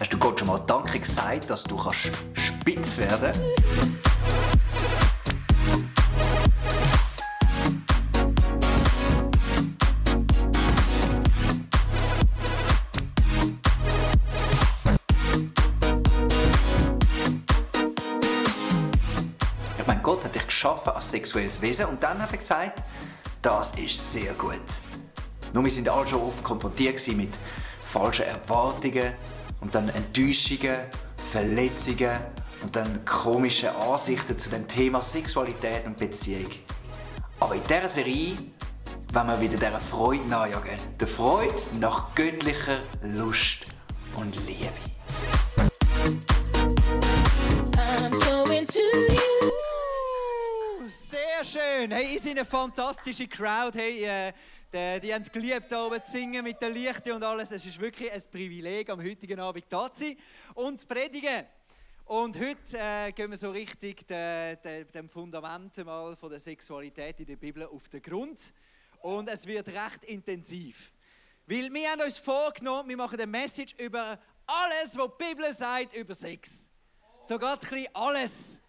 Hast 0.00 0.14
du 0.14 0.16
Gott 0.16 0.38
schon 0.38 0.48
mal 0.48 0.58
Danke 0.60 0.98
gesagt, 0.98 1.50
dass 1.50 1.62
du 1.62 1.76
kannst 1.76 2.10
spitz 2.32 2.96
werden 2.96 3.32
Ich 19.78 19.86
meine, 19.86 20.00
Gott 20.00 20.24
hat 20.24 20.34
dich 20.34 20.46
geschaffen 20.46 20.92
als 20.94 21.10
sexuelles 21.10 21.60
Wesen 21.60 21.84
und 21.84 22.02
dann 22.02 22.22
hat 22.22 22.32
er 22.32 22.38
gesagt, 22.38 22.82
das 23.42 23.72
ist 23.74 24.12
sehr 24.12 24.32
gut. 24.32 24.60
Nur 25.52 25.62
wir 25.62 25.70
sind 25.70 25.90
alle 25.90 26.08
schon 26.08 26.22
oft 26.22 26.42
konfrontiert 26.42 27.06
mit 27.08 27.34
falschen 27.82 28.24
Erwartungen 28.24 29.12
und 29.60 29.74
dann 29.74 29.88
Enttäuschungen, 29.90 30.76
Verletzungen 31.30 32.18
und 32.62 32.74
dann 32.74 33.04
komischen 33.04 33.70
Ansichten 33.70 34.38
zu 34.38 34.50
dem 34.50 34.66
Thema 34.66 35.02
Sexualität 35.02 35.86
und 35.86 35.96
Beziehung. 35.96 36.50
Aber 37.40 37.54
in 37.54 37.62
dieser 37.64 37.88
Serie 37.88 38.36
wollen 39.12 39.28
wir 39.28 39.40
wieder 39.40 39.56
dieser 39.56 39.80
Freude 39.80 40.26
nachjagen. 40.28 40.78
Der 40.98 41.08
Freude 41.08 41.54
nach 41.78 42.14
göttlicher 42.14 42.80
Lust 43.02 43.60
und 44.14 44.36
Liebe. 44.46 44.68
I'm 47.76 48.14
so. 48.16 48.40
Sehr 51.42 51.44
schön. 51.44 51.90
Hey, 51.90 52.14
ihr 52.14 52.20
seid 52.20 52.32
eine 52.32 52.44
fantastische 52.44 53.26
Crowd. 53.26 53.78
Hey, 53.78 54.04
äh, 54.04 54.32
die, 54.72 55.00
die 55.00 55.12
haben 55.12 55.22
es 55.22 55.32
geliebt, 55.32 55.66
hier 55.68 55.78
oben 55.78 56.02
zu 56.02 56.12
singen 56.12 56.44
mit 56.44 56.60
den 56.62 56.72
Lichten 56.72 57.12
und 57.12 57.22
alles. 57.22 57.50
Es 57.50 57.64
ist 57.66 57.80
wirklich 57.80 58.10
ein 58.12 58.22
Privileg, 58.30 58.88
am 58.90 59.02
heutigen 59.02 59.40
Abend 59.40 59.64
da 59.68 59.90
zu 59.90 60.04
sein 60.04 60.16
und 60.54 60.78
zu 60.78 60.86
predigen. 60.86 61.46
Und 62.04 62.38
heute 62.38 62.78
äh, 62.78 63.12
gehen 63.12 63.30
wir 63.30 63.36
so 63.38 63.50
richtig 63.50 64.06
de, 64.06 64.56
de, 64.56 64.84
dem 64.84 65.08
Fundament 65.08 65.76
mal 65.84 66.16
von 66.16 66.30
der 66.30 66.40
Sexualität 66.40 67.20
in 67.20 67.26
der 67.26 67.36
Bibel 67.36 67.64
auf 67.64 67.88
den 67.88 68.02
Grund. 68.02 68.52
Und 69.02 69.28
es 69.28 69.46
wird 69.46 69.68
recht 69.68 70.04
intensiv. 70.04 70.92
Weil 71.46 71.72
wir 71.72 71.90
haben 71.90 72.02
uns 72.02 72.18
vorgenommen, 72.18 72.88
wir 72.88 72.96
machen 72.96 73.20
eine 73.20 73.26
Message 73.26 73.74
über 73.78 74.18
alles, 74.46 74.96
was 74.96 75.10
die 75.18 75.24
Bibel 75.24 75.54
sagt 75.54 75.96
über 75.96 76.14
Sex. 76.14 76.70
Sogar 77.22 77.58
ein 77.70 77.86
alles. 77.92 78.60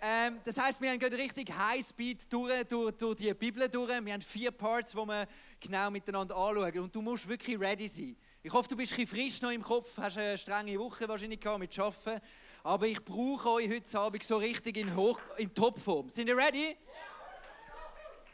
Ähm, 0.00 0.40
das 0.44 0.58
heißt, 0.58 0.80
wir 0.80 0.96
gehen 0.98 1.12
richtig 1.14 1.50
Highspeed 1.52 2.32
durch, 2.32 2.64
durch, 2.64 2.92
durch 2.92 3.16
die 3.16 3.32
Bibel 3.34 3.68
durch. 3.68 3.88
Wir 3.88 4.12
haben 4.12 4.22
vier 4.22 4.50
Parts, 4.50 4.92
die 4.92 4.96
wir 4.96 5.26
genau 5.60 5.90
miteinander 5.90 6.36
anschauen. 6.36 6.78
Und 6.80 6.94
du 6.94 7.02
musst 7.02 7.28
wirklich 7.28 7.58
ready 7.58 7.88
sein. 7.88 8.16
Ich 8.42 8.52
hoffe, 8.52 8.68
du 8.68 8.76
bist 8.76 8.92
ein 8.92 8.98
bisschen 8.98 9.18
frisch 9.18 9.42
noch 9.42 9.50
im 9.50 9.62
Kopf, 9.62 9.96
hast 9.98 10.18
eine 10.18 10.38
strenge 10.38 10.78
Woche 10.78 11.08
wahrscheinlich 11.08 11.40
gehabt 11.40 11.58
mit 11.58 11.78
Arbeiten. 11.78 12.20
Aber 12.62 12.86
ich 12.86 13.04
brauche 13.04 13.50
euch 13.50 13.70
heute 13.70 13.98
Abend 13.98 14.22
so 14.22 14.36
richtig 14.36 14.76
in, 14.76 14.94
Hoch 14.94 15.20
in 15.36 15.52
Topform. 15.54 16.10
Sind 16.10 16.28
ihr 16.28 16.36
ready? 16.36 16.76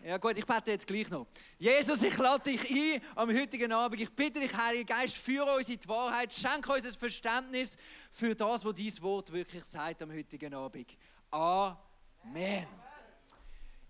Ja 0.05 0.19
gut, 0.19 0.37
ich 0.37 0.45
bete 0.45 0.73
jetzt 0.73 0.85
gleich 0.85 1.09
noch. 1.11 1.29
Jesus, 1.59 2.03
ich 2.03 2.19
lade 2.19 2.51
dich 2.51 2.69
ein 2.69 3.01
am 3.15 3.33
heutigen 3.33 3.71
Abend. 3.71 4.01
Ich 4.01 4.11
bitte 4.11 4.41
dich, 4.41 4.53
Heiliger 4.53 4.97
Geist, 4.97 5.15
führe 5.17 5.55
uns 5.55 5.69
in 5.69 5.79
die 5.79 5.89
Wahrheit. 5.89 6.33
Schenke 6.33 6.73
uns 6.73 6.85
ein 6.85 6.93
Verständnis 6.93 7.77
für 8.11 8.35
das, 8.35 8.65
was 8.65 8.75
dein 8.75 9.03
Wort 9.03 9.33
wirklich 9.33 9.63
sagt 9.63 10.03
am 10.03 10.13
heutigen 10.13 10.53
Abend. 10.55 10.97
Amen. 11.35 12.67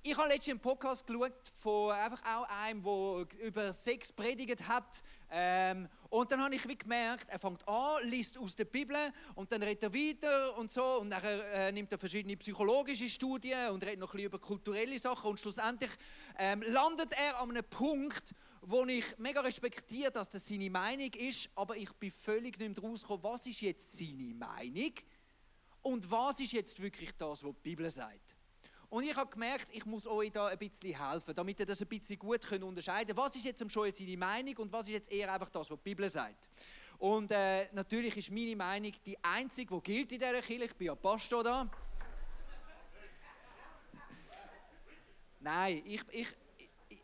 Ich 0.05 0.17
habe 0.17 0.29
letztens 0.29 0.51
einen 0.51 0.61
Podcast 0.61 1.05
geschaut 1.05 1.33
von 1.55 1.91
einfach 1.91 2.21
auch 2.25 2.49
einem, 2.49 2.85
der 2.85 3.27
über 3.45 3.73
Sex 3.73 4.13
predigt 4.13 4.69
hat. 4.69 5.03
Ähm, 5.29 5.89
und 6.09 6.31
dann 6.31 6.41
habe 6.41 6.55
ich 6.55 6.69
wie 6.69 6.79
gemerkt, 6.79 7.29
er 7.31 7.41
fängt 7.41 7.67
an, 7.67 8.09
liest 8.09 8.39
aus 8.39 8.55
der 8.55 8.67
Bibel 8.67 8.97
und 9.35 9.51
dann 9.51 9.61
redet 9.61 9.83
er 9.83 9.93
weiter 9.93 10.57
und 10.57 10.71
so. 10.71 11.01
Und 11.01 11.11
dann 11.11 11.21
äh, 11.25 11.73
nimmt 11.73 11.91
er 11.91 11.99
verschiedene 11.99 12.37
psychologische 12.37 13.09
Studien 13.09 13.71
und 13.71 13.83
redet 13.83 13.99
noch 13.99 14.11
ein 14.11 14.19
bisschen 14.19 14.27
über 14.27 14.39
kulturelle 14.39 15.01
Sachen. 15.01 15.31
Und 15.31 15.41
schlussendlich 15.41 15.91
ähm, 16.39 16.63
landet 16.63 17.13
er 17.19 17.41
an 17.41 17.51
einem 17.51 17.65
Punkt, 17.65 18.37
wo 18.61 18.85
ich 18.85 19.19
mega 19.19 19.41
respektiere, 19.41 20.13
dass 20.13 20.31
das 20.31 20.47
seine 20.47 20.71
Meinung 20.71 21.13
ist. 21.15 21.51
Aber 21.57 21.77
ich 21.77 21.93
bin 21.95 22.13
völlig 22.13 22.57
nicht 22.57 22.77
mehr 22.81 22.89
rausgekommen, 22.89 23.25
was 23.25 23.49
ist 23.49 23.61
jetzt 23.61 23.99
seine 23.99 24.33
Meinung 24.33 24.93
und 25.83 26.11
was 26.11 26.41
ist 26.41 26.53
jetzt 26.53 26.81
wirklich 26.81 27.11
das, 27.17 27.45
was 27.45 27.53
die 27.55 27.61
Bibel 27.63 27.89
sagt. 27.91 28.37
Und 28.89 29.05
ich 29.05 29.17
habe 29.17 29.31
gemerkt, 29.31 29.69
ich 29.73 29.87
muss 29.87 30.07
euch 30.07 30.31
da 30.31 30.49
ein 30.49 30.59
bisschen 30.59 30.95
helfen, 30.95 31.35
damit 31.35 31.59
ihr 31.59 31.65
das 31.65 31.81
ein 31.81 31.89
bisschen 31.89 32.19
gut 32.19 32.43
könnt 32.43 32.63
unterscheiden 32.63 33.17
könnt. 33.17 33.27
Was 33.27 33.35
ist 33.37 33.47
jetzt 33.47 33.73
schon 33.73 33.93
seine 33.93 34.17
Meinung 34.19 34.55
und 34.59 34.73
was 34.73 34.87
ist 34.87 34.93
jetzt 34.93 35.11
eher 35.11 35.33
einfach 35.33 35.49
das, 35.49 35.71
was 35.71 35.79
die 35.79 35.83
Bibel 35.83 36.09
sagt. 36.11 36.51
Und 36.99 37.31
äh, 37.31 37.69
natürlich 37.73 38.17
ist 38.19 38.31
meine 38.31 38.55
Meinung 38.55 38.93
die 39.07 39.17
einzige, 39.25 39.75
die 39.77 39.83
gilt 39.83 40.13
in 40.13 40.19
dieser 40.19 40.43
Kirche. 40.43 40.65
Ich 40.65 40.75
bin 40.75 40.89
ja 40.89 40.95
Pastor 40.95 41.43
da. 41.43 41.71
Nein, 45.41 45.83
ich, 45.87 46.03
ich, 46.11 46.29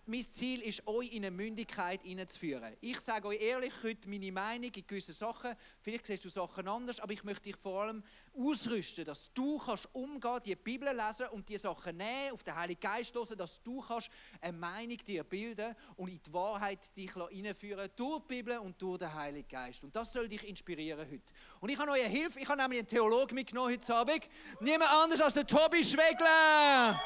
mein 0.06 0.22
Ziel 0.22 0.62
ist, 0.62 0.87
euch 0.87 1.12
in 1.12 1.25
eine 1.25 1.31
Mündigkeit 1.31 2.03
hineinzuführen. 2.03 2.76
Ich 2.81 3.00
sage 3.00 3.28
euch 3.28 3.41
ehrlich 3.41 3.72
heute 3.82 4.09
meine 4.09 4.32
Meinung 4.32 4.71
in 4.75 4.87
gewissen 4.87 5.15
Sachen. 5.15 5.54
Vielleicht 5.81 6.06
siehst 6.06 6.25
du 6.25 6.28
Sachen 6.28 6.66
anders, 6.69 7.00
aber 7.00 7.12
ich 7.12 7.25
möchte 7.25 7.44
dich 7.44 7.56
vor 7.56 7.82
allem 7.82 8.03
ausrüsten, 8.37 9.04
dass 9.04 9.32
du 9.32 9.59
kannst 9.59 9.88
umgehen, 9.93 10.41
die 10.44 10.56
Bibel 10.56 10.88
lesen 10.94 11.28
und 11.28 11.49
die 11.49 11.56
Sachen 11.56 11.97
nehmen, 11.97 12.32
auf 12.32 12.43
den 12.43 12.54
Heiligen 12.54 12.81
Geist 12.81 13.15
hören, 13.15 13.37
dass 13.37 13.62
du 13.62 13.81
kannst 13.81 14.10
eine 14.41 14.56
Meinung 14.56 14.99
dir 14.99 15.25
bilden 15.25 15.75
und 15.97 16.09
in 16.09 16.22
die 16.22 16.32
Wahrheit 16.32 16.97
dich 16.97 17.12
hineinführen 17.31 17.88
durch 17.97 18.20
die 18.20 18.28
Bibel 18.28 18.59
und 18.59 18.81
durch 18.81 18.99
den 18.99 19.12
Heiligen 19.12 19.49
Geist. 19.49 19.84
Und 19.84 19.94
das 19.94 20.12
soll 20.12 20.28
dich 20.28 20.47
inspirieren 20.49 21.09
heute. 21.10 21.32
Und 21.60 21.69
ich 21.70 21.78
habe 21.78 21.91
euch 21.91 22.06
Hilfe. 22.06 22.41
Ich 22.41 22.49
habe 22.49 22.60
nämlich 22.60 22.81
einen 22.81 22.88
Theologen 22.88 23.34
mitgenommen 23.34 23.72
heute 23.72 23.94
Abend. 23.94 24.28
Niemand 24.60 24.91
anders 24.91 25.20
als 25.20 25.34
der 25.34 25.47
Tobi 25.47 25.84
Schwegler. 25.84 27.00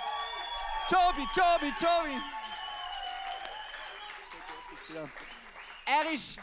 Tobi, 0.89 1.27
Tobi, 1.35 1.73
Tobi. 1.79 2.42
Er 4.95 6.13
ist, 6.13 6.37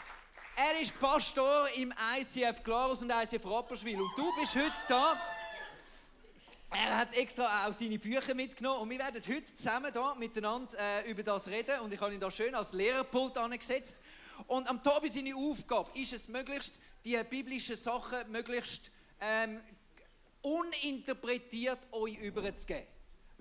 er 0.56 0.80
ist 0.80 0.98
Pastor 0.98 1.68
im 1.76 1.94
ICF 2.18 2.62
Glarus 2.64 3.02
und 3.02 3.10
ICF 3.10 3.44
Rapperswil. 3.46 4.00
Und 4.00 4.10
du 4.16 4.34
bist 4.38 4.56
heute 4.56 4.72
da. 4.88 5.20
Er 6.72 6.98
hat 6.98 7.16
extra 7.16 7.66
auch 7.66 7.72
seine 7.72 7.98
Bücher 7.98 8.34
mitgenommen 8.34 8.82
und 8.82 8.90
wir 8.90 8.98
werden 8.98 9.22
heute 9.26 9.54
zusammen 9.54 9.92
da 9.92 10.14
miteinander 10.14 10.72
äh, 10.78 11.10
über 11.10 11.22
das 11.22 11.48
reden 11.48 11.80
und 11.80 11.92
ich 11.92 12.00
habe 12.00 12.14
ihn 12.14 12.20
da 12.20 12.30
schön 12.30 12.54
als 12.54 12.72
Lehrerpult 12.72 13.36
angesetzt. 13.38 14.00
Und 14.46 14.68
am 14.68 14.82
Tobi 14.82 15.08
seine 15.08 15.34
Aufgabe 15.34 15.90
ist 15.98 16.12
es 16.12 16.28
möglichst, 16.28 16.80
die 17.04 17.20
biblischen 17.28 17.76
Sachen 17.76 18.30
möglichst 18.30 18.90
ähm, 19.20 19.60
uninterpretiert 20.42 21.80
euch 21.92 22.16
überzugeben. 22.18 22.86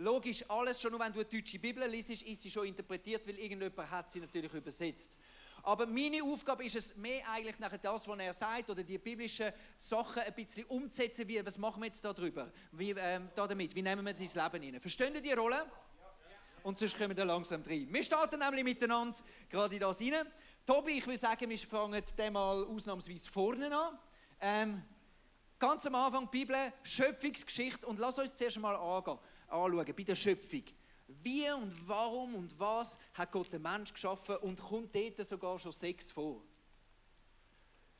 Logisch, 0.01 0.45
alles 0.47 0.79
schon 0.79 0.91
nur, 0.91 1.01
wenn 1.01 1.11
du 1.11 1.19
eine 1.19 1.27
deutsche 1.27 1.59
Bibel 1.59 1.85
liest, 1.85 2.09
ist 2.09 2.41
sie 2.41 2.49
schon 2.49 2.65
interpretiert, 2.65 3.27
weil 3.27 3.37
irgendjemand 3.37 3.91
hat 3.91 4.09
sie 4.09 4.21
natürlich 4.21 4.53
übersetzt. 4.53 5.17
Aber 5.61 5.85
meine 5.85 6.23
Aufgabe 6.23 6.63
ist 6.63 6.77
es, 6.77 6.95
mehr 6.95 7.21
eigentlich 7.29 7.59
nachher 7.59 7.79
das, 7.79 8.07
was 8.07 8.17
er 8.17 8.31
sagt, 8.31 8.69
oder 8.69 8.81
die 8.81 8.97
biblischen 8.97 9.51
Sachen 9.77 10.21
ein 10.21 10.33
bisschen 10.33 10.63
umzusetzen, 10.67 11.27
wie, 11.27 11.45
was 11.45 11.57
machen 11.57 11.81
wir 11.81 11.87
jetzt 11.87 12.05
da 12.05 12.13
drüber, 12.13 12.49
wie, 12.71 12.91
ähm, 12.91 13.27
da 13.35 13.45
damit, 13.45 13.75
wie 13.75 13.81
nehmen 13.81 14.05
wir 14.05 14.17
ins 14.17 14.35
Leben 14.35 14.61
hinein. 14.63 14.79
Verstehen 14.79 15.15
ihr 15.15 15.21
die 15.21 15.33
Rolle? 15.33 15.65
Und 16.63 16.79
sonst 16.79 16.95
kommen 16.97 17.09
wir 17.09 17.15
da 17.15 17.25
langsam 17.25 17.61
rein. 17.63 17.87
Wir 17.91 18.03
starten 18.03 18.39
nämlich 18.39 18.63
miteinander 18.63 19.19
gerade 19.49 19.75
in 19.75 19.81
das 19.81 19.99
rein. 19.99 20.25
Tobi, 20.65 20.99
ich 20.99 21.07
würde 21.07 21.19
sagen, 21.19 21.49
wir 21.49 21.57
fangen 21.57 22.01
den 22.17 22.31
mal 22.31 22.63
ausnahmsweise 22.63 23.29
vorne 23.29 23.69
an. 23.77 23.99
Ähm, 24.39 24.81
ganz 25.59 25.85
am 25.85 25.95
Anfang 25.95 26.31
Bibel, 26.31 26.55
Schöpfungsgeschichte 26.83 27.85
und 27.85 27.99
lass 27.99 28.17
uns 28.17 28.33
zuerst 28.33 28.59
mal 28.59 28.77
angehen 28.77 29.19
anschauen, 29.51 29.93
bei 29.95 30.03
der 30.03 30.15
Schöpfung. 30.15 30.63
Wie 31.07 31.49
und 31.49 31.73
warum 31.87 32.35
und 32.35 32.57
was 32.59 32.99
hat 33.13 33.31
Gott 33.31 33.51
den 33.51 33.63
Mensch 33.63 33.91
geschaffen 33.91 34.37
und 34.37 34.61
kommt 34.61 34.95
dort 34.95 35.17
sogar 35.27 35.57
schon 35.57 35.71
Sex 35.71 36.11
vor? 36.11 36.43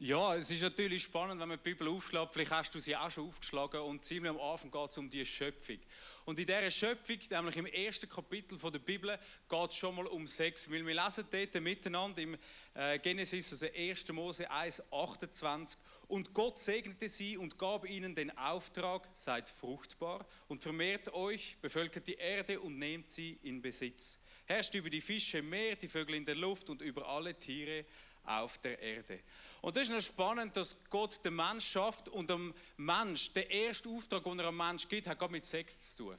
Ja, 0.02 0.34
es 0.36 0.50
ist 0.50 0.62
natürlich 0.62 1.04
spannend, 1.04 1.42
wenn 1.42 1.50
man 1.50 1.58
die 1.58 1.74
Bibel 1.74 1.86
aufschlägt. 1.90 2.32
Vielleicht 2.32 2.52
hast 2.52 2.74
du 2.74 2.80
sie 2.80 2.96
auch 2.96 3.12
schon 3.12 3.28
aufgeschlagen 3.28 3.82
und 3.82 4.06
ziemlich 4.06 4.30
am 4.30 4.40
Anfang 4.40 4.72
geht 4.72 4.92
es 4.92 4.98
um 4.98 5.10
die 5.10 5.26
Schöpfung. 5.26 5.78
Und 6.24 6.40
in 6.40 6.46
dieser 6.46 6.72
Schöpfung, 6.72 7.18
nämlich 7.30 7.58
im 7.58 7.66
ersten 7.66 8.08
Kapitel 8.08 8.58
der 8.58 8.80
Bibel, 8.80 9.20
geht 9.50 9.70
es 9.70 9.76
schon 9.76 9.96
mal 9.96 10.08
um 10.08 10.26
Sex. 10.26 10.72
Weil 10.72 10.88
wir 10.88 10.94
lesen 10.94 11.26
dort 11.30 11.62
miteinander 11.62 12.22
im 12.22 12.38
äh, 12.76 12.98
Genesis, 13.00 13.52
also 13.52 13.66
1. 13.76 14.08
Mose 14.14 14.50
1, 14.50 14.84
28. 14.90 15.78
Und 16.10 16.34
Gott 16.34 16.58
segnete 16.58 17.08
sie 17.08 17.38
und 17.38 17.60
gab 17.60 17.88
ihnen 17.88 18.16
den 18.16 18.36
Auftrag, 18.36 19.08
seid 19.14 19.48
fruchtbar 19.48 20.26
und 20.48 20.60
vermehrt 20.60 21.14
euch, 21.14 21.56
bevölkert 21.62 22.08
die 22.08 22.16
Erde 22.16 22.60
und 22.60 22.80
nehmt 22.80 23.12
sie 23.12 23.38
in 23.44 23.62
Besitz. 23.62 24.20
Herrscht 24.46 24.74
über 24.74 24.90
die 24.90 25.02
Fische 25.02 25.38
im 25.38 25.50
Meer, 25.50 25.76
die 25.76 25.88
Vögel 25.88 26.16
in 26.16 26.26
der 26.26 26.34
Luft 26.34 26.72
und 26.72 26.82
über 26.82 27.08
alle 27.08 27.36
Tiere 27.38 27.86
auf 28.24 28.58
der 28.58 28.80
Erde. 28.80 29.20
Und 29.62 29.76
das 29.76 29.84
ist 29.84 29.92
noch 29.92 30.02
spannend, 30.02 30.58
dass 30.58 30.76
Gott 30.90 31.24
den 31.24 31.36
Mensch 31.36 31.70
schafft 31.70 32.10
und 32.10 32.28
dem 32.28 32.56
Mensch, 32.78 33.32
der 33.34 33.48
erste 33.52 33.88
Auftrag, 33.90 34.24
den 34.24 34.40
er 34.40 34.46
am 34.46 34.58
Mensch 34.58 34.90
gibt, 34.90 35.06
hat 35.06 35.20
gerade 35.20 35.32
mit 35.32 35.46
Sex 35.46 35.96
zu 35.96 36.06
tun. 36.06 36.18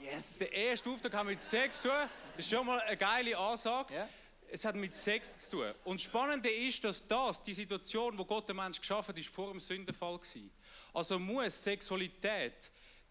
Yes! 0.00 0.38
Der 0.38 0.52
erste 0.52 0.90
Auftrag 0.90 1.12
hat 1.14 1.26
mit 1.26 1.40
Sex 1.40 1.82
zu 1.82 1.88
tun. 1.88 2.08
Das 2.36 2.44
ist 2.44 2.50
schon 2.50 2.66
mal 2.66 2.80
eine 2.80 2.96
geile 2.96 3.38
Ansage. 3.38 3.94
Ja. 3.94 4.08
Es 4.50 4.64
hat 4.64 4.76
mit 4.76 4.92
Sex 4.92 5.48
zu 5.48 5.58
tun. 5.58 5.74
Und 5.84 6.00
das 6.00 6.04
Spannende 6.04 6.50
ist, 6.50 6.82
dass 6.84 7.06
das, 7.06 7.42
die 7.42 7.54
Situation, 7.54 8.16
wo 8.18 8.24
Gott 8.24 8.48
den 8.48 8.56
Mensch 8.56 8.80
geschaffen 8.80 9.08
hat, 9.08 9.18
ist 9.18 9.28
vor 9.28 9.50
dem 9.50 9.60
Sündenfall 9.60 10.18
gewesen. 10.18 10.50
Also 10.92 11.18
muss 11.18 11.62
Sexualität, 11.62 12.70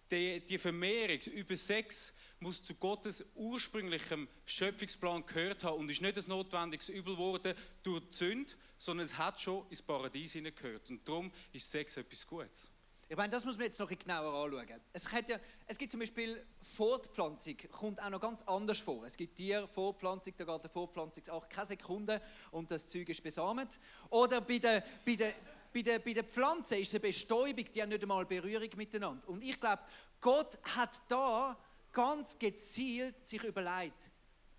die, 0.10 0.40
die 0.42 0.58
Vermehrung 0.58 1.20
über 1.34 1.56
Sex, 1.56 2.14
muss 2.40 2.62
zu 2.62 2.76
Gottes 2.76 3.26
ursprünglichem 3.36 4.28
Schöpfungsplan 4.46 5.26
gehört 5.26 5.64
haben 5.64 5.80
und 5.80 5.90
ist 5.90 6.02
nicht 6.02 6.18
ein 6.18 6.26
notwendiges 6.28 6.90
Übel 6.90 7.16
geworden 7.16 7.56
durch 7.84 8.04
die 8.10 8.16
Sünde, 8.16 8.54
sondern 8.78 9.06
es 9.06 9.18
hat 9.18 9.40
schon 9.40 9.66
ins 9.70 9.82
Paradies 9.82 10.34
hineingehört. 10.34 10.90
Und 10.90 11.08
darum 11.08 11.32
ist 11.52 11.70
Sex 11.70 11.98
etwas 11.98 12.28
Gutes. 12.28 12.72
Ich 13.10 13.16
meine, 13.16 13.32
das 13.32 13.46
muss 13.46 13.56
man 13.56 13.68
jetzt 13.68 13.80
noch 13.80 13.90
ein 13.90 13.98
genauer 13.98 14.34
anschauen. 14.44 14.82
Es, 14.92 15.10
ja, 15.12 15.38
es 15.66 15.78
gibt 15.78 15.92
zum 15.92 16.02
Beispiel 16.02 16.46
Fortpflanzung, 16.60 17.56
kommt 17.72 18.02
auch 18.02 18.10
noch 18.10 18.20
ganz 18.20 18.42
anders 18.44 18.80
vor. 18.80 19.06
Es 19.06 19.16
gibt 19.16 19.38
Tier, 19.38 19.66
Fortpflanzung, 19.66 20.34
da 20.38 20.44
geht 20.44 20.64
der 20.64 20.70
Fortpflanzungsakt 20.70 21.50
keine 21.50 21.68
Sekunde 21.68 22.22
und 22.52 22.70
das 22.70 22.86
Zeug 22.86 23.08
ist 23.08 23.24
besamet. 23.24 23.80
Oder 24.10 24.42
bei 24.42 24.58
der, 24.58 24.84
bei 25.06 25.16
der, 25.16 25.34
bei 25.74 25.82
der, 25.84 26.00
bei 26.00 26.12
der 26.12 26.26
Pflanze 26.26 26.78
ist 26.78 26.90
es 26.90 26.96
eine 26.96 27.00
Bestäubung, 27.00 27.66
die 27.74 27.82
haben 27.82 27.90
nicht 27.90 28.02
einmal 28.02 28.26
Berührung 28.26 28.70
miteinander. 28.76 29.30
Und 29.30 29.42
ich 29.42 29.58
glaube, 29.58 29.84
Gott 30.20 30.60
hat 30.76 31.02
da 31.08 31.58
ganz 31.94 32.38
gezielt 32.38 33.22
sich 33.22 33.42
überlegt, 33.42 34.12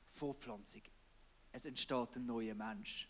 Fortpflanzung. 0.06 0.82
Es 1.52 1.66
entsteht 1.66 2.16
ein 2.16 2.24
neuer 2.24 2.54
Mensch. 2.54 3.08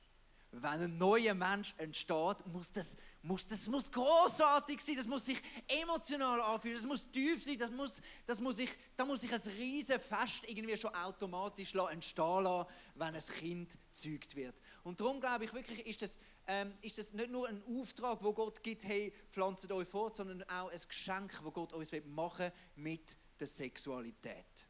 Wenn 0.51 0.65
ein 0.65 0.99
neuer 0.99 1.35
Mensch 1.35 1.75
entsteht, 1.77 2.47
muss 2.47 2.73
das, 2.73 2.97
muss 3.23 3.47
das 3.47 3.69
muss 3.69 3.91
großartig 3.91 4.81
sein, 4.81 4.97
das 4.97 5.07
muss 5.07 5.27
sich 5.27 5.41
emotional 5.67 6.41
anfühlen, 6.41 6.77
das 6.77 6.87
muss 6.87 7.11
tief 7.11 7.43
sein, 7.43 7.59
das 7.59 7.71
muss, 7.71 8.01
das 8.27 8.41
muss 8.41 8.57
sich, 8.57 8.71
da 8.97 9.05
muss 9.05 9.21
sich 9.21 9.33
ein 9.33 9.41
riesen 9.41 9.99
Fest 9.99 10.45
irgendwie 10.47 10.77
schon 10.77 10.95
automatisch 10.95 11.75
entstehen 11.75 12.45
lassen, 12.45 12.71
wenn 12.95 13.15
ein 13.15 13.27
Kind 13.39 13.79
gezeugt 13.93 14.37
wird. 14.37 14.61
Und 14.85 15.01
darum 15.01 15.21
glaube 15.21 15.45
ich 15.45 15.53
wirklich, 15.53 15.87
ist 15.87 16.03
das, 16.03 16.19
ähm, 16.47 16.73
ist 16.81 16.99
das 16.99 17.13
nicht 17.13 17.31
nur 17.31 17.49
ein 17.49 17.63
Auftrag, 17.65 18.23
wo 18.23 18.33
Gott 18.33 18.63
gibt, 18.63 18.85
hey, 18.85 19.13
pflanzt 19.31 19.71
euch 19.71 19.89
fort, 19.89 20.17
sondern 20.17 20.43
auch 20.45 20.71
ein 20.71 20.81
Geschenk, 20.89 21.41
wo 21.43 21.51
Gott 21.51 21.73
uns 21.73 21.91
machen 22.07 22.51
will 22.77 22.85
mit 22.85 23.17
der 23.39 23.47
Sexualität. 23.47 24.69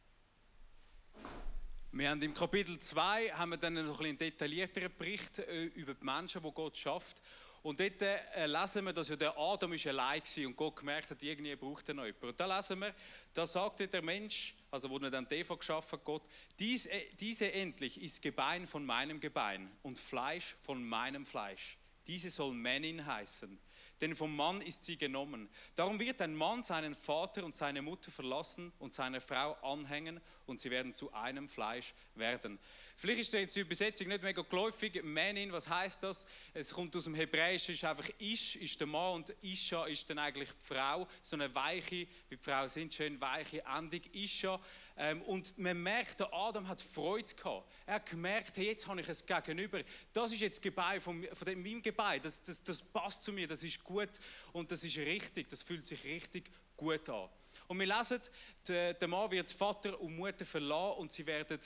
Wir 1.91 2.11
haben 2.11 2.21
im 2.21 2.35
Kapitel 2.35 2.79
2 2.79 3.31
haben 3.31 3.61
wir 3.61 3.71
noch 3.71 4.01
einen 4.01 4.19
detaillierteren 4.19 4.93
Bericht 4.97 5.39
äh, 5.39 5.65
über 5.65 5.95
die 5.95 6.05
Menschen, 6.05 6.43
die 6.43 6.53
Gott 6.53 6.77
schafft. 6.77 7.23
Und 7.63 7.81
dort 7.81 8.03
äh, 8.03 8.47
lesen 8.47 8.85
wir, 8.85 8.93
dass 8.93 9.09
ja 9.09 9.17
der 9.17 9.37
Adam 9.37 9.73
ist 9.73 9.87
allein 9.87 10.23
war 10.23 10.47
und 10.47 10.57
Gott 10.57 10.77
gemerkt 10.77 11.11
hat, 11.11 11.23
irgendwie 11.23 11.57
braucht 11.57 11.89
er 11.89 11.95
noch 11.95 12.05
jemanden. 12.05 12.29
Und 12.29 12.41
da 12.41 12.57
lesen 12.57 12.79
wir, 12.81 12.95
da 13.35 13.47
sagte 13.47 13.89
der 13.89 14.03
Mensch, 14.03 14.55
also 14.71 14.89
wo 14.91 14.99
er 14.99 15.11
dann 15.11 15.27
Eva 15.31 15.55
geschaffen 15.55 15.93
hat, 15.93 16.05
Gott, 16.05 16.23
Dies, 16.59 16.87
äh, 16.87 17.01
diese 17.19 17.53
endlich 17.53 18.01
ist 18.01 18.23
Gebein 18.23 18.67
von 18.67 18.85
meinem 18.85 19.21
Gebein 19.21 19.71
und 19.83 19.99
Fleisch 19.99 20.57
von 20.63 20.83
meinem 20.85 21.27
Fleisch. 21.27 21.79
Diese 22.07 22.31
soll 22.31 22.55
Männin 22.55 23.05
heißen, 23.05 23.61
denn 24.01 24.17
vom 24.17 24.35
Mann 24.35 24.63
ist 24.63 24.83
sie 24.83 24.97
genommen. 24.97 25.51
Darum 25.75 25.99
wird 25.99 26.23
ein 26.23 26.35
Mann 26.35 26.63
seinen 26.63 26.95
Vater 26.95 27.45
und 27.45 27.55
seine 27.55 27.83
Mutter 27.83 28.11
verlassen 28.11 28.73
und 28.79 28.95
seine 28.95 29.21
Frau 29.21 29.53
anhängen 29.61 30.19
und 30.47 30.59
sie 30.59 30.71
werden 30.71 30.95
zu 30.95 31.13
einem 31.13 31.51
Fleisch 31.51 31.93
werden. 32.15 32.59
Vielleicht 33.01 33.21
ist 33.21 33.33
jetzt 33.33 33.55
die 33.55 33.61
Übersetzung 33.61 34.09
nicht 34.09 34.25
mega 34.25 34.43
geläufig. 34.43 35.01
Männin, 35.05 35.53
was 35.53 35.69
heißt 35.69 36.03
das? 36.03 36.27
Es 36.53 36.71
kommt 36.71 36.97
aus 36.97 37.05
dem 37.05 37.15
Hebräischen, 37.15 37.73
ist 37.77 37.85
einfach 37.85 38.11
Ish, 38.19 38.57
ist 38.57 38.81
der 38.81 38.89
Mann 38.89 39.15
und 39.15 39.33
Isha 39.41 39.87
ist 39.87 40.11
dann 40.11 40.19
eigentlich 40.19 40.49
die 40.49 40.75
Frau. 40.75 41.07
So 41.23 41.37
eine 41.37 41.55
weiche, 41.55 42.09
wie 42.29 42.37
Frauen 42.37 42.69
sind, 42.69 42.93
schön 42.93 43.21
weiche, 43.21 43.63
endig 43.65 44.13
Isha. 44.13 44.61
Ähm, 44.97 45.23
und 45.23 45.57
man 45.59 45.81
merkt, 45.81 46.19
der 46.19 46.35
Adam 46.35 46.67
hat 46.67 46.81
Freude 46.81 47.33
gehabt. 47.33 47.71
Er 47.87 47.95
hat 47.95 48.07
gemerkt, 48.07 48.57
hey, 48.57 48.67
jetzt 48.67 48.89
habe 48.89 49.01
ich 49.01 49.09
es 49.09 49.25
gegenüber. 49.25 49.81
Das 50.13 50.33
ist 50.33 50.41
jetzt 50.41 50.61
Gebein 50.61 51.01
von, 51.01 51.25
von 51.35 51.47
dem, 51.47 51.63
meinem 51.63 51.81
Gebein. 51.81 52.21
Das, 52.21 52.43
das, 52.43 52.65
das 52.65 52.83
passt 52.83 53.23
zu 53.23 53.33
mir, 53.33 53.47
das 53.47 53.63
ist 53.63 53.85
gut 53.85 54.11
und 54.53 54.73
das 54.73 54.83
ist 54.83 54.99
richtig. 54.99 55.49
Das 55.49 55.63
fühlt 55.63 55.87
sich 55.87 56.03
richtig 56.03 56.51
gut 56.77 57.09
an. 57.09 57.29
Und 57.69 57.79
wir 57.79 57.87
lesen, 57.87 58.21
der 58.67 59.07
Mann 59.07 59.31
wird 59.31 59.53
Vater 59.53 60.01
und 60.01 60.17
Mutter 60.17 60.45
verlassen 60.45 60.99
und 60.99 61.13
sie 61.13 61.25
werden 61.25 61.61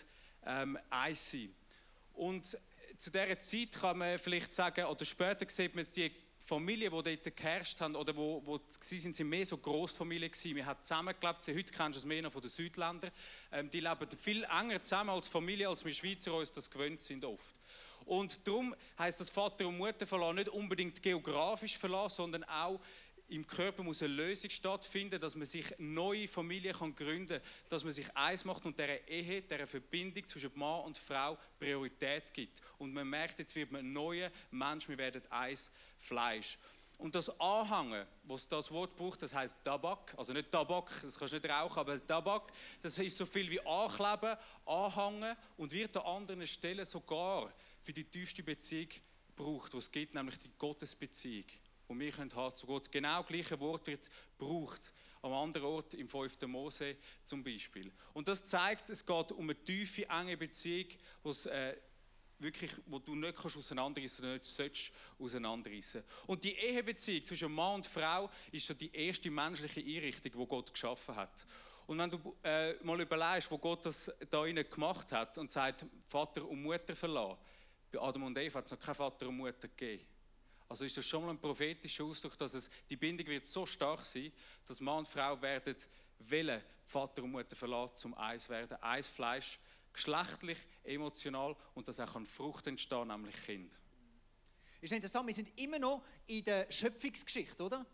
ähm, 0.46 0.78
eins 0.90 1.30
sein. 1.30 1.54
Und 2.14 2.58
zu 2.98 3.10
dieser 3.10 3.40
Zeit 3.40 3.72
kann 3.72 3.98
man 3.98 4.18
vielleicht 4.18 4.54
sagen, 4.54 4.84
oder 4.84 5.04
später 5.04 5.48
sieht 5.48 5.74
man 5.74 5.84
jetzt 5.84 5.96
die 5.96 6.12
Familien, 6.44 6.92
die 6.92 7.16
dort 7.16 7.36
geherrscht 7.36 7.80
haben, 7.80 7.96
oder 7.96 8.14
wo, 8.16 8.42
wo 8.44 8.60
sie 8.80 8.98
sind, 8.98 9.16
sind 9.16 9.28
mehr 9.28 9.46
so 9.46 9.56
Großfamilien 9.56 10.30
gewesen. 10.30 10.56
Wir 10.56 10.66
haben 10.66 10.82
zusammengelebt. 10.82 11.46
Heute 11.46 11.72
kennst 11.72 11.96
du 11.96 11.98
es 12.00 12.04
mehr 12.04 12.22
noch 12.22 12.32
von 12.32 12.42
den 12.42 12.50
Südländern. 12.50 13.10
Ähm, 13.50 13.70
die 13.70 13.80
leben 13.80 14.08
viel 14.20 14.44
enger 14.44 14.82
zusammen 14.82 15.10
als 15.10 15.28
Familie, 15.28 15.68
als 15.68 15.84
wir 15.84 15.92
Schweizer 15.92 16.34
uns 16.34 16.52
das 16.52 16.70
gewöhnt 16.70 17.00
sind 17.00 17.24
oft. 17.24 17.54
Und 18.04 18.46
darum 18.46 18.74
heißt 18.98 19.20
das 19.20 19.30
Vater 19.30 19.66
und 19.66 19.78
Mutter 19.78 20.06
verlassen 20.06 20.36
nicht 20.36 20.48
unbedingt 20.48 21.02
geografisch 21.02 21.78
verlassen, 21.78 22.16
sondern 22.16 22.44
auch 22.44 22.80
im 23.32 23.46
Körper 23.46 23.82
muss 23.82 24.02
eine 24.02 24.12
Lösung 24.12 24.50
stattfinden, 24.50 25.18
dass 25.18 25.34
man 25.34 25.46
sich 25.46 25.66
neue 25.78 26.28
Familien 26.28 26.76
kann 26.76 26.94
gründen 26.94 27.40
kann, 27.40 27.48
dass 27.68 27.82
man 27.82 27.92
sich 27.92 28.14
eins 28.14 28.44
macht 28.44 28.64
und 28.66 28.78
der 28.78 29.08
Ehe, 29.08 29.40
der 29.42 29.66
Verbindung 29.66 30.26
zwischen 30.26 30.50
Mann 30.54 30.82
und 30.82 30.98
Frau 30.98 31.38
Priorität 31.58 32.32
gibt. 32.34 32.60
Und 32.78 32.92
man 32.92 33.08
merkt, 33.08 33.38
jetzt 33.38 33.56
wird 33.56 33.72
man 33.72 33.80
ein 33.80 33.92
neuer 33.92 34.30
Mensch, 34.50 34.86
wir 34.88 34.98
werden 34.98 35.22
eins 35.30 35.70
Fleisch. 35.98 36.58
Und 36.98 37.14
das 37.14 37.40
Anhängen, 37.40 38.06
was 38.24 38.46
das 38.46 38.70
Wort 38.70 38.94
braucht, 38.96 39.22
das 39.22 39.34
heißt 39.34 39.64
Tabak, 39.64 40.14
also 40.16 40.32
nicht 40.34 40.52
Tabak, 40.52 40.90
das 41.02 41.18
kannst 41.18 41.32
du 41.32 41.38
nicht 41.38 41.50
rauchen, 41.50 41.78
aber 41.78 42.06
Tabak, 42.06 42.52
das 42.82 42.98
ist 42.98 43.16
so 43.16 43.24
viel 43.24 43.50
wie 43.50 43.60
ankleben, 43.60 44.36
anhängen 44.66 45.36
und 45.56 45.72
wird 45.72 45.96
an 45.96 46.04
anderen 46.04 46.46
Stellen 46.46 46.84
sogar 46.84 47.50
für 47.82 47.92
die 47.92 48.04
tiefste 48.04 48.42
Beziehung 48.42 48.88
braucht, 49.34 49.72
was 49.74 49.84
es 49.84 49.90
gibt, 49.90 50.14
nämlich 50.14 50.38
die 50.38 50.50
Gottesbeziehung, 50.58 51.46
wo 51.88 51.98
wir 51.98 52.12
können 52.12 52.34
haben 52.34 52.56
zu 52.56 52.66
Gott. 52.66 52.90
Genau 52.90 53.22
gleiche 53.22 53.58
Wort 53.60 53.86
wird 53.86 54.10
braucht 54.38 54.92
am 55.22 55.32
anderen 55.32 55.66
Ort 55.66 55.94
im 55.94 56.08
5. 56.08 56.40
Mose 56.42 56.96
zum 57.24 57.44
Beispiel. 57.44 57.92
Und 58.12 58.28
das 58.28 58.42
zeigt, 58.42 58.90
es 58.90 59.06
geht 59.06 59.32
um 59.32 59.44
eine 59.44 59.64
tiefe, 59.64 60.08
enge 60.08 60.36
Beziehung, 60.36 60.88
wo 61.22 61.30
es 61.30 61.46
äh, 61.46 61.76
wirklich, 62.42 62.72
wo 62.86 62.98
du 62.98 63.14
nicht 63.14 63.36
kannst 63.36 63.56
auseinanderreißen 63.56 64.32
nicht 64.32 64.44
sollst 64.44 64.92
auseinanderreißen. 65.18 66.02
Und 66.26 66.42
die 66.42 66.54
Ehebeziehung 66.54 67.24
zwischen 67.24 67.52
Mann 67.52 67.76
und 67.76 67.86
Frau 67.86 68.28
ist 68.50 68.66
so 68.66 68.74
die 68.74 68.94
erste 68.94 69.30
menschliche 69.30 69.80
Einrichtung, 69.80 70.32
die 70.32 70.46
Gott 70.46 70.72
geschaffen 70.72 71.14
hat. 71.14 71.46
Und 71.86 71.98
wenn 71.98 72.10
du 72.10 72.18
äh, 72.42 72.74
mal 72.82 73.00
überlegst, 73.00 73.50
wo 73.50 73.58
Gott 73.58 73.86
das 73.86 74.10
da 74.30 74.44
innen 74.46 74.68
gemacht 74.68 75.10
hat 75.12 75.38
und 75.38 75.50
sagt, 75.50 75.84
Vater 76.08 76.46
und 76.48 76.62
Mutter 76.62 76.94
verlassen, 76.94 77.38
bei 77.90 78.00
Adam 78.00 78.24
und 78.24 78.38
Eva 78.38 78.58
hat 78.58 78.66
es 78.66 78.72
noch 78.72 78.80
keinen 78.80 78.94
Vater 78.94 79.28
und 79.28 79.36
Mutter 79.36 79.68
gegeben. 79.68 80.04
Also 80.72 80.86
ist 80.86 80.96
das 80.96 81.04
schon 81.04 81.22
mal 81.22 81.28
ein 81.32 81.38
prophetischer 81.38 82.02
Ausdruck, 82.02 82.34
dass 82.38 82.54
es, 82.54 82.70
die 82.88 82.96
Bindung 82.96 83.26
wird 83.26 83.46
so 83.46 83.66
stark 83.66 84.00
sein, 84.06 84.32
dass 84.66 84.80
Mann 84.80 85.00
und 85.00 85.06
Frau 85.06 85.38
werden 85.42 85.76
wollen, 86.18 86.62
Vater 86.82 87.22
und 87.22 87.32
Mutter 87.32 87.54
verlassen, 87.54 87.94
zum 87.96 88.16
Eis 88.16 88.48
werden, 88.48 88.78
Eis 88.80 89.06
Fleisch, 89.06 89.60
geschlechtlich, 89.92 90.56
emotional 90.82 91.54
und 91.74 91.86
dass 91.88 92.00
auch 92.00 92.14
an 92.14 92.24
Frucht 92.24 92.66
entstehen, 92.68 93.08
nämlich 93.08 93.34
Kind. 93.44 93.78
Ist 94.80 94.94
interessant, 94.94 95.26
wir 95.26 95.34
sind 95.34 95.60
immer 95.60 95.78
noch 95.78 96.02
in 96.26 96.42
der 96.42 96.72
Schöpfungsgeschichte, 96.72 97.62
oder? 97.62 97.84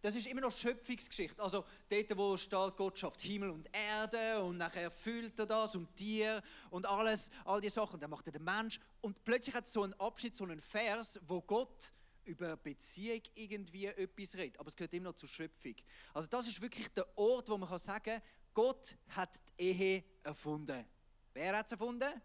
Das 0.00 0.16
ist 0.16 0.26
immer 0.26 0.40
noch 0.40 0.50
Schöpfungsgeschichte. 0.50 1.40
Also 1.40 1.64
dort, 1.88 2.16
wo 2.16 2.36
steht, 2.36 2.76
Gott 2.76 2.98
schafft 2.98 3.20
Himmel 3.20 3.50
und 3.50 3.68
Erde 3.72 4.42
und 4.42 4.56
nachher 4.56 4.82
erfüllt 4.82 5.38
er 5.38 5.46
das 5.46 5.76
und 5.76 5.94
Tier 5.94 6.42
und 6.70 6.84
alles, 6.84 7.30
all 7.44 7.60
die 7.60 7.68
Sachen. 7.68 8.00
Dann 8.00 8.10
macht 8.10 8.26
er 8.26 8.32
den 8.32 8.42
Mensch 8.42 8.80
und 9.02 9.24
plötzlich 9.24 9.54
hat 9.54 9.66
es 9.66 9.72
so 9.72 9.84
einen 9.84 9.94
Abschnitt, 9.94 10.34
so 10.34 10.42
einen 10.42 10.60
Vers, 10.60 11.20
wo 11.24 11.40
Gott 11.40 11.92
über 12.28 12.56
Beziehung 12.56 13.22
irgendwie 13.34 13.86
etwas 13.86 14.36
redet. 14.36 14.60
Aber 14.60 14.68
es 14.68 14.76
gehört 14.76 14.92
immer 14.94 15.10
noch 15.10 15.14
zur 15.14 15.28
Schöpfung. 15.28 15.74
Also 16.12 16.28
das 16.28 16.46
ist 16.46 16.60
wirklich 16.60 16.88
der 16.92 17.06
Ort, 17.18 17.48
wo 17.48 17.56
man 17.56 17.78
sagen 17.78 18.04
kann, 18.04 18.22
Gott 18.54 18.96
hat 19.08 19.40
die 19.58 19.62
Ehe 19.62 20.04
erfunden. 20.22 20.84
Wer 21.32 21.56
hat 21.56 21.66
es 21.66 21.72
erfunden? 21.72 22.22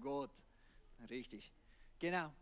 Gott. 0.00 0.30
Richtig. 1.08 1.52
Genau. 1.98 2.32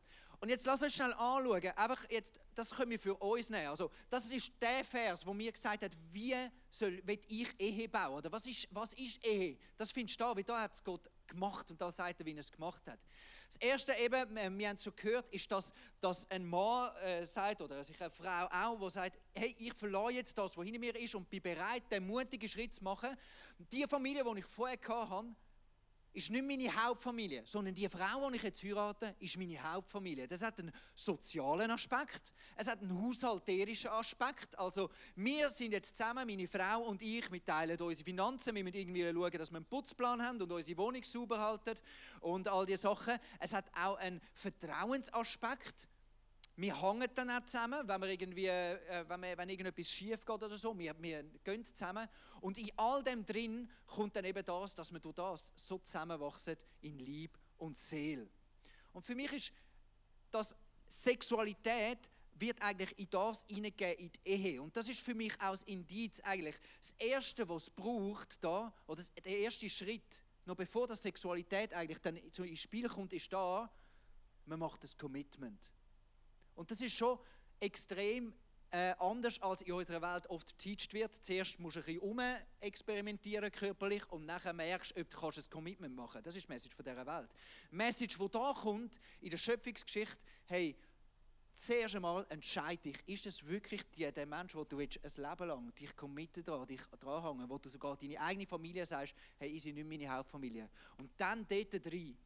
Und 0.41 0.49
jetzt 0.49 0.67
lass 0.67 0.83
uns 0.83 0.95
schnell 0.95 1.13
anschauen, 1.15 1.77
einfach 1.77 2.05
jetzt, 2.11 2.41
das 2.59 2.75
können 2.75 2.91
wir 2.91 2.99
für 2.99 3.15
uns 3.15 3.51
nehmen. 3.51 3.69
Also, 3.69 3.89
das 4.11 4.29
ist 4.33 4.51
der 4.61 4.85
Vers, 4.85 5.25
wo 5.25 5.33
mir 5.33 5.53
gesagt 5.53 5.85
hat, 5.85 5.93
wie 6.11 6.35
soll 6.69 7.01
ich 7.29 7.49
Ehe 7.57 7.89
bauen? 7.89 8.17
Oder 8.17 8.33
was 8.33 8.47
ist, 8.47 8.67
was 8.73 8.93
ist 8.95 9.25
Ehe? 9.25 9.57
Das 9.77 9.93
findest 9.93 10.19
du 10.21 10.25
da, 10.25 10.37
wie 10.37 10.43
da 10.43 10.63
hat 10.63 10.75
es 10.75 10.83
Gott 10.83 11.09
gemacht 11.29 11.71
und 11.71 11.81
da 11.81 11.93
sagt 11.93 12.19
er, 12.19 12.27
wie 12.27 12.33
er 12.33 12.41
es 12.41 12.51
gemacht 12.51 12.85
hat. 12.89 12.99
Das 13.47 13.57
erste 13.57 13.95
eben, 13.95 14.35
wir 14.59 14.69
haben 14.69 14.77
es 14.77 14.83
schon 14.83 14.97
gehört, 14.97 15.33
ist, 15.33 15.51
dass, 15.53 15.73
dass 16.01 16.29
ein 16.31 16.45
Mann 16.45 16.91
äh, 16.97 17.25
sagt, 17.25 17.63
oder 17.63 17.85
sich 17.85 18.01
eine 18.01 18.11
Frau 18.11 18.47
auch, 18.47 18.79
die 18.81 18.91
sagt, 18.91 19.21
hey, 19.37 19.55
ich 19.57 19.73
verlasse 19.73 20.15
jetzt 20.15 20.37
das, 20.37 20.57
was 20.57 20.65
hinter 20.65 20.81
mir 20.81 20.97
ist 20.97 21.15
und 21.15 21.31
bin 21.31 21.41
bereit, 21.41 21.85
den 21.93 22.07
mutigen 22.07 22.49
Schritt 22.49 22.75
zu 22.75 22.83
machen. 22.83 23.17
Die 23.73 23.87
Familie, 23.87 24.25
die 24.25 24.41
ich 24.41 24.45
vorher 24.45 24.79
hatte, 24.89 25.29
ist 26.19 26.31
nicht 26.31 26.45
meine 26.45 26.75
Hauptfamilie, 26.75 27.43
sondern 27.45 27.75
die 27.75 27.89
Frau, 27.89 28.29
die 28.31 28.37
ich 28.37 28.43
jetzt 28.43 28.63
heirate, 28.63 29.15
ist 29.21 29.39
meine 29.39 29.63
Hauptfamilie. 29.63 30.27
Das 30.27 30.43
hat 30.43 30.59
einen 30.59 30.73
sozialen 30.95 31.71
Aspekt, 31.71 32.33
es 32.57 32.67
hat 32.67 32.83
einen 32.83 33.01
haushalterischen 33.01 33.91
Aspekt. 33.91 34.59
Also 34.59 34.91
wir 35.17 35.49
sind 35.51 35.73
jetzt 35.73 35.97
zusammen, 35.97 36.27
meine 36.27 36.49
Frau 36.49 36.83
und 36.83 37.01
ich, 37.03 37.31
wir 37.31 37.45
teilen 37.45 37.81
unsere 37.81 38.05
Finanzen, 38.05 38.55
wir 38.55 38.65
müssen 38.65 38.77
irgendwie 38.77 39.03
schauen, 39.03 39.31
dass 39.33 39.51
wir 39.51 39.57
einen 39.57 39.67
Putzplan 39.67 40.23
haben 40.23 40.43
und 40.43 40.51
unsere 40.51 40.79
Wohnung 40.79 41.03
sauber 41.05 41.39
halten 41.39 41.81
und 42.21 42.49
all 42.49 42.67
diese 42.67 42.79
Sachen. 42.79 43.17
Es 43.39 43.53
hat 43.53 43.71
auch 43.75 43.97
einen 43.97 44.21
Vertrauensaspekt. 44.35 45.87
Wir 46.59 46.83
hängen 46.83 47.09
dann 47.15 47.31
auch 47.31 47.45
zusammen, 47.45 47.87
wenn, 47.87 48.01
wir 48.01 48.09
irgendwie, 48.09 48.47
äh, 48.47 49.05
wenn, 49.07 49.23
wir, 49.23 49.39
wenn 49.39 49.49
irgendetwas 49.49 49.89
schief 49.89 50.25
geht 50.25 50.43
oder 50.43 50.57
so. 50.57 50.77
Wir, 50.77 50.93
wir 51.01 51.23
gehen 51.45 51.65
zusammen. 51.65 52.09
Und 52.41 52.59
in 52.59 52.69
all 52.77 53.01
dem 53.05 53.25
drin 53.25 53.71
kommt 53.87 54.17
dann 54.17 54.25
eben 54.25 54.45
das, 54.45 54.75
dass 54.75 54.93
wir 54.93 54.99
durch 54.99 55.15
das 55.15 55.53
so 55.55 55.79
zusammenwachsen 55.79 56.57
in 56.81 56.99
Lieb 56.99 57.39
und 57.59 57.79
Seele. 57.79 58.29
Und 58.93 59.07
für 59.07 59.15
mich 59.15 59.33
ist 59.33 59.53
das 60.33 60.57
Sexualität 60.89 62.11
wird 62.35 62.61
eigentlich 62.61 62.99
in 62.99 63.09
das 63.09 63.47
hineingegeben, 63.49 64.07
in 64.07 64.11
die 64.11 64.29
Ehe. 64.29 64.61
Und 64.61 64.77
das 64.77 64.89
ist 64.89 65.01
für 65.01 65.15
mich 65.15 65.35
auch 65.41 65.53
das 65.53 65.63
Indiz 65.63 66.19
eigentlich. 66.25 66.57
Das 66.81 66.93
Erste, 66.99 67.49
was 67.49 67.65
es 67.65 67.71
braucht 67.71 68.43
da, 68.43 68.75
oder 68.89 69.01
der 69.25 69.39
erste 69.39 69.71
Schritt, 69.71 70.25
noch 70.45 70.57
bevor 70.57 70.89
das 70.89 71.03
Sexualität 71.03 71.73
eigentlich 71.73 71.99
dann 71.99 72.17
ins 72.17 72.61
Spiel 72.61 72.89
kommt, 72.89 73.13
ist 73.13 73.33
da, 73.33 73.71
man 74.47 74.59
macht 74.59 74.83
das 74.83 74.99
Commitment. 74.99 75.73
Und 76.59 76.73
das 76.73 76.81
ist 76.81 76.97
schon 76.97 77.17
extrem 77.61 78.35
äh, 78.71 78.93
anders, 78.99 79.41
als 79.41 79.63
in 79.63 79.73
unserer 79.75 80.03
Welt 80.03 80.29
oft 80.29 80.59
geteacht 80.59 80.93
wird. 80.93 81.15
Zuerst 81.15 81.61
musst 81.61 81.77
du 81.77 81.81
ein 81.81 82.01
bisschen 82.01 82.37
experimentieren 82.59 83.53
körperlich 83.53 84.05
und 84.11 84.27
nachher 84.27 84.53
merkst 84.53 84.97
du, 84.97 85.01
ob 85.01 85.09
du 85.09 85.41
ein 85.41 85.51
Commitment 85.51 85.95
machen 85.95 86.15
kannst. 86.15 86.27
Das 86.27 86.37
ist 86.37 86.49
die 86.49 86.53
Message 86.53 86.75
von 86.75 86.85
dieser 86.85 87.07
Welt. 87.07 87.31
Die 87.71 87.77
Message, 87.77 88.19
die 88.19 88.29
da 88.29 88.53
kommt, 88.53 88.99
in 89.21 89.31
der 89.31 89.39
Schöpfungsgeschichte, 89.39 90.19
hey, 90.47 90.77
zuerst 91.55 91.95
einmal 91.95 92.27
entscheide 92.29 92.83
dich, 92.83 92.97
ist 93.07 93.27
es 93.27 93.47
wirklich 93.47 93.89
die, 93.91 94.11
der 94.11 94.27
Mensch, 94.27 94.57
wo 94.57 94.65
du 94.65 94.81
jetzt 94.81 94.99
ein 95.05 95.31
Leben 95.31 95.49
lang 95.49 95.75
dich 95.77 95.95
committed 95.95 96.49
dran, 96.49 96.67
dich 96.67 96.83
dranhängen, 96.99 97.49
wo 97.49 97.59
du 97.59 97.69
sogar 97.69 97.97
deine 97.97 98.21
eigene 98.21 98.49
Familie 98.49 98.85
sagst, 98.85 99.15
hey, 99.39 99.49
ich 99.49 99.63
bin 99.63 99.77
nicht 99.77 99.89
meine 99.89 100.13
Hauptfamilie. 100.13 100.69
Und 100.99 101.13
dann 101.19 101.47
dort 101.47 101.87
drin 101.87 102.19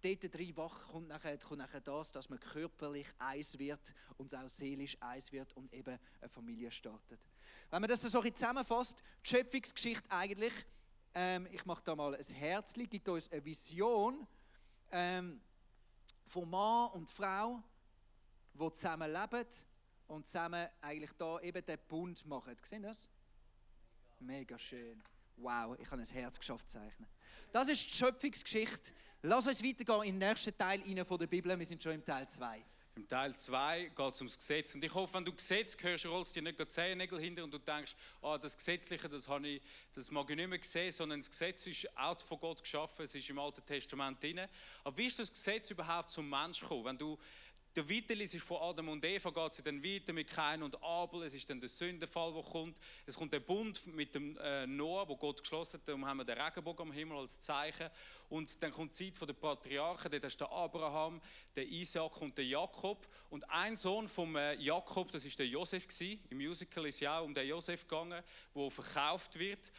dort 0.00 0.34
drin 0.34 0.56
wach 0.56 0.88
kommt 0.88 1.08
nachher, 1.08 1.38
kommt 1.38 1.58
nachher 1.58 1.80
das, 1.80 2.12
dass 2.12 2.28
man 2.28 2.40
körperlich 2.40 3.06
eins 3.18 3.58
wird 3.58 3.94
und 4.16 4.34
auch 4.34 4.48
seelisch 4.48 4.96
eins 5.00 5.32
wird 5.32 5.52
und 5.56 5.72
eben 5.72 5.98
eine 6.20 6.28
Familie 6.28 6.70
startet. 6.70 7.20
Wenn 7.70 7.80
man 7.80 7.90
das 7.90 8.02
so 8.02 8.22
zusammenfasst, 8.22 9.02
die 9.24 9.28
Schöpfungsgeschichte 9.28 10.10
eigentlich, 10.10 10.52
ähm, 11.14 11.48
ich 11.50 11.64
mache 11.66 11.82
da 11.84 11.96
mal 11.96 12.14
ein 12.14 12.34
Herzchen, 12.34 12.88
gibt 12.88 13.08
uns 13.08 13.30
eine 13.30 13.44
Vision 13.44 14.26
ähm, 14.90 15.40
von 16.24 16.48
Mann 16.48 16.90
und 16.92 17.10
Frau, 17.10 17.62
die 18.54 18.72
zusammen 18.72 19.10
leben 19.10 19.46
und 20.08 20.26
zusammen 20.26 20.68
eigentlich 20.80 21.12
da 21.12 21.40
eben 21.40 21.64
den 21.64 21.78
Bund 21.88 22.24
machen. 22.26 22.56
Sehen 22.62 22.82
das? 22.82 23.08
Mega 24.20 24.58
schön. 24.58 25.02
Wow, 25.42 25.74
ich 25.78 25.90
habe 25.90 26.02
ein 26.02 26.06
Herz 26.06 26.38
geschafft 26.38 26.68
zu 26.68 26.78
zeichnen. 26.78 27.08
Das 27.50 27.66
ist 27.68 27.86
die 27.86 27.96
Schöpfungsgeschichte. 27.96 28.92
Lass 29.22 29.46
uns 29.46 29.64
weitergehen 29.64 30.02
den 30.02 30.18
nächsten 30.18 30.56
Teil 30.56 30.82
von 31.06 31.18
der 31.18 31.26
Bibel. 31.26 31.58
Wir 31.58 31.66
sind 31.66 31.82
schon 31.82 31.92
im 31.92 32.04
Teil 32.04 32.28
2. 32.28 32.62
Im 32.96 33.08
Teil 33.08 33.34
2 33.34 33.92
geht 33.96 34.14
es 34.14 34.20
ums 34.20 34.36
Gesetz. 34.36 34.74
Und 34.74 34.84
ich 34.84 34.92
hoffe, 34.92 35.14
wenn 35.14 35.24
du 35.24 35.32
Gesetz 35.32 35.76
hörst, 35.80 36.04
rollst 36.04 36.36
du 36.36 36.40
dir 36.40 36.48
nicht 36.48 36.58
die 36.58 36.68
Zehennägel 36.68 37.18
hinter 37.18 37.44
und 37.44 37.54
du 37.54 37.58
denkst, 37.58 37.96
ah, 38.20 38.36
das 38.36 38.54
Gesetzliche, 38.54 39.08
das, 39.08 39.28
habe 39.28 39.48
ich, 39.48 39.62
das 39.94 40.10
mag 40.10 40.28
ich 40.28 40.36
nicht 40.36 40.48
mehr 40.48 40.58
sehen, 40.62 40.92
sondern 40.92 41.20
das 41.20 41.30
Gesetz 41.30 41.66
ist 41.66 41.96
auch 41.96 42.20
von 42.20 42.38
Gott 42.38 42.60
geschaffen, 42.60 43.04
es 43.04 43.14
ist 43.14 43.30
im 43.30 43.38
Alten 43.38 43.64
Testament 43.64 44.22
drin. 44.22 44.40
Aber 44.84 44.96
wie 44.98 45.06
ist 45.06 45.18
das 45.18 45.32
Gesetz 45.32 45.70
überhaupt 45.70 46.10
zum 46.10 46.28
Mensch 46.28 46.60
gekommen? 46.60 46.84
Wenn 46.84 46.98
du 46.98 47.16
der 47.76 47.88
weiterliest 47.88 48.34
ist 48.34 48.44
von 48.44 48.56
Adam 48.60 48.88
und 48.88 49.04
Eva, 49.04 49.30
geht 49.30 49.52
es 49.52 49.62
dann 49.62 49.82
weiter 49.82 50.12
mit 50.12 50.28
Kain 50.28 50.62
und 50.62 50.82
Abel. 50.82 51.22
Es 51.22 51.34
ist 51.34 51.48
dann 51.48 51.60
der 51.60 51.68
Sündenfall, 51.68 52.32
der 52.32 52.42
kommt. 52.42 52.78
Es 53.06 53.16
kommt 53.16 53.32
der 53.32 53.40
Bund 53.40 53.86
mit 53.86 54.14
dem 54.14 54.36
äh, 54.38 54.66
Noah, 54.66 55.08
wo 55.08 55.16
Gott 55.16 55.40
geschlossen 55.40 55.74
hat. 55.74 55.86
Darum 55.86 56.04
haben 56.04 56.16
wir 56.16 56.24
den 56.24 56.40
Regenbogen 56.40 56.88
am 56.88 56.92
Himmel 56.92 57.18
als 57.18 57.38
Zeichen. 57.38 57.88
Und 58.28 58.60
dann 58.60 58.72
kommt 58.72 58.98
die 58.98 59.12
Zeit 59.12 59.28
der 59.28 59.34
Patriarchen. 59.34 60.10
Dort 60.10 60.24
ist 60.24 60.40
der 60.40 60.50
Abraham, 60.50 61.20
der 61.54 61.68
Isaac 61.68 62.20
und 62.20 62.36
der 62.36 62.46
Jakob. 62.46 63.06
Und 63.30 63.48
ein 63.48 63.76
Sohn 63.76 64.08
von 64.08 64.34
äh, 64.34 64.54
Jakob, 64.54 65.12
das 65.12 65.24
ist 65.24 65.38
der 65.38 65.46
Josef. 65.46 65.86
Im 66.00 66.38
Musical 66.38 66.86
ist 66.86 66.98
ja 66.98 67.20
auch 67.20 67.24
um 67.24 67.34
den 67.34 67.46
Josef 67.46 67.86
gegangen, 67.86 68.22
der 68.52 68.70
verkauft 68.70 69.38
wird 69.38 69.70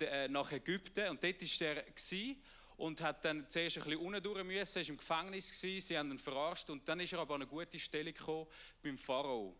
äh, 0.00 0.26
nach 0.26 0.50
Ägypten. 0.50 1.10
Und 1.10 1.22
dort 1.22 1.40
ist 1.40 1.60
der 1.60 1.82
gewesen 1.84 2.42
und 2.76 3.00
hat 3.00 3.24
dann 3.24 3.48
zuerst 3.48 3.78
ein 3.78 3.84
bisschen 3.84 4.00
unten 4.00 4.22
durch 4.22 4.44
müssen, 4.44 4.74
war 4.80 4.88
im 4.88 4.96
Gefängnis, 4.96 5.60
gewesen, 5.60 5.86
sie 5.86 5.98
haben 5.98 6.10
ihn 6.10 6.18
verarscht 6.18 6.68
und 6.70 6.88
dann 6.88 7.00
ist 7.00 7.12
er 7.12 7.20
aber 7.20 7.34
an 7.34 7.42
eine 7.42 7.50
gute 7.50 7.78
Stelle 7.78 8.12
gekommen 8.12 8.46
beim 8.82 8.98
Pharao. 8.98 9.56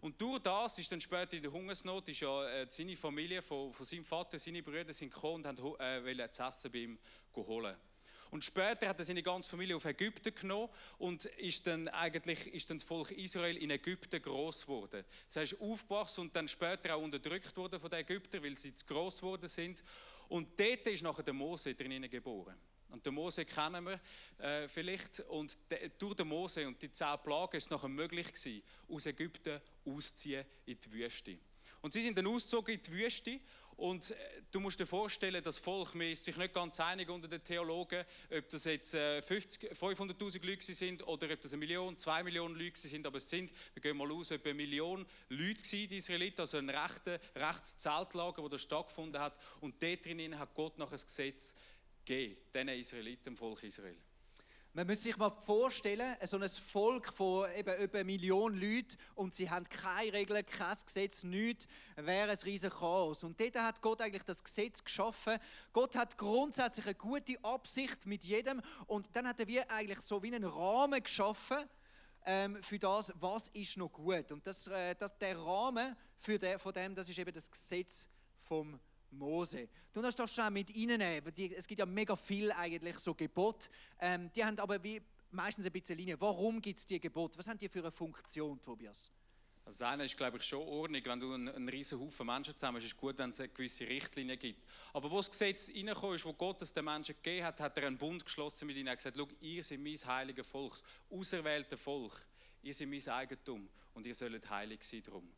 Und 0.00 0.18
durch 0.20 0.40
das 0.40 0.78
ist 0.78 0.90
dann 0.90 1.00
später 1.00 1.36
in 1.36 1.42
der 1.42 1.52
Hungersnot, 1.52 2.08
ist 2.08 2.20
ja 2.20 2.48
äh, 2.48 2.66
seine 2.68 2.96
Familie 2.96 3.42
von, 3.42 3.72
von 3.72 3.84
seinem 3.84 4.04
Vater, 4.04 4.38
seine 4.38 4.62
Brüder 4.62 4.92
sind 4.92 5.12
gekommen 5.12 5.44
und 5.44 5.46
haben 5.46 5.58
äh, 5.78 6.02
wollen 6.02 6.18
das 6.18 6.38
Essen 6.38 6.72
bei 6.72 6.78
ihm 6.78 6.98
holen. 7.36 7.76
Und 8.30 8.44
später 8.44 8.88
hat 8.88 8.98
er 8.98 9.04
seine 9.04 9.22
ganze 9.22 9.50
Familie 9.50 9.76
auf 9.76 9.84
Ägypten 9.84 10.32
genommen 10.34 10.68
und 10.98 11.24
ist 11.24 11.66
dann 11.66 11.88
eigentlich 11.88 12.46
ist 12.54 12.70
dann 12.70 12.78
das 12.78 12.86
Volk 12.86 13.10
Israel 13.10 13.56
in 13.56 13.70
Ägypten 13.70 14.22
groß 14.22 14.62
geworden. 14.62 15.04
Das 15.26 15.36
heißt 15.36 15.60
aufgewachsen 15.60 16.22
und 16.22 16.36
dann 16.36 16.46
später 16.46 16.94
auch 16.94 17.02
unterdrückt 17.02 17.56
worden 17.56 17.80
von 17.80 17.90
den 17.90 18.00
Ägyptern, 18.00 18.42
weil 18.44 18.56
sie 18.56 18.74
zu 18.74 18.86
groß 18.86 19.18
geworden 19.18 19.48
sind. 19.48 19.82
Und 20.30 20.58
dort 20.58 20.86
ist 20.86 21.02
nachher 21.02 21.24
der 21.24 21.34
Mose 21.34 21.74
drinnen 21.74 22.08
geboren. 22.08 22.56
Und 22.88 23.04
den 23.04 23.14
Mose 23.14 23.44
kennen 23.44 23.84
wir 23.84 24.00
äh, 24.38 24.68
vielleicht. 24.68 25.20
Und 25.20 25.58
de, 25.68 25.90
durch 25.98 26.14
den 26.14 26.28
Mose 26.28 26.66
und 26.68 26.80
die 26.80 26.90
zehn 26.90 27.18
Plagen 27.22 27.56
ist 27.56 27.64
es 27.64 27.70
nachher 27.70 27.88
möglich 27.88 28.28
gewesen, 28.28 28.62
aus 28.88 29.06
Ägypten 29.06 29.60
auszuziehen 29.84 30.44
in 30.66 30.78
die 30.78 30.92
Wüste. 30.92 31.36
Und 31.80 31.92
sie 31.92 32.00
sind 32.00 32.16
dann 32.16 32.28
ausgezogen 32.28 32.74
in 32.74 32.80
die 32.80 32.92
Wüste. 32.92 33.40
Und 33.80 34.10
äh, 34.10 34.14
du 34.52 34.60
musst 34.60 34.78
dir 34.78 34.84
vorstellen, 34.84 35.42
das 35.42 35.58
Volk 35.58 35.94
man 35.94 36.08
ist 36.08 36.26
sich 36.26 36.36
nicht 36.36 36.52
ganz 36.52 36.78
einig 36.80 37.08
unter 37.08 37.28
den 37.28 37.42
Theologen, 37.42 38.04
ob 38.30 38.48
das 38.50 38.64
jetzt 38.64 38.92
äh, 38.92 39.20
500.000 39.20 40.46
Leute 40.46 40.74
sind 40.74 41.08
oder 41.08 41.32
ob 41.32 41.40
das 41.40 41.54
eine 41.54 41.60
Million, 41.60 41.96
zwei 41.96 42.22
Millionen 42.22 42.56
Leute 42.56 42.78
sind. 42.78 43.06
Aber 43.06 43.16
es 43.16 43.30
sind, 43.30 43.50
wir 43.72 43.80
gehen 43.80 43.96
mal 43.96 44.12
aus, 44.12 44.32
etwa 44.32 44.50
eine 44.50 44.56
Million 44.58 45.06
Leute 45.30 45.62
gewesen, 45.62 45.88
die 45.88 45.96
Israeliten, 45.96 46.42
also 46.42 46.58
ein 46.58 46.68
rechter, 46.68 47.18
rechtes 47.34 47.78
Zeltlager, 47.78 48.46
das 48.50 48.60
stattgefunden 48.60 49.18
hat. 49.18 49.34
Und 49.62 49.82
dort 49.82 50.04
drinnen 50.04 50.38
hat 50.38 50.54
Gott 50.54 50.76
nach 50.76 50.92
ein 50.92 51.00
Gesetz 51.00 51.54
gegeben, 52.04 52.36
diesen 52.54 52.68
Israeliten, 52.68 53.24
dem 53.24 53.36
Volk 53.38 53.62
Israel. 53.62 53.96
Man 54.72 54.86
muss 54.86 55.02
sich 55.02 55.16
mal 55.16 55.30
vorstellen, 55.30 56.16
so 56.22 56.38
ein 56.38 56.48
Volk 56.48 57.12
von 57.12 57.50
eben 57.56 57.76
über 57.82 57.98
eine 57.98 58.16
Leuten 58.16 58.96
und 59.16 59.34
sie 59.34 59.50
haben 59.50 59.68
keine 59.68 60.12
Regeln, 60.12 60.46
kein 60.46 60.76
Gesetz, 60.86 61.24
nichts, 61.24 61.66
wäre 61.96 62.30
ein 62.30 62.38
riesiges 62.38 62.78
Chaos. 62.78 63.24
Und 63.24 63.40
dort 63.40 63.56
hat 63.58 63.82
Gott 63.82 64.00
eigentlich 64.00 64.22
das 64.22 64.44
Gesetz 64.44 64.84
geschaffen. 64.84 65.38
Gott 65.72 65.96
hat 65.96 66.16
grundsätzlich 66.16 66.86
eine 66.86 66.94
gute 66.94 67.42
Absicht 67.42 68.06
mit 68.06 68.22
jedem 68.22 68.62
und 68.86 69.08
dann 69.16 69.26
hat 69.26 69.40
er 69.40 69.48
wie 69.48 69.60
eigentlich 69.60 70.00
so 70.02 70.22
wie 70.22 70.32
einen 70.32 70.44
Rahmen 70.44 71.02
geschaffen 71.02 71.58
ähm, 72.24 72.62
für 72.62 72.78
das, 72.78 73.12
was 73.16 73.48
ist 73.48 73.76
noch 73.76 73.92
gut. 73.92 74.30
Und 74.30 74.46
das, 74.46 74.68
äh, 74.68 74.94
das, 74.94 75.18
der 75.18 75.36
Rahmen 75.36 75.96
für 76.16 76.38
der, 76.38 76.60
von 76.60 76.72
dem, 76.72 76.94
das 76.94 77.08
ist 77.08 77.18
eben 77.18 77.32
das 77.32 77.50
Gesetz 77.50 78.08
vom 78.44 78.78
Mose. 79.12 79.68
Du 79.92 80.02
hast 80.02 80.18
das 80.18 80.34
schon 80.34 80.52
mit 80.52 80.70
ihnen, 80.70 81.00
es 81.00 81.66
gibt 81.66 81.78
ja 81.78 81.86
mega 81.86 82.16
viel 82.16 82.52
eigentlich 82.52 82.98
so 82.98 83.14
Gebot. 83.14 83.68
Ähm, 83.98 84.30
die 84.34 84.44
haben 84.44 84.58
aber 84.58 84.82
wie 84.82 85.02
meistens 85.30 85.66
ein 85.66 85.72
bisschen 85.72 85.98
Linie. 85.98 86.20
Warum 86.20 86.60
gibt 86.60 86.78
es 86.78 86.86
die 86.86 87.00
Gebot? 87.00 87.36
Was 87.38 87.48
haben 87.48 87.58
die 87.58 87.68
für 87.68 87.80
eine 87.80 87.90
Funktion, 87.90 88.60
Tobias? 88.60 89.10
Also 89.64 89.84
das 89.84 89.92
eine 89.92 90.04
ist, 90.04 90.16
glaube 90.16 90.38
ich, 90.38 90.42
schon 90.42 90.66
ordentlich. 90.66 91.04
Wenn 91.04 91.20
du 91.20 91.32
einen, 91.32 91.48
einen 91.48 91.68
riesen 91.68 92.00
Haufen 92.00 92.26
Menschen 92.26 92.56
zusammen 92.56 92.76
hast, 92.76 92.84
ist 92.84 92.92
es 92.92 92.96
gut, 92.96 93.18
wenn 93.18 93.30
es 93.30 93.40
eine 93.40 93.50
gewisse 93.50 93.86
Richtlinie 93.86 94.36
gibt. 94.36 94.64
Aber 94.92 95.10
wo 95.10 95.18
das 95.18 95.30
Gesetz 95.30 95.70
reingekommen 95.70 96.16
ist, 96.16 96.24
wo 96.24 96.32
Gott 96.32 96.62
es 96.62 96.72
den 96.72 96.84
Menschen 96.84 97.14
gegeben 97.16 97.46
hat, 97.46 97.60
hat 97.60 97.76
er 97.76 97.86
einen 97.86 97.98
Bund 97.98 98.24
geschlossen 98.24 98.66
mit 98.66 98.76
ihnen. 98.76 98.88
Er 98.88 98.92
hat 98.92 98.98
gesagt, 98.98 99.16
ihr 99.40 99.62
seid 99.62 99.80
mein 99.80 99.96
heiliges 99.96 100.46
Volk, 100.46 100.80
auserwählte 101.10 101.76
Volk. 101.76 102.24
Ihr 102.62 102.74
seid 102.74 102.88
mein 102.88 103.08
Eigentum 103.08 103.68
und 103.94 104.06
ihr 104.06 104.14
sollt 104.14 104.48
heilig 104.50 104.82
sein 104.82 105.02
darum. 105.02 105.30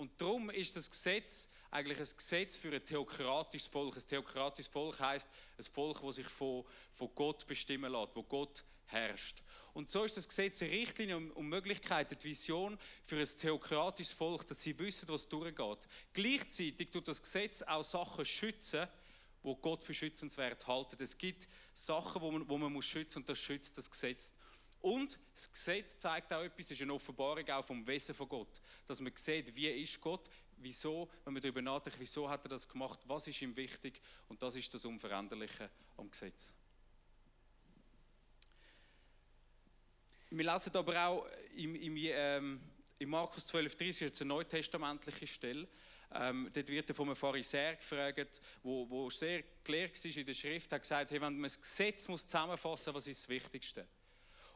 Und 0.00 0.18
darum 0.18 0.48
ist 0.48 0.74
das 0.76 0.90
Gesetz 0.90 1.50
eigentlich 1.70 1.98
ein 1.98 2.16
Gesetz 2.16 2.56
für 2.56 2.72
ein 2.72 2.82
theokratisches 2.82 3.68
Volk. 3.68 3.98
Ein 3.98 4.06
theokratisches 4.06 4.72
Volk 4.72 4.98
heißt 4.98 5.28
ein 5.58 5.64
Volk, 5.64 6.00
das 6.00 6.16
sich 6.16 6.26
von, 6.26 6.64
von 6.94 7.10
Gott 7.14 7.46
bestimmen 7.46 7.92
lässt, 7.92 8.16
wo 8.16 8.22
Gott 8.22 8.64
herrscht. 8.86 9.42
Und 9.74 9.90
so 9.90 10.02
ist 10.02 10.16
das 10.16 10.26
Gesetz 10.26 10.62
eine 10.62 10.70
Richtlinie 10.70 11.18
und, 11.18 11.32
und 11.32 11.50
Möglichkeit, 11.50 12.10
die 12.12 12.30
Vision 12.30 12.78
für 13.04 13.18
ein 13.18 13.26
theokratisches 13.26 14.14
Volk, 14.14 14.46
dass 14.46 14.62
sie 14.62 14.78
wissen, 14.78 15.06
was 15.10 15.28
durchgeht. 15.28 15.86
Gleichzeitig 16.14 16.90
tut 16.90 17.06
das 17.06 17.20
Gesetz 17.20 17.60
auch 17.60 17.84
Sachen 17.84 18.24
schützen, 18.24 18.88
wo 19.42 19.54
Gott 19.54 19.82
für 19.82 19.92
schützenswert 19.92 20.66
haltet. 20.66 21.02
Es 21.02 21.18
gibt 21.18 21.46
Sachen, 21.74 22.22
wo 22.22 22.30
man, 22.30 22.48
wo 22.48 22.56
man 22.56 22.72
muss 22.72 22.86
schützen 22.86 23.18
und 23.18 23.28
das 23.28 23.38
schützt 23.38 23.76
das 23.76 23.90
Gesetz. 23.90 24.34
Und 24.80 25.18
das 25.34 25.52
Gesetz 25.52 25.98
zeigt 25.98 26.32
auch 26.32 26.42
etwas, 26.42 26.66
es 26.66 26.72
ist 26.72 26.82
eine 26.82 26.94
Offenbarung 26.94 27.48
auch 27.50 27.64
vom 27.64 27.86
Wesen 27.86 28.14
von 28.14 28.28
Gott. 28.28 28.60
Dass 28.86 29.00
man 29.00 29.12
sieht, 29.14 29.54
wie 29.54 29.68
ist 29.68 30.00
Gott, 30.00 30.30
wieso, 30.56 31.10
wenn 31.24 31.34
man 31.34 31.42
darüber 31.42 31.60
nachdenkt, 31.60 32.00
wieso 32.00 32.28
hat 32.28 32.44
er 32.46 32.48
das 32.48 32.66
gemacht, 32.68 33.00
was 33.06 33.26
ist 33.26 33.42
ihm 33.42 33.54
wichtig. 33.56 34.00
Und 34.28 34.42
das 34.42 34.56
ist 34.56 34.72
das 34.72 34.84
Unveränderliche 34.84 35.70
am 35.96 36.10
Gesetz. 36.10 36.54
Wir 40.30 40.50
lesen 40.50 40.76
aber 40.76 41.06
auch 41.06 41.26
im, 41.56 41.74
im, 41.74 41.96
ähm, 41.96 42.60
in 42.98 43.08
Markus 43.08 43.52
12,30 43.52 43.88
das 43.88 44.12
ist 44.12 44.22
eine 44.22 44.28
neutestamentliche 44.28 45.26
Stelle. 45.26 45.68
Ähm, 46.12 46.48
dort 46.52 46.68
wird 46.68 46.88
er 46.88 46.94
von 46.94 47.08
einem 47.08 47.16
Pharisäer 47.16 47.76
gefragt, 47.76 48.40
wo, 48.62 48.88
wo 48.88 49.10
sehr 49.10 49.42
klar 49.64 49.88
war 49.88 50.16
in 50.16 50.26
der 50.26 50.34
Schrift, 50.34 50.72
hat 50.72 50.82
gesagt, 50.82 51.10
hey, 51.10 51.20
wenn 51.20 51.34
man 51.34 51.42
das 51.44 51.60
Gesetz 51.60 52.08
muss 52.08 52.26
zusammenfassen 52.26 52.92
muss, 52.92 53.02
was 53.02 53.06
ist 53.08 53.22
das 53.22 53.28
Wichtigste? 53.28 53.86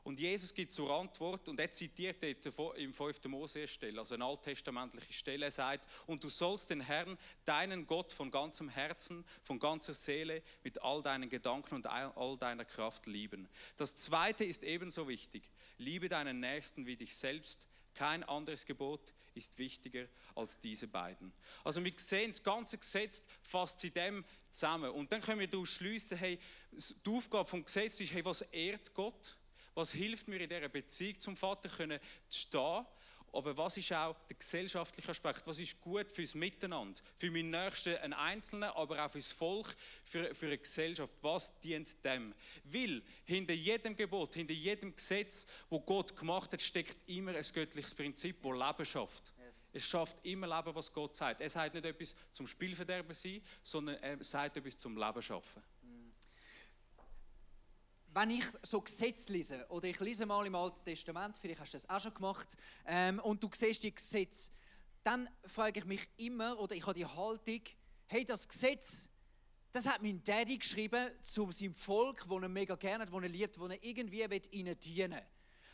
Und 0.04 0.20
Jesus 0.20 0.52
gibt 0.52 0.70
zur 0.70 0.90
Antwort, 0.90 1.49
und 1.49 1.58
er 1.58 1.73
zitiert 1.73 2.23
dort 2.23 2.76
im 2.76 2.92
5. 2.92 3.25
Mose 3.25 3.66
Stelle, 3.66 3.99
also 3.99 4.14
eine 4.14 4.26
alttestamentliche 4.26 5.14
Stelle, 5.14 5.46
er 5.46 5.50
sagt, 5.50 5.88
und 6.06 6.23
du 6.23 6.28
sollst 6.28 6.68
den 6.68 6.82
Herrn, 6.82 7.16
deinen 7.46 7.87
Gott 7.87 8.12
von 8.12 8.30
ganzem 8.30 8.68
Herzen, 8.68 9.25
von 9.44 9.58
ganzer 9.58 9.94
Seele, 9.94 10.42
mit 10.62 10.82
all 10.82 11.02
deinen 11.02 11.30
Gedanken 11.30 11.76
und 11.76 11.87
all 11.87 12.37
deiner 12.37 12.66
Kraft 12.66 13.06
lieben. 13.06 13.49
Das 13.78 13.96
zweite 13.96 14.44
ist 14.44 14.62
ebenso 14.62 15.08
wichtig. 15.08 15.42
Liebe 15.78 16.11
deinen 16.11 16.38
Nächsten 16.38 16.84
wie 16.84 16.96
dich 16.96 17.16
selbst. 17.16 17.66
Kein 17.94 18.25
anderes 18.25 18.66
Gebot 18.66 19.00
ist 19.34 19.58
wichtiger 19.58 20.06
als 20.34 20.61
diese 20.61 20.87
beiden. 20.87 21.32
Also 21.64 21.82
wir 21.82 21.92
sehen, 21.96 22.30
das 22.30 22.42
ganze 22.42 22.76
Gesetz 22.76 23.25
fasst 23.40 23.82
in 23.84 23.94
dem 23.94 24.25
zusammen. 24.50 24.90
Und 24.90 25.11
dann 25.11 25.23
können 25.23 25.40
wir 25.40 25.49
daraus 25.49 25.70
schliessen, 25.70 26.18
hey, 26.18 26.38
die 26.73 27.11
Aufgabe 27.11 27.49
vom 27.49 27.64
Gesetz 27.64 28.00
ist, 28.00 28.12
hey, 28.12 28.25
was 28.25 28.42
ehrt 28.42 28.92
Gott? 28.92 29.37
Was 29.74 29.92
hilft 29.92 30.28
mir 30.28 30.40
in 30.40 30.48
dieser 30.48 30.68
Beziehung 30.68 31.18
zum 31.18 31.36
Vater 31.36 31.68
können 31.68 32.00
zu 32.28 32.40
stehen? 32.40 32.86
Aber 33.34 33.56
was 33.56 33.76
ist 33.76 33.92
auch 33.92 34.16
der 34.28 34.36
gesellschaftliche 34.36 35.08
Aspekt? 35.10 35.44
Was 35.46 35.58
ist 35.58 35.80
gut 35.80 36.10
fürs 36.12 36.36
Miteinander? 36.36 37.00
Für 37.16 37.32
meinen 37.32 37.50
Nächsten, 37.50 37.96
einen 37.96 38.12
Einzelnen, 38.12 38.70
aber 38.70 39.04
auch 39.04 39.10
fürs 39.10 39.32
Volk, 39.32 39.74
für, 40.04 40.32
für 40.34 40.46
eine 40.46 40.58
Gesellschaft. 40.58 41.14
Was 41.20 41.58
dient 41.60 42.04
dem? 42.04 42.32
Weil 42.62 43.02
hinter 43.24 43.54
jedem 43.54 43.96
Gebot, 43.96 44.34
hinter 44.34 44.52
jedem 44.54 44.94
Gesetz, 44.94 45.48
wo 45.68 45.80
Gott 45.80 46.16
gemacht 46.16 46.52
hat, 46.52 46.62
steckt 46.62 46.96
immer 47.08 47.34
ein 47.34 47.44
göttliches 47.52 47.94
Prinzip, 47.94 48.40
das 48.40 48.52
Leben 48.52 48.86
schafft. 48.86 49.32
Yes. 49.44 49.64
Es 49.72 49.84
schafft 49.84 50.16
immer 50.24 50.46
Leben, 50.46 50.74
was 50.74 50.92
Gott 50.92 51.16
sagt. 51.16 51.40
Er 51.40 51.50
sagt 51.50 51.74
nicht 51.74 51.86
etwas 51.86 52.14
zum 52.30 52.46
Spielverderben 52.46 53.14
sein, 53.14 53.42
sondern 53.64 53.96
er 53.96 54.22
sagt 54.22 54.56
etwas 54.56 54.78
zum 54.78 54.96
Leben 54.96 55.22
schaffen. 55.22 55.60
Wenn 58.14 58.30
ich 58.30 58.44
so 58.62 58.80
Gesetze 58.80 59.33
lese, 59.33 59.66
oder 59.68 59.88
ich 59.88 59.99
lese 59.99 60.25
mal 60.25 60.47
im 60.47 60.54
Alten 60.54 60.85
Testament, 60.85 61.37
vielleicht 61.37 61.61
hast 61.61 61.75
du 61.75 61.78
das 61.78 61.90
auch 61.90 62.00
schon 62.00 62.14
gemacht, 62.14 62.56
ähm, 62.87 63.18
und 63.18 63.42
du 63.42 63.50
siehst 63.52 63.83
die 63.83 63.94
Gesetze, 63.94 64.52
dann 65.02 65.28
frage 65.44 65.80
ich 65.80 65.85
mich 65.85 66.09
immer, 66.16 66.59
oder 66.61 66.76
ich 66.76 66.87
habe 66.87 66.94
die 66.94 67.06
Haltung, 67.06 67.61
hey, 68.06 68.25
das 68.25 68.49
Gesetz, 68.49 69.09
das 69.73 69.87
hat 69.87 70.00
mein 70.00 70.23
Daddy 70.23 70.59
geschrieben 70.59 71.11
zu 71.23 71.50
seinem 71.50 71.75
Volk, 71.75 72.25
das 72.28 72.42
er 72.42 72.49
mega 72.49 72.76
gerne 72.76 73.02
hat, 73.02 73.12
das 73.12 73.23
er 73.23 73.28
liebt, 73.28 73.56
das 73.56 73.71
er 73.71 73.85
irgendwie 73.85 74.40
ihnen 74.52 74.78
dienen 74.78 75.12
will. 75.12 75.23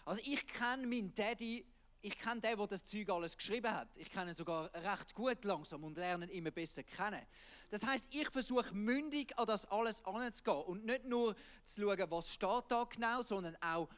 Also 0.06 0.22
ich 0.24 0.46
kenne 0.46 0.86
meinen 0.86 1.12
Daddy 1.12 1.66
ich 2.02 2.18
kenne 2.18 2.40
den, 2.40 2.56
der 2.56 2.66
das 2.66 2.84
Zeug 2.84 3.10
alles 3.10 3.36
geschrieben 3.36 3.70
hat. 3.72 3.88
Ich 3.96 4.10
kenne 4.10 4.30
ihn 4.30 4.36
sogar 4.36 4.72
recht 4.72 5.14
gut 5.14 5.44
langsam 5.44 5.84
und 5.84 5.98
lerne 5.98 6.26
ihn 6.26 6.38
immer 6.38 6.50
besser 6.50 6.82
kennen. 6.82 7.20
Das 7.68 7.84
heißt, 7.84 8.08
ich 8.14 8.28
versuche 8.30 8.74
mündig 8.74 9.38
an 9.38 9.46
das 9.46 9.66
alles 9.66 10.04
anzugehen 10.04 10.62
und 10.64 10.84
nicht 10.84 11.04
nur 11.04 11.34
zu 11.64 11.82
schauen, 11.82 12.10
was 12.10 12.32
steht 12.32 12.64
da 12.68 12.84
genau, 12.84 13.22
sondern 13.22 13.56
auch, 13.60 13.88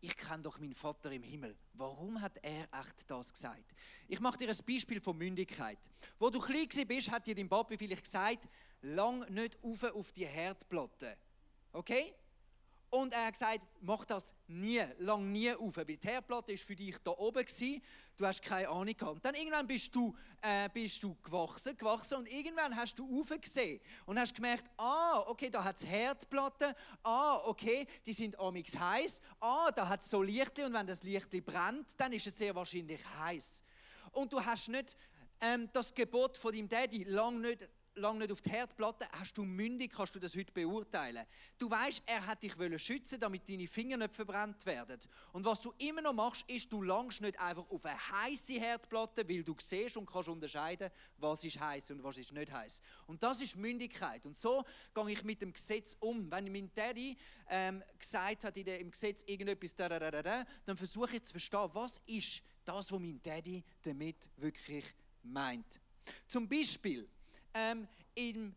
ich 0.00 0.16
kenne 0.16 0.42
doch 0.42 0.58
meinen 0.58 0.74
Vater 0.74 1.12
im 1.12 1.22
Himmel. 1.22 1.56
Warum 1.74 2.20
hat 2.20 2.38
er 2.42 2.62
echt 2.80 3.08
das 3.08 3.32
gesagt? 3.32 3.72
Ich 4.08 4.18
mache 4.18 4.38
dir 4.38 4.48
ein 4.48 4.58
Beispiel 4.66 5.00
von 5.00 5.16
Mündigkeit. 5.16 5.78
Wo 6.18 6.28
du 6.28 6.40
klein 6.40 6.66
bist, 6.88 7.10
hat 7.10 7.26
dir 7.26 7.34
dein 7.34 7.48
Papi 7.48 7.78
vielleicht 7.78 8.04
gesagt, 8.04 8.48
lang 8.80 9.20
nicht 9.32 9.58
auf 9.62 9.84
auf 9.84 10.10
die 10.12 10.26
Herdplatte. 10.26 11.16
Okay? 11.72 12.14
Und 12.94 13.14
er 13.14 13.24
hat 13.24 13.32
gesagt, 13.32 13.60
mach 13.80 14.04
das 14.04 14.34
nie, 14.46 14.82
lang 14.98 15.32
nie 15.32 15.50
auf. 15.50 15.78
Weil 15.78 15.86
die 15.86 15.98
Herdplatte 16.02 16.52
war 16.52 16.58
für 16.58 16.76
dich 16.76 16.98
da 17.02 17.12
oben, 17.12 17.42
gewesen, 17.42 17.82
du 18.18 18.26
hast 18.26 18.42
keine 18.42 18.68
Ahnung 18.68 18.94
gehabt. 18.94 19.14
Und 19.14 19.24
dann 19.24 19.34
irgendwann 19.34 19.66
bist 19.66 19.94
du, 19.94 20.14
äh, 20.42 20.68
bist 20.68 21.02
du 21.02 21.16
gewachsen, 21.22 21.74
gewachsen 21.74 22.18
und 22.18 22.30
irgendwann 22.30 22.76
hast 22.76 22.98
du 22.98 23.18
aufgesehen 23.18 23.80
und 24.04 24.18
hast 24.18 24.34
gemerkt, 24.34 24.66
ah, 24.76 25.20
okay, 25.26 25.48
da 25.48 25.64
hat 25.64 25.76
es 25.76 25.86
Herdplatten, 25.86 26.74
ah, 27.02 27.36
okay, 27.46 27.86
die 28.04 28.12
sind 28.12 28.38
amix 28.38 28.78
heiß, 28.78 29.22
ah, 29.40 29.70
da 29.70 29.88
hat 29.88 30.02
es 30.02 30.10
so 30.10 30.20
Lichtli 30.20 30.64
und 30.64 30.74
wenn 30.74 30.86
das 30.86 31.02
Lichtli 31.02 31.40
brennt, 31.40 31.98
dann 31.98 32.12
ist 32.12 32.26
es 32.26 32.36
sehr 32.36 32.54
wahrscheinlich 32.54 33.00
heiß. 33.20 33.64
Und 34.10 34.34
du 34.34 34.44
hast 34.44 34.68
nicht 34.68 34.98
ähm, 35.40 35.70
das 35.72 35.94
Gebot 35.94 36.36
von 36.36 36.52
deinem 36.52 36.68
Daddy 36.68 37.04
lang 37.04 37.40
nicht 37.40 37.66
lange 37.94 38.20
nicht 38.20 38.32
auf 38.32 38.40
die 38.40 38.50
Herdplatte, 38.50 39.06
hast 39.12 39.36
du 39.36 39.44
mündig, 39.44 39.92
kannst 39.92 40.14
du 40.14 40.18
das 40.18 40.34
heute 40.34 40.52
beurteilen. 40.52 41.26
Du 41.58 41.70
weißt, 41.70 42.02
er 42.06 42.26
hat 42.26 42.42
dich 42.42 42.54
schützen, 42.82 43.20
damit 43.20 43.48
deine 43.48 43.66
Finger 43.66 43.96
nicht 43.96 44.14
verbrannt 44.14 44.64
werden. 44.66 44.98
Und 45.32 45.44
was 45.44 45.60
du 45.60 45.72
immer 45.78 46.02
noch 46.02 46.12
machst, 46.12 46.44
ist, 46.48 46.72
du 46.72 46.82
langst 46.82 47.20
nicht 47.20 47.38
einfach 47.38 47.68
auf 47.70 47.84
eine 47.84 47.98
heiße 47.98 48.54
Herdplatte, 48.54 49.28
weil 49.28 49.44
du 49.44 49.54
siehst 49.58 49.96
und 49.96 50.06
kannst 50.06 50.28
unterscheiden, 50.28 50.90
was 51.18 51.44
ist 51.44 51.60
heiß 51.60 51.90
und 51.92 52.02
was 52.02 52.18
ist 52.18 52.32
nicht 52.32 52.52
heiß. 52.52 52.82
Und 53.06 53.22
das 53.22 53.40
ist 53.40 53.56
Mündigkeit. 53.56 54.24
Und 54.26 54.36
so 54.36 54.64
gehe 54.94 55.10
ich 55.10 55.24
mit 55.24 55.42
dem 55.42 55.52
Gesetz 55.52 55.96
um. 56.00 56.30
Wenn 56.30 56.50
mein 56.50 56.70
Daddy 56.72 57.16
ähm, 57.48 57.82
gesagt 57.98 58.44
hat 58.44 58.56
im 58.56 58.90
Gesetz 58.90 59.22
irgendetwas, 59.26 59.74
da, 59.74 59.88
da, 59.88 59.98
da, 59.98 60.22
da, 60.22 60.44
dann 60.64 60.76
versuche 60.76 61.16
ich 61.16 61.24
zu 61.24 61.32
verstehen, 61.32 61.70
was 61.72 62.00
ist 62.06 62.42
das, 62.64 62.90
was 62.90 62.98
mein 62.98 63.20
Daddy 63.20 63.62
damit 63.82 64.30
wirklich 64.36 64.84
meint. 65.22 65.80
Zum 66.28 66.48
Beispiel 66.48 67.08
ähm, 67.54 67.88
im, 68.14 68.54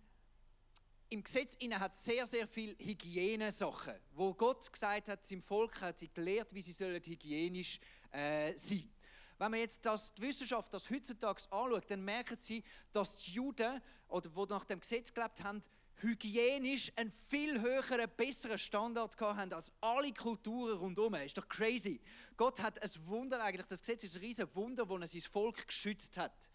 im 1.09 1.23
Gesetz 1.23 1.57
hat 1.79 1.93
es 1.93 2.03
sehr, 2.03 2.25
sehr 2.25 2.47
viele 2.47 2.75
Hygienesachen, 2.77 3.95
wo 4.13 4.33
Gott 4.33 4.71
gesagt 4.71 5.07
hat, 5.07 5.25
seinem 5.25 5.41
Volk 5.41 5.81
hat 5.81 5.99
sie 5.99 6.09
gelehrt, 6.09 6.53
wie 6.53 6.61
sie 6.61 6.71
sollen 6.71 7.01
hygienisch 7.03 7.79
äh, 8.11 8.53
sein 8.57 8.89
wenn 9.37 9.51
man 9.51 9.59
jetzt 9.59 9.85
das, 9.85 10.13
die 10.13 10.21
Wissenschaft 10.21 10.73
das 10.73 10.89
heutzutage 10.89 11.41
anschaut, 11.51 11.83
dann 11.89 12.03
merken 12.03 12.37
sie, 12.37 12.63
dass 12.91 13.17
die 13.17 13.31
Juden, 13.31 13.81
oder 14.07 14.29
die 14.29 14.53
nach 14.53 14.63
dem 14.63 14.79
Gesetz 14.79 15.13
gelebt 15.13 15.43
haben, 15.43 15.61
hygienisch 15.97 16.91
einen 16.95 17.11
viel 17.11 17.61
höheren, 17.61 18.09
besseren 18.15 18.59
Standard 18.59 19.19
haben 19.19 19.53
als 19.53 19.71
alle 19.81 20.13
Kulturen 20.13 20.77
rundherum. 20.77 21.15
Ist 21.15 21.37
doch 21.37 21.47
crazy. 21.47 22.01
Gott 22.37 22.61
hat 22.61 22.81
ein 22.81 22.89
Wunder 23.07 23.41
eigentlich, 23.43 23.67
das 23.67 23.79
Gesetz 23.79 24.03
ist 24.03 24.15
ein 24.15 24.21
riesen 24.21 24.53
Wunder, 24.55 24.87
wo 24.87 24.97
er 24.97 25.07
sein 25.07 25.21
Volk 25.21 25.67
geschützt 25.67 26.17
hat. 26.17 26.51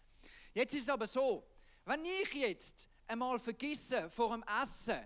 Jetzt 0.53 0.73
ist 0.73 0.83
es 0.83 0.89
aber 0.89 1.07
so, 1.07 1.47
wenn 1.91 2.05
ich 2.05 2.33
jetzt 2.33 2.87
einmal 3.07 3.37
vergesse, 3.37 4.09
vor 4.09 4.31
dem 4.31 4.45
Essen 4.63 5.01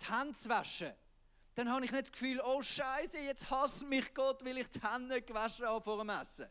die 0.00 0.12
Hände 0.12 0.34
zu 0.34 0.48
waschen, 0.48 0.92
dann 1.56 1.68
habe 1.68 1.84
ich 1.84 1.90
nicht 1.90 2.04
das 2.04 2.12
Gefühl, 2.12 2.40
oh 2.44 2.62
Scheiße, 2.62 3.18
jetzt 3.18 3.50
hasst 3.50 3.84
mich 3.88 4.14
Gott, 4.14 4.44
weil 4.44 4.58
ich 4.58 4.70
die 4.70 4.80
Hände 4.80 5.16
nicht 5.16 5.26
gewaschen 5.26 5.66
habe 5.66 5.82
vor 5.82 5.98
dem 5.98 6.10
Essen. 6.10 6.46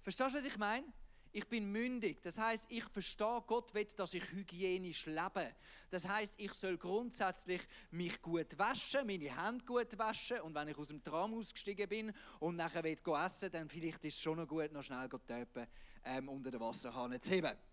Verstehst 0.00 0.32
du, 0.32 0.38
was 0.38 0.44
ich 0.46 0.56
meine? 0.56 0.86
Ich 1.30 1.46
bin 1.46 1.70
mündig. 1.70 2.22
Das 2.22 2.38
heißt, 2.38 2.66
ich 2.70 2.84
verstehe, 2.84 3.44
Gott 3.46 3.74
will, 3.74 3.86
dass 3.96 4.14
ich 4.14 4.32
hygienisch 4.32 5.04
lebe. 5.04 5.54
Das 5.90 6.08
heißt, 6.08 6.34
ich 6.38 6.52
soll 6.54 6.78
grundsätzlich 6.78 7.60
mich 7.90 8.20
gut 8.22 8.58
waschen, 8.58 9.06
meine 9.06 9.44
Hände 9.44 9.62
gut 9.66 9.98
waschen 9.98 10.40
und 10.40 10.54
wenn 10.54 10.68
ich 10.68 10.78
aus 10.78 10.88
dem 10.88 11.02
Tram 11.02 11.34
ausgestiegen 11.34 11.86
bin 11.86 12.12
und 12.38 12.56
nachher 12.56 12.82
will 12.82 12.96
essen, 13.26 13.52
dann 13.52 13.68
vielleicht 13.68 14.02
ist 14.06 14.14
es 14.14 14.22
schon 14.22 14.38
noch 14.38 14.48
gut, 14.48 14.72
noch 14.72 14.82
schnell 14.82 15.06
Töpfe 15.06 15.68
ähm, 16.02 16.30
unter 16.30 16.50
den 16.50 16.60
Wasserhahn 16.60 17.20
zu 17.20 17.30
heben. 17.30 17.69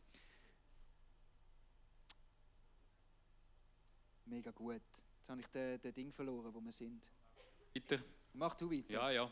Mega 4.27 4.51
gut. 4.51 4.81
Jetzt 5.17 5.29
habe 5.29 5.41
ich 5.41 5.47
den, 5.47 5.79
den 5.79 5.93
Ding 5.93 6.11
verloren, 6.11 6.53
wo 6.53 6.59
wir 6.59 6.71
sind. 6.71 7.09
Weiter. 7.73 8.03
Mach 8.33 8.53
du 8.55 8.69
weiter. 8.69 8.93
Ja, 8.93 9.09
ja. 9.09 9.31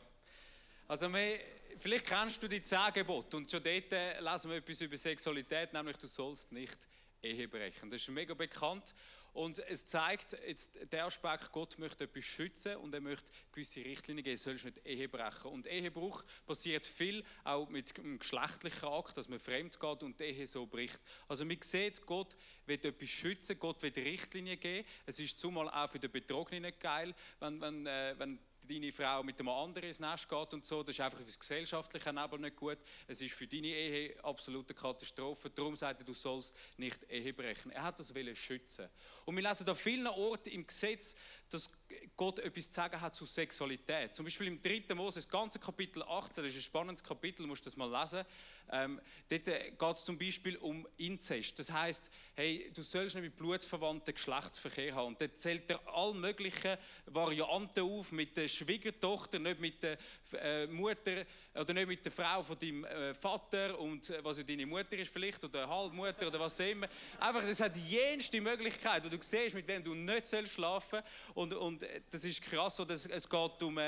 Also 0.87 1.11
wir, 1.11 1.39
vielleicht 1.77 2.05
kennst 2.05 2.41
du 2.41 2.47
die 2.47 2.61
zehn 2.61 2.93
Gebote 2.93 3.37
und 3.37 3.49
schon 3.49 3.61
dort 3.61 3.91
äh, 3.91 4.19
lesen 4.19 4.51
wir 4.51 4.57
etwas 4.57 4.81
über 4.81 4.97
Sexualität, 4.97 5.73
nämlich 5.73 5.97
du 5.97 6.07
sollst 6.07 6.51
nicht 6.51 6.77
Ehe 7.21 7.47
brechen. 7.47 7.89
Das 7.89 8.01
ist 8.01 8.09
mega 8.09 8.33
bekannt 8.33 8.93
und 9.35 9.59
es 9.59 9.85
zeigt 9.85 10.31
jetzt 10.47 10.79
der 10.93 11.07
Aspekt, 11.07 11.51
Gott 11.51 11.77
möchte 11.77 12.05
etwas 12.05 12.23
schützen 12.23 12.77
und 12.77 12.93
er 12.93 13.01
möchte 13.01 13.29
gewisse 13.51 13.83
Richtlinien 13.83 14.23
geben, 14.23 14.37
sollst 14.37 14.63
nicht 14.63 14.85
Ehe 14.85 15.09
brechen. 15.09 15.51
Und 15.51 15.67
Ehebruch 15.67 16.23
passiert 16.45 16.85
viel 16.85 17.21
auch 17.43 17.67
mit 17.67 17.97
dem 17.97 18.17
geschlechtlichen 18.17 18.87
Akt, 18.87 19.17
dass 19.17 19.27
man 19.27 19.39
fremd 19.39 19.77
geht 19.77 20.03
und 20.03 20.17
die 20.21 20.23
Ehe 20.23 20.47
so 20.47 20.65
bricht. 20.65 21.01
Also 21.27 21.43
man 21.43 21.57
sieht, 21.61 22.05
Gott 22.05 22.37
will 22.65 22.79
etwas 22.81 23.09
schützen, 23.09 23.59
Gott 23.59 23.81
will 23.83 23.91
Richtlinien 23.91 24.57
geben. 24.57 24.87
Es 25.05 25.19
ist 25.19 25.37
zumal 25.37 25.67
auch 25.67 25.89
für 25.89 25.99
den 25.99 26.11
Betrogenen 26.13 26.71
geil, 26.79 27.13
wenn, 27.41 27.59
wenn, 27.59 27.87
äh, 27.87 28.15
wenn 28.17 28.39
deine 28.65 28.91
Frau 28.91 29.23
mit 29.23 29.39
einem 29.39 29.49
anderen 29.49 29.87
ins 29.87 29.99
Nest 29.99 30.27
geht 30.27 30.53
und 30.53 30.65
so, 30.65 30.83
das 30.83 30.95
ist 30.95 31.01
einfach 31.01 31.17
für 31.17 31.25
das 31.25 31.39
gesellschaftliche 31.39 32.11
Nebel 32.11 32.39
nicht 32.39 32.55
gut. 32.55 32.77
Es 33.07 33.21
ist 33.21 33.33
für 33.33 33.47
deine 33.47 33.67
Ehe 33.67 34.23
absolute 34.23 34.73
Katastrophe. 34.73 35.49
Darum 35.49 35.75
sagt 35.75 36.01
er, 36.01 36.05
du 36.05 36.13
sollst 36.13 36.55
nicht 36.77 36.99
Ehe 37.09 37.33
brechen. 37.33 37.71
Er 37.71 37.83
hat 37.83 37.99
das 37.99 38.13
schützen. 38.37 38.89
Und 39.25 39.35
wir 39.35 39.43
lesen 39.43 39.67
an 39.67 39.75
vielen 39.75 40.07
Orten 40.07 40.49
im 40.49 40.65
Gesetz, 40.65 41.15
dass 41.49 41.69
Gott 42.17 42.39
etwas 42.39 42.67
zu 42.67 42.73
sagen 42.73 42.99
hat 42.99 43.15
zu 43.15 43.25
Sexualität. 43.25 44.15
Zum 44.15 44.25
Beispiel 44.25 44.47
im 44.47 44.61
3. 44.61 44.93
Mose, 44.95 45.19
das 45.19 45.29
ganze 45.29 45.59
Kapitel 45.59 46.01
18, 46.03 46.43
das 46.43 46.53
ist 46.53 46.59
ein 46.59 46.63
spannendes 46.63 47.03
Kapitel, 47.03 47.43
du 47.43 47.47
musst 47.47 47.65
das 47.65 47.75
mal 47.75 47.89
lesen. 47.89 48.25
Ähm, 48.71 48.99
dort 49.29 49.47
äh, 49.47 49.71
geht 49.71 49.95
es 49.95 50.05
zum 50.05 50.17
Beispiel 50.17 50.57
um 50.57 50.87
Inzest. 50.97 51.59
Das 51.59 51.71
heißt, 51.71 52.09
hey, 52.35 52.71
du 52.73 52.81
sollst 52.81 53.15
nicht 53.15 53.23
mit 53.23 53.37
Blutsverwandten 53.37 54.13
Geschlechtsverkehr 54.13 54.95
haben. 54.95 55.07
Und 55.07 55.21
dort 55.21 55.37
zählt 55.37 55.69
er 55.69 55.87
alle 55.87 56.13
möglichen 56.13 56.77
Varianten 57.05 57.81
auf, 57.81 58.11
mit 58.11 58.35
der 58.37 58.47
Schwiegertochter, 58.47 59.39
nicht 59.39 59.59
mit 59.59 59.83
der 59.83 59.97
äh, 60.33 60.67
Mutter 60.67 61.25
oder 61.55 61.73
nicht 61.73 61.87
mit 61.87 62.05
der 62.05 62.11
Frau 62.11 62.43
von 62.43 62.57
deinem 62.59 62.83
äh, 62.85 63.13
Vater 63.13 63.79
und 63.79 64.09
äh, 64.09 64.23
was 64.23 64.45
deine 64.45 64.65
Mutter 64.65 64.97
ist 64.97 65.11
vielleicht 65.11 65.43
oder 65.43 65.67
Halbmutter 65.67 66.27
oder 66.27 66.39
was 66.39 66.59
auch 66.59 66.65
immer. 66.65 66.87
Einfach, 67.19 67.43
es 67.43 67.59
hat 67.59 67.75
jenste 67.75 68.41
Möglichkeit, 68.41 69.03
wo 69.05 69.09
du 69.09 69.17
siehst, 69.21 69.55
mit 69.55 69.67
wem 69.67 69.83
du 69.83 69.93
nicht 69.93 70.27
sollst 70.27 70.53
schlafen 70.53 71.01
und, 71.33 71.53
und 71.53 71.83
äh, 71.83 72.01
das 72.11 72.25
ist 72.25 72.41
krass, 72.41 72.75
so, 72.75 72.85
dass 72.85 73.05
es 73.05 73.29
geht 73.29 73.63
um 73.63 73.79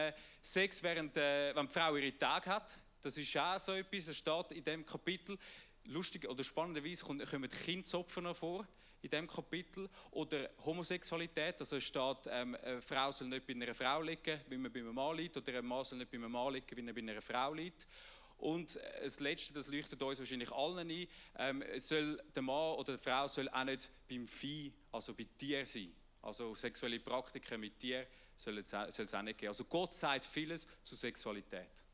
Sex, 0.42 0.82
während 0.82 1.18
äh, 1.18 1.56
wenn 1.56 1.68
die 1.68 1.74
Frau 1.74 1.96
ihre 1.96 2.18
Tage 2.18 2.50
hat. 2.50 2.80
Das 3.02 3.18
ist 3.18 3.38
auch 3.38 3.60
so 3.60 3.74
etwas, 3.74 4.06
das 4.06 4.18
steht 4.18 4.52
in 4.52 4.64
dem 4.64 4.86
Kapitel. 4.86 5.38
Lustig 5.88 6.28
oder 6.28 6.44
spannenderweise 6.44 7.06
kommen 7.06 7.26
kommen 7.26 7.50
Kindsopfer 7.50 8.22
noch 8.22 8.36
vor 8.36 8.68
in 9.02 9.10
dem 9.10 9.28
Kapitel. 9.28 9.90
Oder 10.12 10.50
Homosexualität, 10.66 11.60
also 11.60 11.78
es 11.78 11.84
steht, 11.84 12.28
ähm, 12.30 12.56
eine 12.64 12.82
Frau 12.82 13.12
soll 13.12 13.28
nicht 13.28 13.46
bei 13.46 13.54
einer 13.54 13.74
Frau 13.74 14.02
liegen, 14.02 14.40
wie 14.50 14.58
man 14.58 14.72
bei 14.72 14.80
einem 14.80 14.96
Mann 14.96 15.18
liegt, 15.18 15.38
oder 15.38 15.58
ein 15.58 15.66
Mann 15.66 15.86
soll 15.86 16.00
nicht 16.00 16.12
bei 16.12 16.18
einem 16.18 16.32
Mann 16.32 16.54
liegen, 16.54 16.76
wie 16.76 16.88
er 16.88 16.94
bei 16.94 17.02
einer 17.02 17.22
Frau 17.22 17.54
liegt. 17.54 17.88
Und 18.38 18.76
äh, 18.76 19.04
das 19.04 19.20
Letzte, 19.20 19.54
das 19.54 19.68
leuchtet 19.68 20.02
uns 20.02 20.20
wahrscheinlich 20.20 20.52
allen 20.52 20.90
ein, 20.90 21.08
ähm, 21.38 21.64
soll 21.78 22.22
der 22.36 22.44
Mann 22.44 22.76
oder 22.76 22.98
die 22.98 23.04
Frau 23.04 23.28
soll 23.28 23.50
auch 23.50 23.64
nicht 23.64 23.90
beim 24.08 24.28
Vieh, 24.28 24.72
also 24.92 25.14
bei 25.14 25.26
Tier 25.38 25.66
sein. 25.66 25.94
Also 26.22 26.54
sexuelle 26.56 27.00
Praktiken 27.00 27.60
mit 27.60 27.80
Tier 27.80 28.08
soll 28.36 28.58
es 28.60 28.74
auch 28.74 29.22
nicht 29.22 29.38
geben. 29.38 29.50
Also 29.50 29.66
Gott 29.66 29.94
sagt 29.94 30.26
vieles 30.26 30.68
zu 30.84 30.96
Sexualität. 30.96 31.87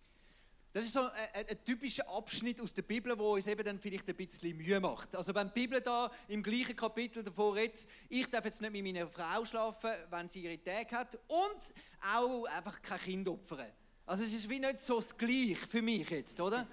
Das 0.73 0.85
ist 0.85 0.93
so 0.93 1.01
ein, 1.01 1.11
ein, 1.33 1.45
ein 1.49 1.63
typischer 1.63 2.09
Abschnitt 2.09 2.59
aus 2.59 2.73
der 2.73 2.81
Bibel, 2.81 3.17
wo 3.19 3.35
uns 3.35 3.45
eben 3.45 3.63
dann 3.63 3.79
vielleicht 3.79 4.09
ein 4.09 4.15
bisschen 4.15 4.57
Mühe 4.57 4.79
macht. 4.79 5.15
Also 5.15 5.33
wenn 5.35 5.47
die 5.49 5.53
Bibel 5.53 5.79
da 5.79 6.09
im 6.27 6.41
gleichen 6.41 6.75
Kapitel 6.75 7.23
davor 7.23 7.55
redet, 7.55 7.85
ich 8.09 8.27
darf 8.27 8.43
jetzt 8.45 8.59
nicht 8.59 8.73
mit 8.73 8.83
meiner 8.83 9.07
Frau 9.07 9.45
schlafen, 9.45 9.91
wenn 10.09 10.27
sie 10.27 10.41
ihre 10.41 10.61
Tage 10.63 10.97
hat 10.97 11.15
und 11.27 11.73
auch 12.15 12.45
einfach 12.45 12.81
kein 12.81 12.99
Kind 12.99 13.29
opfern. 13.29 13.71
Also 14.07 14.23
es 14.23 14.33
ist 14.33 14.49
wie 14.49 14.57
nicht 14.57 14.79
so 14.79 14.95
das 14.95 15.15
Gleiche 15.15 15.55
für 15.55 15.83
mich 15.83 16.09
jetzt, 16.09 16.39
oder? 16.41 16.67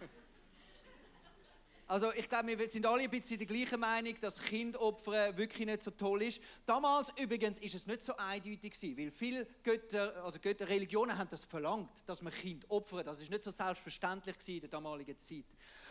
Also 1.90 2.12
ich 2.12 2.28
glaube, 2.28 2.56
wir 2.56 2.68
sind 2.68 2.86
alle 2.86 3.02
ein 3.02 3.10
bisschen 3.10 3.36
der 3.36 3.48
gleichen 3.48 3.80
Meinung, 3.80 4.14
dass 4.20 4.40
Kindopfern 4.40 5.36
wirklich 5.36 5.66
nicht 5.66 5.82
so 5.82 5.90
toll 5.90 6.22
ist. 6.22 6.40
Damals 6.64 7.12
übrigens 7.20 7.58
ist 7.58 7.74
es 7.74 7.84
nicht 7.88 8.04
so 8.04 8.16
eindeutig 8.16 8.74
gewesen, 8.74 8.96
weil 8.96 9.10
viele 9.10 9.44
Götter, 9.64 10.22
also 10.22 10.38
Götter, 10.38 10.68
Religionen 10.68 11.18
haben 11.18 11.28
das 11.28 11.44
verlangt, 11.44 12.04
dass 12.06 12.22
man 12.22 12.32
Kind 12.32 12.64
opfert. 12.70 13.08
Das 13.08 13.20
ist 13.20 13.28
nicht 13.28 13.42
so 13.42 13.50
selbstverständlich 13.50 14.38
gewesen 14.38 14.54
in 14.54 14.60
der 14.60 14.70
damaligen 14.70 15.18
Zeit. 15.18 15.46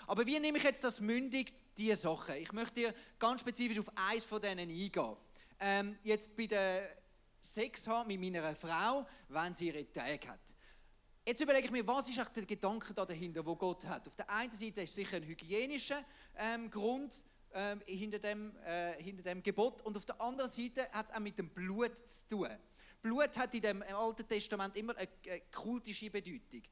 Aber 0.08 0.26
wie 0.26 0.40
nehme 0.40 0.58
ich 0.58 0.64
jetzt 0.64 0.86
das 0.86 1.02
mündig, 1.02 1.54
diese 1.76 1.98
Sachen? 1.98 2.36
Ich 2.36 2.54
möchte 2.54 2.76
dir 2.76 2.94
ganz 3.20 3.42
spezifisch 3.42 3.80
auf 3.80 3.92
eins 3.96 4.24
von 4.24 4.42
denen 4.42 4.70
eingehen. 4.70 5.18
Ähm, 5.60 5.98
jetzt 6.04 6.34
bei 6.38 6.48
der 6.48 6.96
Sex 7.42 7.86
haben 7.88 8.08
mit 8.08 8.22
meiner 8.22 8.56
Frau, 8.56 9.06
wenn 9.28 9.54
sie 9.54 9.68
ihre 9.68 9.92
Tage 9.92 10.30
hat. 10.30 10.49
Jetzt 11.30 11.42
überlege 11.42 11.65
ich 11.65 11.72
mir, 11.72 11.86
was 11.86 12.10
ist 12.10 12.18
der 12.18 12.44
Gedanke 12.44 12.92
da 12.92 13.06
dahinter, 13.06 13.46
wo 13.46 13.56
Gott 13.56 13.86
hat. 13.86 14.08
Auf 14.08 14.15
der 14.15 14.28
einen 14.32 14.52
Seite 14.52 14.82
ist 14.82 14.96
sicher 14.96 15.18
ein 15.18 15.24
hygienischer 15.24 16.04
ähm, 16.36 16.72
Grund 16.72 17.24
ähm, 17.54 17.84
hinter, 17.86 18.18
dem, 18.18 18.58
äh, 18.65 18.94
hinter 19.00 19.22
dem 19.22 19.44
Gebot 19.44 19.84
und 19.84 19.96
auf 19.96 20.06
der 20.06 20.20
anderen 20.20 20.50
Seite 20.50 20.89
hat 20.89 21.06
es 21.06 21.15
auch 21.15 21.20
mit 21.20 21.38
dem 21.38 21.50
Blut 21.52 21.96
zu 22.00 22.28
tun. 22.30 22.50
Blut 23.04 23.38
hat 23.38 23.54
in 23.54 23.62
dem 23.62 23.84
Alten 23.84 24.28
Testament 24.28 24.76
immer 24.76 24.98
eine, 24.98 25.08
kultische 25.52 26.10
Bedeutung. 26.10 26.63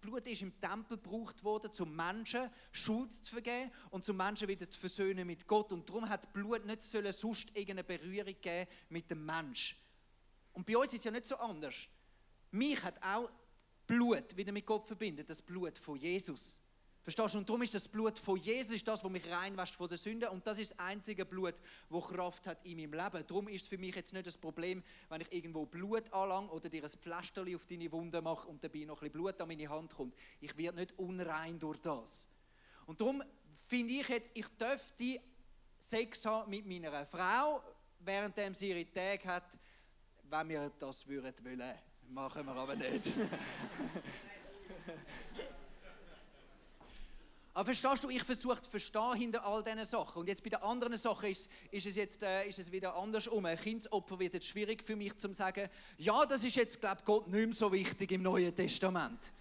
Blut 0.00 0.26
ist 0.26 0.40
im 0.40 0.58
Tempel 0.58 0.96
gebraucht 0.96 1.44
worden, 1.44 1.70
zum 1.74 1.94
Menschen 1.94 2.50
Schuld 2.72 3.12
zu 3.12 3.30
vergeben 3.30 3.70
und 3.90 4.06
zum 4.06 4.16
Menschen 4.16 4.48
wieder 4.48 4.70
zu 4.70 4.80
versöhnen 4.80 5.26
mit 5.26 5.46
Gott. 5.46 5.70
Und 5.70 5.86
darum 5.86 6.08
hat 6.08 6.32
Blut 6.32 6.64
nicht 6.64 6.82
sollen 6.82 7.12
sonst 7.12 7.50
irgendeine 7.50 7.84
Berührung 7.84 8.36
geben 8.40 8.70
mit 8.88 9.10
dem 9.10 9.26
Mensch. 9.26 9.76
Und 10.54 10.64
bei 10.64 10.78
uns 10.78 10.94
ist 10.94 11.00
es 11.00 11.04
ja 11.04 11.10
nicht 11.10 11.26
so 11.26 11.36
anders. 11.36 11.76
Mich 12.50 12.82
hat 12.82 13.02
auch 13.02 13.28
Blut 13.88 14.36
wieder 14.36 14.52
mit 14.52 14.66
Gott 14.66 14.86
verbindet, 14.86 15.28
das 15.30 15.42
Blut 15.42 15.78
von 15.78 15.96
Jesus. 15.96 16.60
Verstehst 17.02 17.34
du? 17.34 17.38
Und 17.38 17.48
darum 17.48 17.62
ist 17.62 17.72
das 17.72 17.88
Blut 17.88 18.18
von 18.18 18.36
Jesus 18.36 18.84
das, 18.84 19.02
was 19.02 19.10
mich 19.10 19.26
reinwäscht 19.30 19.74
von 19.74 19.88
der 19.88 19.96
Sünde. 19.96 20.30
Und 20.30 20.46
das 20.46 20.58
ist 20.58 20.72
das 20.72 20.78
einzige 20.78 21.24
Blut, 21.24 21.54
das 21.88 22.08
Kraft 22.08 22.46
hat 22.46 22.62
in 22.66 22.76
meinem 22.76 22.92
Leben. 22.92 23.26
Darum 23.26 23.48
ist 23.48 23.62
es 23.62 23.68
für 23.68 23.78
mich 23.78 23.94
jetzt 23.94 24.12
nicht 24.12 24.26
das 24.26 24.36
Problem, 24.36 24.84
wenn 25.08 25.22
ich 25.22 25.32
irgendwo 25.32 25.64
Blut 25.64 26.12
anlange 26.12 26.50
oder 26.50 26.68
dir 26.68 26.84
ein 26.84 26.90
Pflasterli 26.90 27.56
auf 27.56 27.64
deine 27.64 27.90
Wunde 27.90 28.20
mache 28.20 28.46
und 28.46 28.62
dabei 28.62 28.80
noch 28.80 28.96
ein 28.96 29.10
bisschen 29.10 29.12
Blut 29.12 29.40
an 29.40 29.48
meine 29.48 29.70
Hand 29.70 29.94
kommt. 29.94 30.14
Ich 30.42 30.54
werde 30.58 30.80
nicht 30.80 30.98
unrein 30.98 31.58
durch 31.58 31.78
das. 31.78 32.28
Und 32.84 33.00
darum 33.00 33.22
finde 33.68 33.94
ich 33.94 34.08
jetzt, 34.08 34.32
ich 34.34 34.48
dürfte 34.58 35.22
Sex 35.78 36.26
haben 36.26 36.50
mit 36.50 36.66
meiner 36.66 37.06
Frau, 37.06 37.62
während 38.00 38.36
sie 38.54 38.68
ihre 38.68 38.84
Tage 38.92 39.24
hat, 39.24 39.56
wenn 40.24 40.48
wir 40.50 40.70
das 40.78 41.08
würden 41.08 41.32
wollen. 41.42 41.87
Machen 42.10 42.46
wir 42.46 42.54
aber 42.54 42.74
nicht. 42.74 43.12
Aber 47.58 47.64
verstehst 47.64 48.04
du, 48.04 48.08
ich 48.08 48.22
versuche 48.22 48.62
zu 48.62 48.70
verstehen 48.70 49.14
hinter 49.14 49.44
all 49.44 49.64
diesen 49.64 49.84
Sachen. 49.84 50.20
Und 50.20 50.28
jetzt 50.28 50.44
bei 50.44 50.50
den 50.50 50.62
anderen 50.62 50.96
Sachen 50.96 51.28
ist, 51.28 51.50
ist 51.72 51.86
es 51.86 51.96
jetzt 51.96 52.22
äh, 52.22 52.48
ist 52.48 52.60
es 52.60 52.70
wieder 52.70 52.94
andersrum. 52.94 53.44
Ein 53.46 53.58
Kindsopfer 53.58 54.16
wird 54.20 54.34
jetzt 54.34 54.46
schwierig 54.46 54.80
für 54.80 54.94
mich 54.94 55.16
zu 55.16 55.32
sagen, 55.32 55.68
ja, 55.96 56.24
das 56.24 56.44
ist 56.44 56.54
jetzt, 56.54 56.80
glaube 56.80 57.02
Gott 57.04 57.26
nicht 57.26 57.46
mehr 57.46 57.54
so 57.54 57.72
wichtig 57.72 58.12
im 58.12 58.22
Neuen 58.22 58.54
Testament. 58.54 59.32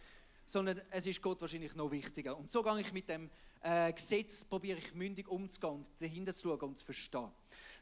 Sondern 0.47 0.81
es 0.89 1.05
ist 1.05 1.21
Gott 1.21 1.39
wahrscheinlich 1.41 1.75
noch 1.75 1.91
wichtiger. 1.91 2.35
Und 2.35 2.49
so 2.49 2.63
gehe 2.63 2.81
ich 2.81 2.91
mit 2.91 3.07
dem 3.07 3.29
äh, 3.61 3.93
Gesetz, 3.93 4.43
probiere 4.43 4.79
ich 4.79 4.95
mündig 4.95 5.27
umzugehen 5.27 5.83
dahinter 5.99 6.33
zu 6.33 6.47
schauen 6.49 6.69
und 6.69 6.77
zu 6.79 6.85
verstehen. 6.85 7.29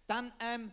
Dann, 0.05 0.33
ähm, 0.41 0.71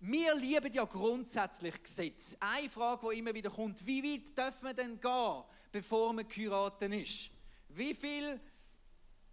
wir 0.00 0.34
lieben 0.34 0.72
ja 0.72 0.84
grundsätzlich 0.84 1.82
Gesetze. 1.82 2.36
Eine 2.40 2.70
Frage, 2.70 3.06
die 3.10 3.18
immer 3.18 3.34
wieder 3.34 3.50
kommt, 3.50 3.84
wie 3.84 4.02
weit 4.02 4.36
dürfen 4.36 4.62
wir 4.64 4.74
denn 4.74 4.98
gehen, 4.98 5.42
bevor 5.70 6.14
man 6.14 6.26
geheiratet 6.26 6.94
ist? 6.94 7.30
Wie 7.68 7.92
viel 7.94 8.40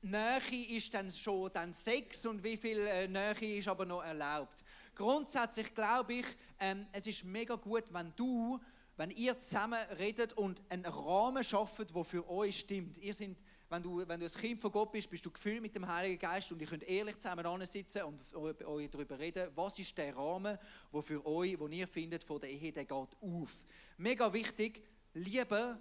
Nähe 0.02 0.68
ist 0.78 0.94
dann 0.94 1.10
schon 1.10 1.50
dann 1.54 1.72
Sex 1.72 2.26
und 2.26 2.44
wie 2.44 2.58
viel 2.58 2.80
äh, 2.80 3.08
Nähe 3.08 3.58
ist 3.58 3.68
aber 3.70 3.86
noch 3.86 4.04
erlaubt? 4.04 4.64
Grundsätzlich 4.94 5.74
glaube 5.74 6.16
ich, 6.16 6.26
ähm, 6.60 6.86
es 6.92 7.08
ist 7.08 7.24
mega 7.24 7.56
gut, 7.56 7.86
wenn 7.94 8.14
du, 8.18 8.60
wenn 8.98 9.12
ihr 9.12 9.38
zusammen 9.40 9.80
redet 9.98 10.34
und 10.34 10.62
einen 10.70 10.86
Rahmen 10.86 11.46
schafft, 11.46 11.96
der 11.96 12.04
für 12.04 12.30
euch 12.30 12.60
stimmt. 12.60 12.98
Ihr 12.98 13.14
sind 13.14 13.38
wenn 13.70 13.84
du, 13.84 14.08
wenn 14.08 14.20
du 14.20 14.26
ein 14.26 14.32
Kind 14.32 14.62
von 14.62 14.72
Gott 14.72 14.92
bist, 14.92 15.10
bist 15.10 15.26
du 15.26 15.32
gefüllt 15.32 15.62
mit 15.62 15.76
dem 15.76 15.88
Heiligen 15.88 16.20
Geist 16.20 16.52
und 16.52 16.62
ihr 16.62 16.68
könnt 16.68 16.84
ehrlich 16.84 17.18
zusammen 17.20 17.66
sitzen 17.66 18.04
und 18.04 18.34
euch 18.34 18.90
darüber 18.90 19.20
reden, 19.20 19.50
was 19.56 19.78
ist 19.80 19.98
der 19.98 20.16
Rahmen, 20.16 20.58
der 20.94 21.02
für 21.02 21.26
euch, 21.26 21.60
wo 21.60 21.68
ihr 21.68 21.88
findet, 21.88 22.24
von 22.24 22.40
der 22.40 22.50
Ehe, 22.50 22.72
der 22.72 22.86
geht 22.86 22.92
auf. 22.92 23.66
Mega 23.98 24.32
wichtig, 24.32 24.82
lieber, 25.14 25.80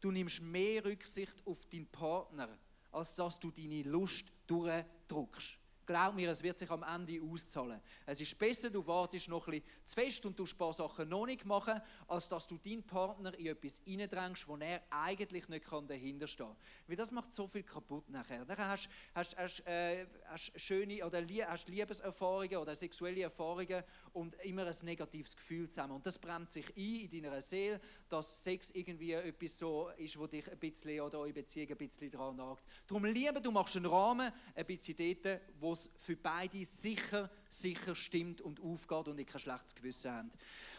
du 0.00 0.10
nimmst 0.10 0.42
mehr 0.42 0.84
Rücksicht 0.84 1.46
auf 1.46 1.64
deinen 1.66 1.86
Partner, 1.86 2.48
als 2.90 3.14
dass 3.14 3.38
du 3.38 3.50
deine 3.50 3.82
Lust 3.82 4.26
durchdrückst. 4.46 5.58
Glaub 5.86 6.14
mir, 6.14 6.30
es 6.30 6.42
wird 6.42 6.58
sich 6.58 6.70
am 6.70 6.82
Ende 6.82 7.20
auszahlen. 7.22 7.80
Es 8.04 8.20
ist 8.20 8.36
besser, 8.36 8.70
du 8.70 8.84
wartest 8.86 9.28
noch 9.28 9.46
ein 9.46 9.62
bisschen 9.62 9.84
zu 9.84 9.94
fest 9.94 10.26
und 10.26 10.38
du 10.38 10.44
ein 10.44 10.58
paar 10.58 10.72
Sachen 10.72 11.08
noch 11.08 11.26
nicht 11.26 11.44
machen, 11.44 11.80
als 12.08 12.28
dass 12.28 12.46
du 12.46 12.58
deinen 12.58 12.82
Partner 12.82 13.32
in 13.38 13.46
etwas 13.46 13.80
reindrängst, 13.86 14.48
wo 14.48 14.56
er 14.56 14.82
eigentlich 14.90 15.48
nicht 15.48 15.64
dahinter 15.88 16.26
stehen 16.26 16.46
kann. 16.46 16.56
Weil 16.88 16.96
das 16.96 17.12
macht 17.12 17.32
so 17.32 17.46
viel 17.46 17.62
kaputt 17.62 18.08
nachher. 18.10 18.44
Dann 18.44 18.58
hast 18.58 18.86
du 18.86 18.90
hast, 19.14 19.36
hast, 19.36 19.66
äh, 19.66 20.06
hast 20.26 20.52
schöne 20.60 21.06
oder 21.06 21.22
hast 21.48 21.68
Liebeserfahrungen 21.68 22.56
oder 22.56 22.74
sexuelle 22.74 23.22
Erfahrungen 23.22 23.82
und 24.12 24.34
immer 24.44 24.66
ein 24.66 24.74
negatives 24.82 25.36
Gefühl 25.36 25.68
zusammen. 25.68 25.94
Und 25.94 26.06
das 26.06 26.18
brennt 26.18 26.50
sich 26.50 26.66
ein 26.76 27.10
in 27.10 27.22
deiner 27.22 27.40
Seele, 27.40 27.80
dass 28.08 28.42
Sex 28.42 28.70
irgendwie 28.72 29.12
etwas 29.12 29.58
so 29.58 29.90
ist, 29.96 30.18
wo 30.18 30.26
dich 30.26 30.50
ein 30.50 30.58
bisschen 30.58 31.00
oder 31.00 31.20
eure 31.20 31.32
Beziehung 31.32 31.70
ein 31.70 31.76
bisschen 31.76 32.10
daran 32.10 32.36
nagt. 32.36 32.64
Darum 32.86 33.04
lieber, 33.04 33.40
du 33.40 33.52
machst 33.52 33.76
einen 33.76 33.86
Rahmen, 33.86 34.32
ein 34.54 34.66
bisschen 34.66 34.96
dort, 34.96 35.40
wo 35.60 35.75
es 35.76 35.90
für 35.98 36.16
beide 36.16 36.64
sicher, 36.64 37.30
sicher 37.48 37.94
stimmt 37.94 38.40
und 38.40 38.60
aufgeht 38.60 39.08
und 39.08 39.18
ihr 39.18 39.24
kein 39.24 39.40
schlechtes 39.40 39.74
Gewissen 39.74 40.12
habt. 40.12 40.36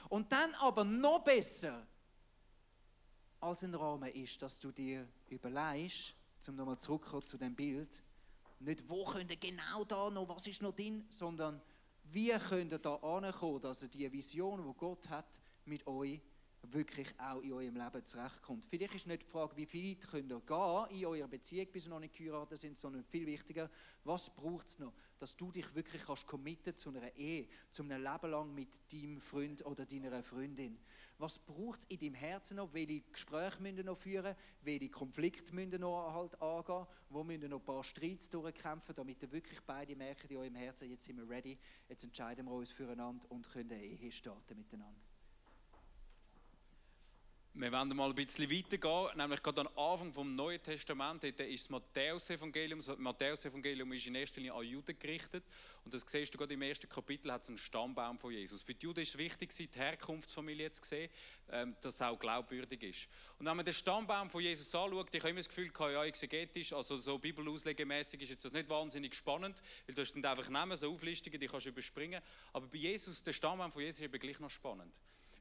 Und 0.10 0.32
dann 0.32 0.54
aber 0.56 0.84
noch 0.84 1.24
besser 1.24 1.86
als 3.40 3.64
ein 3.64 3.76
Rahmen 3.76 4.12
ist, 4.14 4.42
dass 4.42 4.60
du 4.60 4.72
dir 4.72 5.08
überlegst, 5.30 6.16
um 6.48 6.56
nochmal 6.56 6.80
zurückzukommen 6.80 7.26
zu 7.26 7.38
dem 7.38 7.56
Bild, 7.56 8.02
nicht 8.60 8.88
wo 8.90 9.04
könnt 9.04 9.30
ihr 9.30 9.38
genau 9.38 9.84
da 9.84 10.10
noch, 10.10 10.28
was 10.30 10.48
ist 10.48 10.62
noch 10.62 10.74
drin, 10.74 11.06
sondern 11.10 11.62
wie 12.06 12.32
könnt 12.32 12.72
ihr 12.72 12.80
da 12.80 12.96
ankommen, 12.96 13.62
dass 13.62 13.84
ihr 13.84 13.90
die 13.90 14.12
Vision, 14.12 14.64
die 14.66 14.78
Gott 14.78 15.10
hat, 15.10 15.40
mit 15.66 15.86
euch 15.86 16.22
wirklich 16.64 17.08
auch 17.20 17.42
in 17.42 17.54
eurem 17.54 17.76
Leben 17.76 18.06
zurechtkommt. 18.06 18.66
Vielleicht 18.66 18.96
ist 18.96 19.08
nicht 19.08 19.24
die 19.24 19.28
Frage, 19.28 19.56
wie 19.56 19.66
viel 19.66 19.96
könnt 19.96 20.32
ihr 20.32 20.42
gehen 20.42 21.00
in 21.00 21.06
eurer 21.06 21.28
Beziehung, 21.28 21.68
bis 21.72 21.86
ihr 21.86 21.90
noch 21.90 22.00
nicht 22.00 22.16
geheiratet 22.16 22.60
sind, 22.60 22.78
sondern 22.78 23.04
viel 23.04 23.26
wichtiger, 23.26 23.70
was 24.04 24.30
braucht 24.30 24.68
es 24.68 24.80
noch, 24.80 24.94
dass 25.20 25.36
du 25.36 25.52
dich 25.52 25.74
wirklich 25.74 26.04
kannst 26.04 26.28
committen 26.28 26.76
zu 26.76 26.90
einer 26.90 27.16
Ehe, 27.16 27.48
zu 27.72 27.84
einem 27.84 28.04
Leben 28.04 28.32
lang 28.32 28.54
mit 28.54 28.92
deinem 28.92 29.22
Freund 29.22 29.66
oder 29.66 29.86
deiner 29.86 30.22
Freundin. 30.24 30.78
Was 31.20 31.40
braucht 31.40 31.80
es 31.80 31.86
in 31.86 32.00
deinem 32.00 32.14
Herzen 32.14 32.58
noch? 32.58 32.74
Welche 32.74 33.02
Gespräche 33.02 33.62
müssen 33.62 33.86
noch 33.86 33.98
führen? 33.98 34.36
Welche 34.62 34.90
Konflikte 34.90 35.54
müssen 35.56 35.82
noch 35.82 36.14
halt 36.14 36.40
angehen? 36.42 36.86
Wo 37.10 37.24
müssen 37.24 37.50
noch 37.50 37.60
ein 37.60 37.66
paar 37.66 37.84
Streits 37.84 38.30
durchkämpfen, 38.30 38.94
damit 38.94 39.24
ihr 39.24 39.32
wirklich 39.32 39.62
beide 39.62 39.96
merkt 39.96 40.30
in 40.30 40.38
eurem 40.38 40.56
Herzen, 40.56 40.90
jetzt 40.90 41.06
sind 41.06 41.18
wir 41.18 41.28
ready, 41.28 41.58
jetzt 41.90 42.04
entscheiden 42.04 42.46
wir 42.46 42.52
uns 42.52 42.72
füreinander 42.72 43.32
und 43.32 43.50
können 43.50 43.72
eine 43.72 43.84
Ehe 43.84 44.12
starten 44.12 44.56
miteinander. 44.58 45.07
Wir 47.60 47.72
werden 47.72 47.98
mal 47.98 48.10
ein 48.10 48.14
bisschen 48.14 48.52
weitergehen, 48.52 49.18
nämlich 49.18 49.42
gerade 49.42 49.62
am 49.62 49.70
Anfang 49.76 50.14
vom 50.14 50.36
Neuen 50.36 50.62
Testament, 50.62 51.24
ist 51.24 51.64
das 51.64 51.70
Matthäus-Evangelium. 51.72 52.80
Das 52.86 52.96
Matthäus-Evangelium 53.00 53.92
ist 53.94 54.06
in 54.06 54.14
erster 54.14 54.40
Linie 54.40 54.54
an 54.54 54.64
Juden 54.64 55.00
gerichtet. 55.00 55.44
Und 55.84 55.92
das 55.92 56.04
siehst 56.06 56.32
du 56.32 56.38
gerade 56.38 56.54
im 56.54 56.62
ersten 56.62 56.88
Kapitel, 56.88 57.32
hat 57.32 57.42
es 57.42 57.48
einen 57.48 57.58
Stammbaum 57.58 58.20
von 58.20 58.32
Jesus. 58.32 58.62
Für 58.62 58.76
die 58.76 58.86
Juden 58.86 59.00
ist 59.00 59.10
es 59.10 59.18
wichtig, 59.18 59.56
die 59.56 59.68
Herkunftsfamilie 59.74 60.70
zu 60.70 60.84
sehen, 60.86 61.10
ähm, 61.50 61.76
dass 61.82 61.96
es 61.96 62.02
auch 62.04 62.20
glaubwürdig 62.20 62.84
ist. 62.84 63.08
Und 63.40 63.48
wenn 63.48 63.58
man 63.58 63.66
den 63.66 63.74
Stammbaum 63.74 64.30
von 64.30 64.44
Jesus 64.44 64.76
anschaut, 64.76 65.08
ich 65.12 65.20
habe 65.20 65.32
immer 65.32 65.40
das 65.40 65.50
Gefühl, 65.50 65.72
ja, 65.80 66.06
exegetisch, 66.06 66.74
also 66.74 67.00
so 67.00 67.18
bibelauslegemäßig 67.18 68.22
ist 68.22 68.30
jetzt 68.30 68.46
das 68.46 68.52
nicht 68.52 68.70
wahnsinnig 68.70 69.16
spannend, 69.16 69.64
weil 69.88 69.96
du 69.96 70.06
sind 70.06 70.24
einfach 70.24 70.48
nehmen, 70.48 70.78
so 70.78 70.94
Auflistungen, 70.94 71.40
die 71.40 71.48
kannst 71.48 71.66
du 71.66 71.72
überspringen. 71.72 72.22
Aber 72.54 72.68
bei 72.68 72.78
Jesus, 72.78 73.24
der 73.24 73.34
Stammbaum 73.34 73.72
von 73.72 73.82
Jesus 73.82 74.02
ist 74.02 74.06
eben 74.06 74.20
gleich 74.20 74.40
noch 74.40 74.52
spannend. 74.52 74.94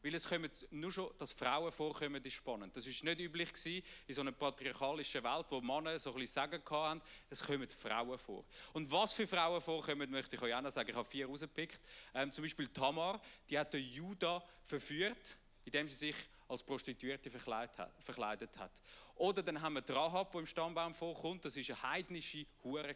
Weil 0.07 0.14
es 0.14 0.29
kommen 0.29 0.49
nur 0.71 0.92
schon, 0.92 1.11
dass 1.19 1.33
Frauen 1.33 1.73
vorkommen, 1.73 2.25
ist 2.25 2.35
spannend. 2.35 2.77
Das 2.77 2.87
war 2.87 3.11
nicht 3.11 3.21
üblich 3.21 3.53
gewesen, 3.53 3.85
in 4.07 4.14
so 4.14 4.21
einer 4.21 4.31
patriarchalischen 4.31 5.25
Welt, 5.25 5.47
wo 5.51 5.61
Männer 5.61 5.99
so 5.99 6.11
ein 6.11 6.21
bisschen 6.21 6.33
Sagen 6.33 6.62
hatten. 6.64 7.03
Es 7.29 7.42
kommen 7.42 7.69
Frauen 7.69 8.16
vor. 8.16 8.45
Und 8.73 8.88
was 8.88 9.14
für 9.14 9.27
Frauen 9.27 9.61
vorkommen, 9.61 10.09
möchte 10.09 10.37
ich 10.37 10.42
euch 10.42 10.55
auch 10.55 10.61
noch 10.61 10.71
sagen. 10.71 10.90
Ich 10.90 10.95
habe 10.95 11.09
vier 11.09 11.27
rausgepickt. 11.27 11.81
Ähm, 12.14 12.31
zum 12.31 12.45
Beispiel 12.45 12.69
Tamar, 12.69 13.21
die 13.51 13.59
hat 13.59 13.73
den 13.73 13.83
Judah 13.83 14.40
verführt, 14.62 15.37
indem 15.64 15.88
sie 15.88 15.97
sich 15.97 16.16
als 16.47 16.62
Prostituierte 16.62 17.29
verkleidet 17.29 18.59
hat. 18.59 18.83
Oder 19.16 19.42
dann 19.42 19.61
haben 19.61 19.75
wir 19.75 19.90
Rahab, 19.90 20.31
die 20.31 20.38
im 20.38 20.47
Stammbaum 20.47 20.95
vorkommt. 20.95 21.45
Das 21.45 21.57
war 21.57 21.64
eine 21.64 21.83
heidnische 21.83 22.47
Hure. 22.62 22.95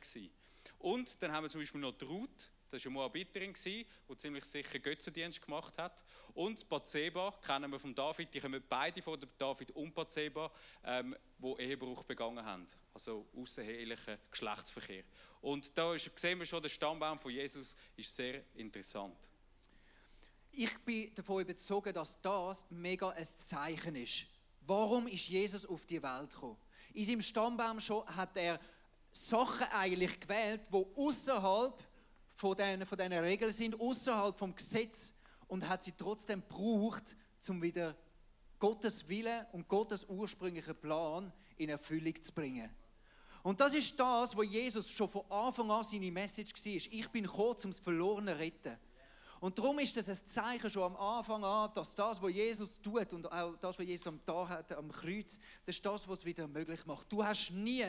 Und 0.78 1.20
dann 1.20 1.32
haben 1.32 1.42
wir 1.42 1.50
zum 1.50 1.60
Beispiel 1.60 1.80
noch 1.80 1.90
die 1.90 2.04
Ruth, 2.04 2.52
das 2.70 2.84
war 2.84 2.90
eine 2.90 2.98
Moabiterin, 3.00 3.54
die 3.64 3.86
ziemlich 4.16 4.44
sicher 4.44 4.78
Götzendienst 4.78 5.42
gemacht 5.42 5.76
hat. 5.78 6.04
Und 6.34 6.68
Bathseba 6.68 7.32
kennen 7.44 7.70
wir 7.70 7.80
von 7.80 7.94
David. 7.94 8.32
Die 8.32 8.40
kommen 8.40 8.62
beide 8.68 9.02
von 9.02 9.18
David 9.36 9.72
und 9.72 9.94
Bathseba, 9.94 10.50
ähm, 10.84 11.16
die 11.38 11.62
Ehebruch 11.62 12.04
begangen 12.04 12.44
haben. 12.44 12.66
Also 12.94 13.26
außerehelichen 13.36 14.18
Geschlechtsverkehr. 14.30 15.04
Und 15.40 15.76
da 15.76 15.94
ist, 15.94 16.10
sehen 16.18 16.38
wir 16.38 16.46
schon, 16.46 16.62
der 16.62 16.68
Stammbaum 16.68 17.18
von 17.18 17.32
Jesus 17.32 17.74
ist 17.96 18.14
sehr 18.14 18.42
interessant. 18.54 19.28
Ich 20.52 20.78
bin 20.78 21.14
davon 21.14 21.42
überzeugt, 21.42 21.96
dass 21.96 22.20
das 22.20 22.66
mega 22.70 23.10
ein 23.10 23.24
Zeichen 23.24 23.96
ist. 23.96 24.26
Warum 24.62 25.06
ist 25.06 25.28
Jesus 25.28 25.66
auf 25.66 25.86
die 25.86 26.02
Welt 26.02 26.30
gekommen? 26.30 26.56
In 26.92 27.04
seinem 27.04 27.22
Stammbaum 27.22 27.80
schon 27.80 28.04
hat 28.06 28.36
er 28.36 28.60
Sachen 29.12 29.66
eigentlich 29.72 30.20
gewählt, 30.20 30.62
die 30.72 30.86
außerhalb 30.96 31.76
von 32.40 32.56
diesen, 32.56 32.86
von 32.86 32.96
diesen 32.96 33.12
Regeln 33.12 33.52
sind, 33.52 33.78
außerhalb 33.78 34.34
vom 34.34 34.54
Gesetz 34.54 35.12
und 35.46 35.68
hat 35.68 35.82
sie 35.82 35.92
trotzdem 35.92 36.40
gebraucht, 36.40 37.14
um 37.48 37.60
wieder 37.60 37.94
Gottes 38.58 39.06
Wille 39.10 39.46
und 39.52 39.68
Gottes 39.68 40.06
ursprünglichen 40.08 40.74
Plan 40.74 41.30
in 41.58 41.68
Erfüllung 41.68 42.14
zu 42.22 42.32
bringen. 42.32 42.74
Und 43.42 43.60
das 43.60 43.74
ist 43.74 43.98
das, 44.00 44.34
wo 44.34 44.42
Jesus 44.42 44.90
schon 44.90 45.10
von 45.10 45.30
Anfang 45.30 45.70
an 45.70 45.84
seine 45.84 46.10
Message 46.10 46.52
war. 46.54 46.92
Ich 46.92 47.08
bin 47.10 47.24
gekommen, 47.24 47.56
um 47.62 47.70
das 47.70 47.78
Verlorene 47.78 48.32
zu 48.32 48.38
retten. 48.38 48.78
Und 49.40 49.58
darum 49.58 49.78
ist 49.78 49.96
das 49.98 50.08
ein 50.08 50.26
Zeichen 50.26 50.70
schon 50.70 50.82
am 50.82 50.96
Anfang 50.96 51.44
an, 51.44 51.70
dass 51.74 51.94
das, 51.94 52.22
was 52.22 52.32
Jesus 52.32 52.80
tut 52.80 53.12
und 53.12 53.30
auch 53.30 53.56
das, 53.56 53.78
was 53.78 53.86
Jesus 53.86 54.06
am 54.06 54.24
Tag 54.24 54.48
hat, 54.48 54.72
am 54.72 54.90
Kreuz, 54.90 55.38
das 55.66 55.76
ist 55.76 55.84
das, 55.84 56.08
was 56.08 56.20
es 56.20 56.24
wieder 56.24 56.48
möglich 56.48 56.86
macht. 56.86 57.10
Du 57.12 57.22
hast 57.22 57.50
nie 57.50 57.84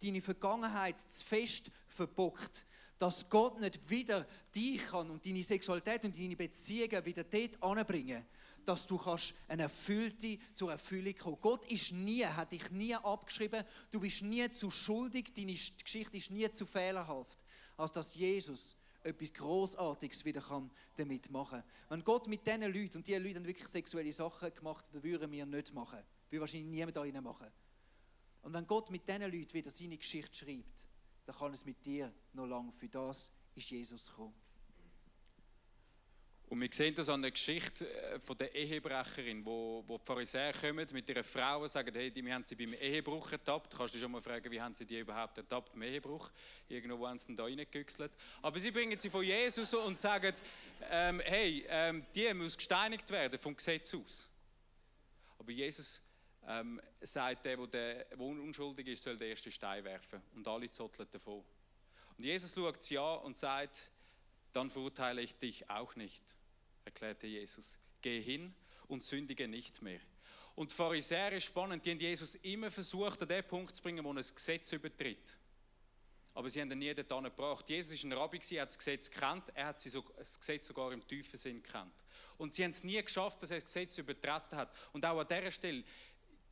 deine 0.00 0.22
Vergangenheit 0.22 1.00
zu 1.00 1.24
fest 1.24 1.72
verbockt 1.88 2.66
dass 2.98 3.28
Gott 3.28 3.60
nicht 3.60 3.88
wieder 3.88 4.26
dich 4.54 4.84
kann 4.86 5.10
und 5.10 5.24
deine 5.24 5.42
Sexualität 5.42 6.04
und 6.04 6.16
deine 6.16 6.36
Beziehungen 6.36 7.04
wieder 7.04 7.24
dort 7.24 7.62
anbringen 7.62 8.24
dass 8.66 8.86
du 8.86 8.98
kannst 8.98 9.32
eine 9.48 9.64
erfüllte 9.64 10.38
zur 10.54 10.72
Erfüllung 10.72 11.14
kommen. 11.14 11.38
Gott 11.40 11.70
ist 11.70 11.92
nie, 11.92 12.24
hat 12.24 12.52
dich 12.52 12.70
nie 12.70 12.94
abgeschrieben, 12.94 13.64
du 13.90 14.00
bist 14.00 14.22
nie 14.22 14.50
zu 14.50 14.70
schuldig, 14.70 15.32
deine 15.34 15.54
Geschichte 15.54 16.16
ist 16.16 16.30
nie 16.30 16.50
zu 16.50 16.66
fehlerhaft, 16.66 17.38
als 17.76 17.92
dass 17.92 18.14
Jesus 18.14 18.76
etwas 19.02 19.32
Großartiges 19.32 20.24
wieder 20.24 20.40
kann 20.40 20.70
damit 20.96 21.30
machen. 21.30 21.62
Wenn 21.88 22.02
Gott 22.02 22.26
mit 22.26 22.46
diesen 22.46 22.62
Leuten 22.62 22.98
und 22.98 23.06
diese 23.06 23.18
Leute 23.18 23.36
haben 23.36 23.46
wirklich 23.46 23.68
sexuelle 23.68 24.12
Sachen 24.12 24.52
gemacht, 24.52 24.84
würden 24.92 25.30
wir 25.30 25.46
nicht 25.46 25.72
machen, 25.72 26.00
würde 26.28 26.40
wahrscheinlich 26.40 26.68
niemand 26.68 26.96
da 26.96 27.20
machen. 27.20 27.46
Und 28.42 28.52
wenn 28.52 28.66
Gott 28.66 28.90
mit 28.90 29.08
diesen 29.08 29.22
Leuten 29.22 29.54
wieder 29.54 29.70
seine 29.70 29.96
Geschichte 29.96 30.34
schreibt, 30.36 30.88
dann 31.26 31.36
kann 31.36 31.52
es 31.52 31.64
mit 31.64 31.84
dir 31.84 32.12
noch 32.32 32.46
lange. 32.46 32.72
Für 32.72 32.88
das 32.88 33.30
ist 33.54 33.70
Jesus 33.70 34.08
gekommen. 34.08 34.34
Und 36.48 36.60
wir 36.60 36.68
sehen 36.70 36.94
das 36.94 37.08
an 37.08 37.22
der 37.22 37.32
Geschichte 37.32 37.90
äh, 37.90 38.20
von 38.20 38.38
der 38.38 38.54
Ehebrecherin, 38.54 39.44
wo, 39.44 39.82
wo 39.84 39.98
die 39.98 40.04
Pharisäer 40.04 40.52
kommen 40.52 40.86
mit 40.92 41.08
ihrer 41.08 41.24
Frau 41.24 41.62
und 41.62 41.68
sagen, 41.68 41.92
hey, 41.92 42.12
wir 42.14 42.32
haben 42.32 42.44
sie 42.44 42.54
beim 42.54 42.72
Ehebruch 42.74 43.32
ertappt. 43.32 43.72
Du 43.72 43.76
kannst 43.76 43.94
dich 43.94 44.00
schon 44.00 44.12
mal 44.12 44.20
fragen, 44.20 44.48
wie 44.52 44.60
haben 44.60 44.72
sie 44.72 44.86
die 44.86 45.00
überhaupt 45.00 45.36
ertappt 45.38 45.72
beim 45.72 45.82
Ehebruch? 45.82 46.30
Irgendwo 46.68 47.08
haben 47.08 47.18
sie 47.18 47.34
da 47.34 47.42
reingegüchselt. 47.42 48.12
Aber 48.42 48.60
sie 48.60 48.70
bringen 48.70 48.96
sie 48.96 49.10
von 49.10 49.24
Jesus 49.24 49.74
und 49.74 49.98
sagen, 49.98 50.34
ähm, 50.88 51.20
hey, 51.24 51.66
ähm, 51.68 52.06
die 52.14 52.32
muss 52.32 52.56
gesteinigt 52.56 53.10
werden 53.10 53.40
vom 53.40 53.56
Gesetz 53.56 53.92
aus. 53.94 54.28
Aber 55.40 55.50
Jesus 55.50 56.00
ähm, 56.46 56.80
sagt, 57.00 57.44
der, 57.44 57.66
der, 57.66 58.20
unschuldig 58.20 58.86
ist, 58.88 59.02
soll 59.02 59.16
den 59.16 59.30
ersten 59.30 59.50
Stein 59.50 59.84
werfen. 59.84 60.22
Und 60.34 60.46
alle 60.46 60.70
zotteln 60.70 61.08
davon. 61.10 61.44
Und 62.16 62.24
Jesus 62.24 62.54
schaut 62.54 62.82
sie 62.82 62.98
an 62.98 63.18
und 63.20 63.36
sagt, 63.36 63.90
dann 64.52 64.70
verurteile 64.70 65.20
ich 65.20 65.36
dich 65.36 65.68
auch 65.68 65.96
nicht, 65.96 66.22
erklärte 66.84 67.26
Jesus. 67.26 67.78
Geh 68.00 68.20
hin 68.22 68.54
und 68.88 69.04
sündige 69.04 69.48
nicht 69.48 69.82
mehr. 69.82 70.00
Und 70.54 70.70
die 70.70 70.74
Pharisäer 70.74 71.32
ist 71.32 71.44
spannend, 71.44 71.84
die 71.84 71.90
haben 71.90 72.00
Jesus 72.00 72.36
immer 72.36 72.70
versucht, 72.70 73.20
an 73.20 73.28
den 73.28 73.44
Punkt 73.44 73.76
zu 73.76 73.82
bringen, 73.82 74.02
wo 74.02 74.10
er 74.10 74.16
das 74.16 74.34
Gesetz 74.34 74.72
übertritt. 74.72 75.36
Aber 76.32 76.50
sie 76.50 76.60
haben 76.60 76.70
ihn 76.70 76.78
nie 76.78 76.94
dorthin 76.94 77.24
gebracht. 77.24 77.68
Jesus 77.68 78.02
war 78.02 78.10
ein 78.10 78.12
Rabbi, 78.12 78.40
er 78.50 78.62
hat 78.62 78.68
das 78.68 78.78
Gesetz 78.78 79.10
gekannt, 79.10 79.44
er 79.54 79.68
hat 79.68 79.82
das 79.84 80.38
Gesetz 80.38 80.66
sogar 80.66 80.92
im 80.92 81.06
tiefen 81.06 81.38
Sinn 81.38 81.62
gekannt. 81.62 81.94
Und 82.38 82.54
sie 82.54 82.62
haben 82.62 82.72
es 82.72 82.84
nie 82.84 83.02
geschafft, 83.02 83.42
dass 83.42 83.50
er 83.50 83.56
das 83.56 83.64
Gesetz 83.64 83.96
übertreten 83.98 84.58
hat. 84.58 84.70
Und 84.92 85.04
auch 85.04 85.18
an 85.18 85.26
dieser 85.26 85.50
Stelle, 85.50 85.82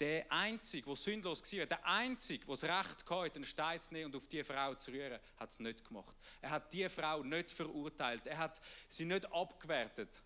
der 0.00 0.30
Einzige, 0.30 0.86
der 0.86 0.96
sündlos 0.96 1.40
war, 1.40 1.66
der 1.66 1.86
Einzige, 1.86 2.44
der 2.46 2.56
das 2.56 2.64
Recht 2.64 3.08
hatte, 3.08 3.30
den 3.30 3.44
Stein 3.44 3.80
zu 3.80 3.92
nehmen 3.92 4.06
und 4.06 4.16
auf 4.16 4.26
diese 4.26 4.44
Frau 4.44 4.74
zu 4.74 4.90
rühren, 4.90 5.20
hat 5.36 5.50
es 5.50 5.60
nicht 5.60 5.84
gemacht. 5.84 6.16
Er 6.40 6.50
hat 6.50 6.72
diese 6.72 6.90
Frau 6.90 7.22
nicht 7.22 7.50
verurteilt. 7.50 8.26
Er 8.26 8.38
hat 8.38 8.60
sie 8.88 9.04
nicht 9.04 9.30
abgewertet. 9.32 10.22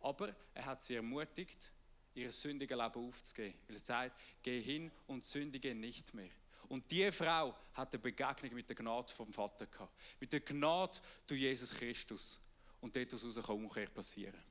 Aber 0.00 0.34
er 0.54 0.66
hat 0.66 0.82
sie 0.82 0.96
ermutigt, 0.96 1.72
ihr 2.14 2.30
sündiges 2.30 2.76
Leben 2.76 3.08
aufzugeben. 3.08 3.58
Weil 3.66 3.76
er 3.76 3.80
sagt, 3.80 4.20
geh 4.42 4.60
hin 4.60 4.90
und 5.06 5.24
sündige 5.24 5.74
nicht 5.74 6.12
mehr. 6.14 6.30
Und 6.68 6.88
diese 6.90 7.10
Frau 7.10 7.56
hat 7.74 7.92
eine 7.92 7.98
Begegnung 8.00 8.54
mit 8.54 8.68
der 8.68 8.76
Gnade 8.76 9.12
vom 9.12 9.32
Vater 9.32 9.66
gehabt. 9.66 9.92
Mit 10.20 10.32
der 10.32 10.40
Gnade 10.40 10.98
durch 11.26 11.40
Jesus 11.40 11.74
Christus. 11.74 12.40
Und 12.80 12.94
dort 12.94 13.12
aus 13.12 13.34
kann 13.34 13.56
Umkehr 13.56 13.88
passieren. 13.88 14.49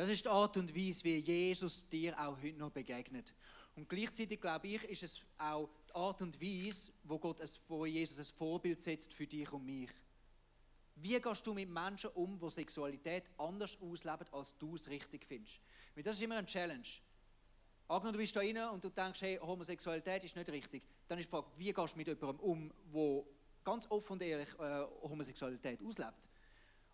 Das 0.00 0.08
ist 0.08 0.24
die 0.24 0.30
Art 0.30 0.56
und 0.56 0.74
Weise, 0.74 1.04
wie 1.04 1.16
Jesus 1.18 1.86
dir 1.86 2.18
auch 2.18 2.34
heute 2.42 2.56
noch 2.56 2.70
begegnet. 2.70 3.34
Und 3.76 3.86
gleichzeitig 3.86 4.40
glaube 4.40 4.68
ich, 4.68 4.82
ist 4.84 5.02
es 5.02 5.26
auch 5.36 5.68
die 5.90 5.94
Art 5.94 6.22
und 6.22 6.40
Weise, 6.40 6.92
wo, 7.04 7.18
Gott 7.18 7.38
es, 7.40 7.60
wo 7.68 7.84
Jesus 7.84 8.18
ein 8.18 8.34
Vorbild 8.34 8.80
setzt 8.80 9.12
für 9.12 9.26
dich 9.26 9.52
und 9.52 9.66
mich. 9.66 9.90
Wie 10.94 11.20
gehst 11.20 11.46
du 11.46 11.52
mit 11.52 11.68
Menschen 11.68 12.08
um, 12.14 12.38
die 12.38 12.48
Sexualität 12.48 13.24
anders 13.36 13.76
ausleben, 13.78 14.26
als 14.32 14.56
du 14.56 14.74
es 14.74 14.88
richtig 14.88 15.26
findest? 15.26 15.60
Weil 15.94 16.02
das 16.02 16.16
ist 16.16 16.22
immer 16.22 16.38
eine 16.38 16.46
Challenge. 16.46 16.88
Angenommen, 17.88 18.14
du 18.14 18.18
bist 18.20 18.34
da 18.34 18.40
rein 18.40 18.56
und 18.70 18.82
du 18.82 18.88
denkst, 18.88 19.20
hey, 19.20 19.36
Homosexualität 19.36 20.24
ist 20.24 20.34
nicht 20.34 20.48
richtig. 20.48 20.82
Dann 21.08 21.18
ist 21.18 21.26
die 21.26 21.30
Frage, 21.30 21.48
wie 21.58 21.74
gehst 21.74 21.92
du 21.92 21.98
mit 21.98 22.06
jemandem 22.06 22.40
um, 22.40 22.72
der 22.94 23.24
ganz 23.62 23.86
offen 23.90 24.14
und 24.14 24.22
ehrlich 24.22 24.48
äh, 24.60 24.86
Homosexualität 25.02 25.82
auslebt? 25.82 26.26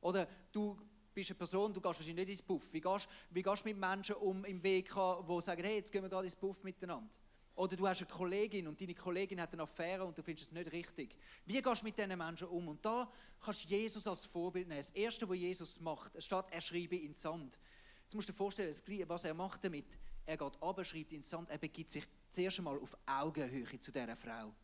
Oder 0.01 0.27
du 0.51 0.77
bist 1.17 1.31
eine 1.31 1.39
Person, 1.39 1.73
du 1.73 1.81
gehst 1.81 1.99
wahrscheinlich 1.99 2.27
nicht 2.27 2.39
ins 2.39 2.43
Puff. 2.43 2.73
Wie 2.73 2.81
gehst, 2.81 3.09
wie 3.31 3.43
du 3.43 3.55
mit 3.65 3.77
Menschen 3.77 4.17
um 4.17 4.45
im 4.45 4.63
Weg, 4.63 4.89
die 4.89 5.41
sagen, 5.41 5.65
hey, 5.65 5.77
jetzt 5.77 5.91
gehen 5.91 6.03
wir 6.03 6.11
gerade 6.11 6.25
ins 6.25 6.37
Puff 6.37 6.63
miteinander? 6.63 7.11
Oder 7.55 7.75
du 7.75 7.89
hast 7.89 8.03
eine 8.03 8.11
Kollegin 8.11 8.69
und 8.69 8.79
deine 8.79 8.95
Kollegin 8.95 9.41
hat 9.41 9.51
eine 9.55 9.63
Affäre 9.63 10.05
und 10.05 10.17
du 10.17 10.23
findest 10.23 10.49
es 10.49 10.53
nicht 10.53 10.71
richtig. 10.73 11.17
Wie 11.47 11.63
gehst 11.63 11.81
du 11.81 11.87
mit 11.87 11.97
diesen 11.97 12.19
Menschen 12.19 12.49
um? 12.49 12.69
Und 12.69 12.85
da 12.85 13.11
kannst 13.41 13.65
du 13.65 13.69
Jesus 13.69 14.07
als 14.07 14.27
Vorbild 14.27 14.69
nehmen. 14.69 14.79
Das 14.79 14.91
Erste, 14.91 15.27
was 15.27 15.39
Jesus 15.39 15.81
macht, 15.81 16.15
es 16.15 16.27
steht, 16.27 16.45
er 16.51 16.61
schreibe 16.61 16.97
in 16.97 17.15
Sand. 17.15 17.59
Jetzt 18.03 18.15
musst 18.15 18.29
du 18.29 18.33
dir 18.33 18.37
vorstellen, 18.37 18.75
was 19.09 19.25
er 19.25 19.33
macht 19.33 19.65
damit. 19.65 19.87
Er 20.27 20.37
geht 20.37 20.61
runter, 20.61 20.85
schreibt 20.85 21.13
ins 21.13 21.31
Sand, 21.31 21.49
er 21.49 21.57
begibt 21.57 21.89
sich 21.89 22.05
zuerst 22.31 22.59
einmal 22.59 22.79
auf 22.79 22.95
Augenhöhe 23.07 23.79
zu 23.79 23.91
dieser 23.91 24.17
Frau. 24.17 24.55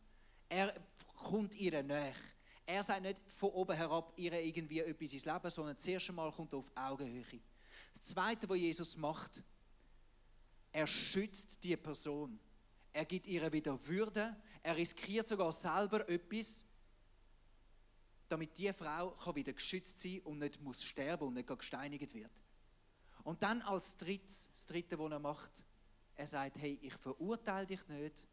Er 0.49 0.71
kommt 1.15 1.55
ihr 1.55 1.81
näher. 1.81 2.13
Er 2.65 2.83
sagt 2.83 3.01
nicht 3.01 3.21
von 3.27 3.49
oben 3.49 3.75
herab 3.75 4.13
ihr 4.15 4.33
irgendwie 4.33 4.79
etwas 4.79 5.13
ins 5.13 5.25
Leben, 5.25 5.49
sondern 5.49 5.77
zuerst 5.77 6.09
einmal 6.09 6.31
kommt 6.31 6.53
er 6.53 6.59
auf 6.59 6.71
Augenhöhe. 6.75 7.41
Das 7.93 8.01
Zweite, 8.01 8.47
was 8.47 8.57
Jesus 8.57 8.97
macht, 8.97 9.43
er 10.71 10.87
schützt 10.87 11.63
die 11.63 11.77
Person. 11.77 12.39
Er 12.91 13.05
gibt 13.05 13.27
ihr 13.27 13.51
wieder 13.51 13.85
Würde. 13.85 14.35
Er 14.63 14.75
riskiert 14.77 15.27
sogar 15.27 15.51
selber 15.51 16.07
etwas, 16.07 16.65
damit 18.29 18.57
die 18.57 18.71
Frau 18.73 19.11
kann 19.11 19.35
wieder 19.35 19.53
geschützt 19.53 19.99
sein 19.99 20.21
und 20.21 20.39
nicht 20.39 20.61
muss 20.61 20.83
sterben 20.83 21.27
und 21.27 21.33
nicht 21.33 21.47
gesteinigt 21.47 22.13
wird. 22.13 22.31
Und 23.23 23.43
dann 23.43 23.61
als 23.61 23.97
drittes, 23.97 24.49
das 24.51 24.65
dritte, 24.65 24.97
was 24.97 25.11
er 25.11 25.19
macht, 25.19 25.65
er 26.15 26.27
sagt, 26.27 26.57
hey, 26.57 26.79
ich 26.81 26.93
verurteile 26.95 27.67
dich 27.67 27.87
nicht 27.87 28.25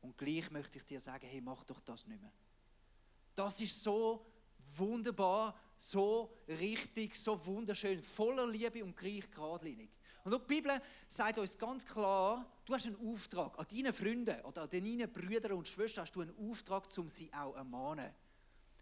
und 0.00 0.16
gleich 0.16 0.50
möchte 0.50 0.78
ich 0.78 0.84
dir 0.84 1.00
sagen, 1.00 1.26
hey, 1.26 1.40
mach 1.40 1.64
doch 1.64 1.80
das 1.80 2.06
nicht 2.06 2.20
mehr. 2.20 2.32
Das 3.36 3.60
ist 3.60 3.82
so 3.82 4.26
wunderbar, 4.76 5.54
so 5.76 6.32
richtig, 6.48 7.14
so 7.14 7.44
wunderschön, 7.46 8.02
voller 8.02 8.46
Liebe 8.46 8.82
und 8.82 8.96
gleich 8.96 9.30
geradlinig. 9.30 9.90
Und 10.24 10.34
auch 10.34 10.38
die 10.38 10.54
Bibel 10.54 10.72
sagt 11.06 11.38
uns 11.38 11.56
ganz 11.56 11.86
klar, 11.86 12.50
du 12.64 12.74
hast 12.74 12.86
einen 12.86 12.96
Auftrag 12.96 13.56
an 13.58 13.66
deinen 13.70 13.92
Freunden 13.92 14.40
oder 14.40 14.62
an 14.62 14.70
deinen 14.70 15.12
Brüdern 15.12 15.52
und 15.52 15.68
Schwestern 15.68 16.02
hast 16.02 16.16
du 16.16 16.22
einen 16.22 16.36
Auftrag, 16.50 16.88
um 16.96 17.08
sie 17.08 17.32
auch 17.32 17.52
zu 17.52 17.58
ermahnen. 17.58 18.12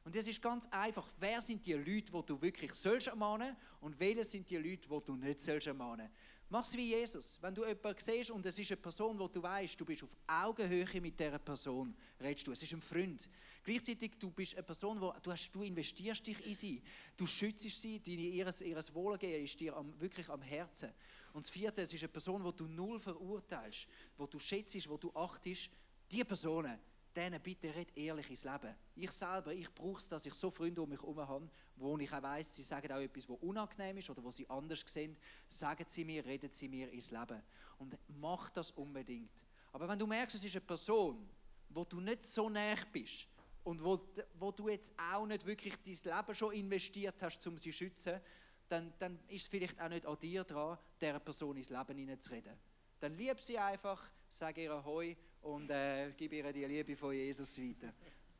Und 0.04 0.14
es 0.14 0.28
ist 0.28 0.40
ganz 0.40 0.66
einfach, 0.70 1.08
wer 1.18 1.42
sind 1.42 1.64
die 1.66 1.72
Leute, 1.72 2.12
die 2.12 2.26
du 2.26 2.40
wirklich 2.40 2.72
sollst 2.74 3.08
ermahnen 3.08 3.56
und 3.80 3.98
welche 3.98 4.22
sind 4.22 4.48
die 4.48 4.56
Leute, 4.56 4.88
die 4.88 5.04
du 5.04 5.16
nicht 5.16 5.40
sollst 5.40 5.66
ermahnen. 5.66 6.08
Mach 6.50 6.64
es 6.64 6.76
wie 6.76 6.90
Jesus. 6.90 7.38
Wenn 7.40 7.54
du 7.54 7.66
jemanden 7.66 7.98
siehst 7.98 8.30
und 8.30 8.44
es 8.44 8.58
ist 8.58 8.70
eine 8.70 8.76
Person, 8.76 9.18
wo 9.18 9.26
du 9.26 9.42
weißt, 9.42 9.80
du 9.80 9.84
bist 9.84 10.04
auf 10.04 10.14
Augenhöhe 10.26 11.00
mit 11.00 11.18
dieser 11.18 11.38
Person, 11.38 11.96
redest 12.20 12.46
du. 12.46 12.52
Es 12.52 12.62
ist 12.62 12.72
ein 12.72 12.82
Freund. 12.82 13.28
Gleichzeitig 13.62 14.12
du 14.18 14.30
bist 14.30 14.54
eine 14.54 14.62
Person, 14.62 15.00
wo 15.00 15.12
du, 15.22 15.32
hast, 15.32 15.50
du 15.50 15.62
investierst 15.62 16.26
dich 16.26 16.46
in 16.46 16.54
sie. 16.54 16.82
Du 17.16 17.26
schützt 17.26 17.68
sie, 17.68 17.98
deine, 17.98 18.20
ihres, 18.20 18.60
ihres 18.60 18.94
Wohlgehen 18.94 19.42
ist 19.42 19.58
dir 19.58 19.74
am, 19.74 19.98
wirklich 19.98 20.28
am 20.28 20.42
Herzen. 20.42 20.92
Und 21.32 21.44
das 21.44 21.50
Vierte, 21.50 21.82
es 21.82 21.92
ist 21.92 22.02
eine 22.02 22.08
Person, 22.08 22.44
die 22.44 22.56
du 22.56 22.66
null 22.66 23.00
verurteilst, 23.00 23.88
wo 24.16 24.26
du 24.26 24.38
schätzt, 24.38 24.88
wo 24.88 24.98
du 24.98 25.10
achtest. 25.14 25.70
Diese 26.10 26.24
Personen, 26.26 26.78
denen 27.14 27.40
bitte 27.40 27.74
red 27.74 27.96
ehrlich 27.96 28.28
ins 28.28 28.44
Leben. 28.44 28.74
Ich 28.96 29.10
selber, 29.10 29.52
ich 29.54 29.72
brauche 29.72 30.00
es, 30.00 30.08
dass 30.08 30.26
ich 30.26 30.34
so 30.34 30.50
Freunde 30.50 30.82
um 30.82 30.88
mich 30.88 31.00
herum 31.00 31.18
habe, 31.18 31.50
wo 31.76 31.98
ich 31.98 32.12
auch 32.12 32.22
weiss, 32.22 32.54
sie 32.54 32.62
sagen 32.62 32.92
auch 32.92 33.00
etwas, 33.00 33.28
was 33.28 33.38
unangenehm 33.40 33.96
ist 33.98 34.10
oder 34.10 34.22
wo 34.22 34.30
sie 34.30 34.48
anders 34.48 34.84
sehen. 34.86 35.16
Sagen 35.46 35.84
sie 35.88 36.04
mir, 36.04 36.24
reden 36.24 36.50
sie 36.50 36.68
mir 36.68 36.90
ins 36.90 37.10
Leben. 37.10 37.42
Und 37.78 37.96
mach 38.20 38.50
das 38.50 38.70
unbedingt. 38.72 39.44
Aber 39.72 39.88
wenn 39.88 39.98
du 39.98 40.06
merkst, 40.06 40.36
es 40.36 40.44
ist 40.44 40.54
eine 40.54 40.64
Person, 40.64 41.28
wo 41.70 41.84
du 41.84 42.00
nicht 42.00 42.22
so 42.22 42.48
näher 42.48 42.78
bist 42.92 43.26
und 43.64 43.82
wo, 43.82 44.08
wo 44.38 44.52
du 44.52 44.68
jetzt 44.68 44.92
auch 45.12 45.26
nicht 45.26 45.44
wirklich 45.44 45.74
dein 45.82 46.16
Leben 46.16 46.34
schon 46.34 46.54
investiert 46.54 47.20
hast, 47.20 47.44
um 47.46 47.56
sie 47.56 47.70
zu 47.70 47.76
schützen, 47.76 48.20
dann, 48.68 48.92
dann 48.98 49.18
ist 49.28 49.42
es 49.42 49.48
vielleicht 49.48 49.80
auch 49.80 49.88
nicht 49.88 50.06
an 50.06 50.18
dir 50.18 50.44
dran, 50.44 50.78
dieser 51.00 51.20
Person 51.20 51.56
ins 51.56 51.70
Leben 51.70 51.98
hineinzureden. 51.98 52.56
Dann 53.00 53.14
lieb 53.14 53.40
sie 53.40 53.58
einfach, 53.58 54.10
sag 54.28 54.56
ihr 54.58 54.84
Hoi 54.84 55.16
und 55.42 55.70
äh, 55.70 56.12
gib 56.16 56.32
ihr 56.32 56.52
die 56.52 56.64
Liebe 56.64 56.96
von 56.96 57.12
Jesus 57.12 57.58
weiter. 57.58 57.92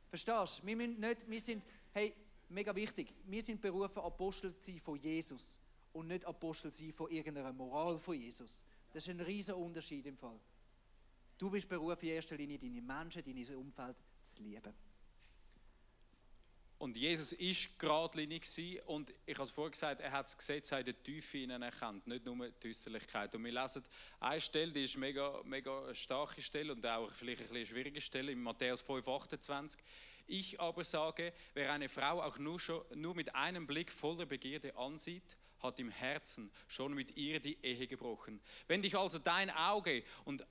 Verstehst 0.09 0.62
du? 0.62 0.66
Wir, 0.66 0.77
nicht, 0.77 1.29
wir 1.29 1.40
sind, 1.40 1.64
hey, 1.92 2.14
mega 2.49 2.75
wichtig, 2.75 3.13
wir 3.25 3.43
sind 3.43 3.61
berufen, 3.61 4.01
Apostel 4.01 4.57
zu 4.57 4.71
sein 4.71 4.81
von 4.81 4.99
Jesus 4.99 5.61
und 5.93 6.09
nicht 6.09 6.25
Apostel 6.25 6.71
sein 6.71 6.93
von 6.93 7.11
irgendeiner 7.11 7.53
Moral 7.53 7.99
von 7.99 8.21
Jesus. 8.21 8.65
Das 8.93 9.03
ist 9.03 9.11
ein 9.11 9.21
riesiger 9.21 9.57
Unterschied 9.57 10.07
im 10.07 10.17
Fall. 10.17 10.39
Du 11.39 11.51
bist 11.51 11.69
berufen, 11.69 12.05
in 12.05 12.11
erster 12.11 12.37
Linie 12.37 12.59
deine 12.59 12.81
Menschen, 12.81 13.23
dein 13.25 13.57
Umfeld 13.57 13.97
zu 14.23 14.43
lieben. 14.43 14.73
Und 16.79 16.97
Jesus 16.97 17.33
ist 17.33 17.79
geradlinig 17.79 18.45
und 18.87 19.15
ich 19.25 19.35
habe 19.35 19.45
es 19.45 19.51
vorher 19.51 19.71
gesagt, 19.71 20.01
er 20.01 20.13
hat 20.13 20.27
das 20.27 20.37
Gesetz 20.37 20.71
in 20.73 20.85
der 20.85 21.03
Tiefe 21.03 21.39
ihnen 21.39 21.63
erkannt, 21.63 22.07
nicht 22.07 22.25
nur 22.27 22.51
die 22.51 22.69
Äußerlichkeit. 22.69 23.35
Und 23.35 23.45
wir 23.45 23.53
lesen 23.53 23.83
eine 24.21 24.41
Stelle, 24.41 24.73
die 24.73 24.85
ist 24.85 24.99
mega, 24.99 25.41
mega 25.45 25.95
starke 25.95 26.43
Stelle 26.43 26.73
und 26.73 26.85
auch 26.85 27.11
vielleicht 27.13 27.49
eine 27.49 27.65
schwierige 27.65 28.01
Stelle, 28.01 28.33
in 28.33 28.43
Matthäus 28.43 28.83
5, 28.83 29.09
28. 29.09 29.81
Ich 30.27 30.61
aber 30.61 30.85
sage, 30.85 31.33
wer 31.55 31.73
eine 31.73 31.89
Frau 31.89 32.23
auch 32.23 32.39
nur, 32.39 32.59
schon, 32.59 32.83
nur 32.95 33.15
mit 33.15 33.35
einem 33.35 33.67
Blick 33.67 33.93
voller 33.93 34.27
Begierde 34.27 34.77
ansieht, 34.77 35.37
hat 35.61 35.79
im 35.79 35.91
Herzen 35.91 36.51
schon 36.69 36.95
mit 36.95 37.17
ihr 37.17 37.41
die 37.41 37.59
Ehe 37.63 37.87
gebrochen. 37.87 38.41
Wenn 38.67 38.83
dich 38.83 38.97
also 38.97 39.19
dein 39.19 39.51
Auge 39.51 40.03
und 40.25 40.47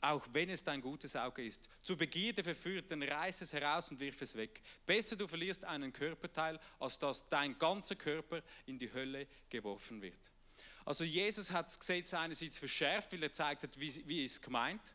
auch 0.00 0.26
wenn 0.32 0.48
es 0.48 0.64
dein 0.64 0.80
gutes 0.80 1.16
Auge 1.16 1.44
ist, 1.44 1.68
zur 1.82 1.96
Begierde 1.96 2.42
verführt, 2.42 2.90
dann 2.90 3.02
reiß 3.02 3.42
es 3.42 3.52
heraus 3.52 3.90
und 3.90 4.00
wirf 4.00 4.22
es 4.22 4.36
weg. 4.36 4.62
Besser 4.86 5.16
du 5.16 5.26
verlierst 5.26 5.64
einen 5.64 5.92
Körperteil, 5.92 6.58
als 6.78 6.98
dass 6.98 7.28
dein 7.28 7.58
ganzer 7.58 7.96
Körper 7.96 8.42
in 8.66 8.78
die 8.78 8.92
Hölle 8.92 9.26
geworfen 9.50 10.00
wird. 10.00 10.30
Also 10.84 11.04
Jesus 11.04 11.50
hat 11.50 11.66
das 11.66 11.78
Gesetz 11.78 12.14
einerseits 12.14 12.58
verschärft, 12.58 13.12
weil 13.12 13.22
er 13.22 13.32
zeigt 13.32 13.62
hat, 13.62 13.78
wie, 13.78 14.06
wie 14.06 14.24
es 14.24 14.40
gemeint. 14.40 14.94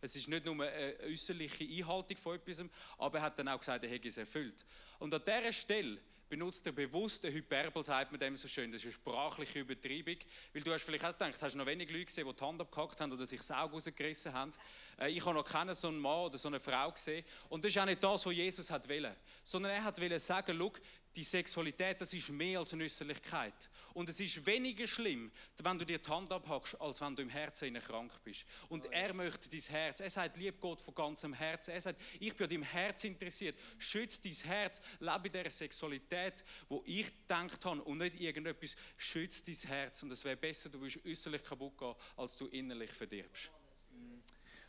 Es 0.00 0.14
ist 0.16 0.28
nicht 0.28 0.44
nur 0.44 0.54
eine 0.64 0.96
äußerliche 1.04 1.64
Einhaltung 1.64 2.16
von 2.16 2.36
etwas, 2.36 2.64
aber 2.96 3.18
er 3.18 3.24
hat 3.24 3.38
dann 3.38 3.48
auch 3.48 3.58
gesagt, 3.58 3.84
er 3.84 3.90
hätte 3.90 4.08
es 4.08 4.16
erfüllt. 4.16 4.64
Und 4.98 5.12
an 5.12 5.22
dieser 5.24 5.52
Stelle 5.52 5.98
benutzt 6.28 6.66
er 6.66 6.72
bewusst 6.72 7.24
eine 7.24 7.34
Hyperbel, 7.34 7.84
sagt 7.84 8.10
man 8.10 8.20
dem 8.20 8.36
so 8.36 8.48
schön. 8.48 8.70
Das 8.70 8.80
ist 8.80 8.86
eine 8.86 8.92
sprachliche 8.92 9.60
Übertreibung. 9.60 10.16
Weil 10.52 10.62
du 10.62 10.72
hast 10.72 10.82
vielleicht 10.82 11.04
auch 11.04 11.12
gedacht, 11.12 11.40
hast 11.40 11.54
noch 11.54 11.66
wenig 11.66 11.90
Leute 11.90 12.06
gesehen, 12.06 12.26
die 12.26 12.34
die 12.34 12.44
Hand 12.44 12.60
abgehackt 12.60 13.00
haben 13.00 13.12
oder 13.12 13.26
sich 13.26 13.38
das 13.38 13.50
Auge 13.50 13.74
rausgerissen 13.74 14.32
haben. 14.32 14.52
Äh, 15.00 15.10
ich 15.10 15.24
habe 15.24 15.34
noch 15.34 15.44
keinen 15.44 15.74
so 15.74 15.88
einen 15.88 15.98
Mann 15.98 16.26
oder 16.26 16.38
so 16.38 16.48
eine 16.48 16.60
Frau 16.60 16.90
gesehen. 16.92 17.24
Und 17.48 17.64
das 17.64 17.72
ist 17.72 17.78
auch 17.78 17.86
nicht 17.86 18.02
das, 18.02 18.26
was 18.26 18.34
Jesus 18.34 18.70
wollen. 18.70 19.14
Sondern 19.44 19.72
er 19.72 19.84
hat 19.84 20.00
wollen 20.00 20.20
sagen, 20.20 20.56
schau, 20.58 20.72
die 21.16 21.24
Sexualität, 21.24 22.00
das 22.00 22.12
ist 22.12 22.28
mehr 22.30 22.60
als 22.60 22.72
eine 22.72 22.84
Äußerlichkeit. 22.84 23.70
Und 23.94 24.08
es 24.08 24.20
ist 24.20 24.44
weniger 24.46 24.86
schlimm, 24.86 25.30
wenn 25.62 25.78
du 25.78 25.84
dir 25.84 25.98
die 25.98 26.10
Hand 26.10 26.30
abhackst, 26.32 26.80
als 26.80 27.00
wenn 27.00 27.16
du 27.16 27.22
im 27.22 27.28
Herzen 27.28 27.74
krank 27.80 28.12
bist. 28.24 28.44
Und 28.68 28.86
er 28.92 29.12
möchte 29.14 29.48
dein 29.48 29.60
Herz. 29.60 30.00
Er 30.00 30.10
sagt, 30.10 30.36
lieb 30.36 30.60
Gott 30.60 30.80
von 30.80 30.94
ganzem 30.94 31.32
Herzen. 31.32 31.72
Er 31.72 31.80
sagt, 31.80 32.00
ich 32.20 32.34
bin 32.34 32.44
an 32.44 32.50
deinem 32.50 32.62
Herz 32.62 33.04
interessiert. 33.04 33.58
Schütze 33.78 34.22
dein 34.22 34.32
Herz. 34.32 34.80
Lebe 35.00 35.26
in 35.26 35.32
dieser 35.32 35.50
Sexualität, 35.50 36.44
wo 36.68 36.82
ich 36.86 37.06
gedacht 37.06 37.64
habe 37.64 37.82
und 37.82 37.98
nicht 37.98 38.20
irgendetwas. 38.20 38.76
Schütze 38.96 39.44
dein 39.44 39.70
Herz. 39.70 40.02
Und 40.02 40.12
es 40.12 40.24
wäre 40.24 40.36
besser, 40.36 40.68
du 40.68 40.80
wirst 40.80 41.04
äußerlich 41.04 41.42
kaputt 41.42 41.76
gehen, 41.78 41.94
als 42.16 42.36
du 42.36 42.46
innerlich 42.46 42.90
verdirbst. 42.90 43.50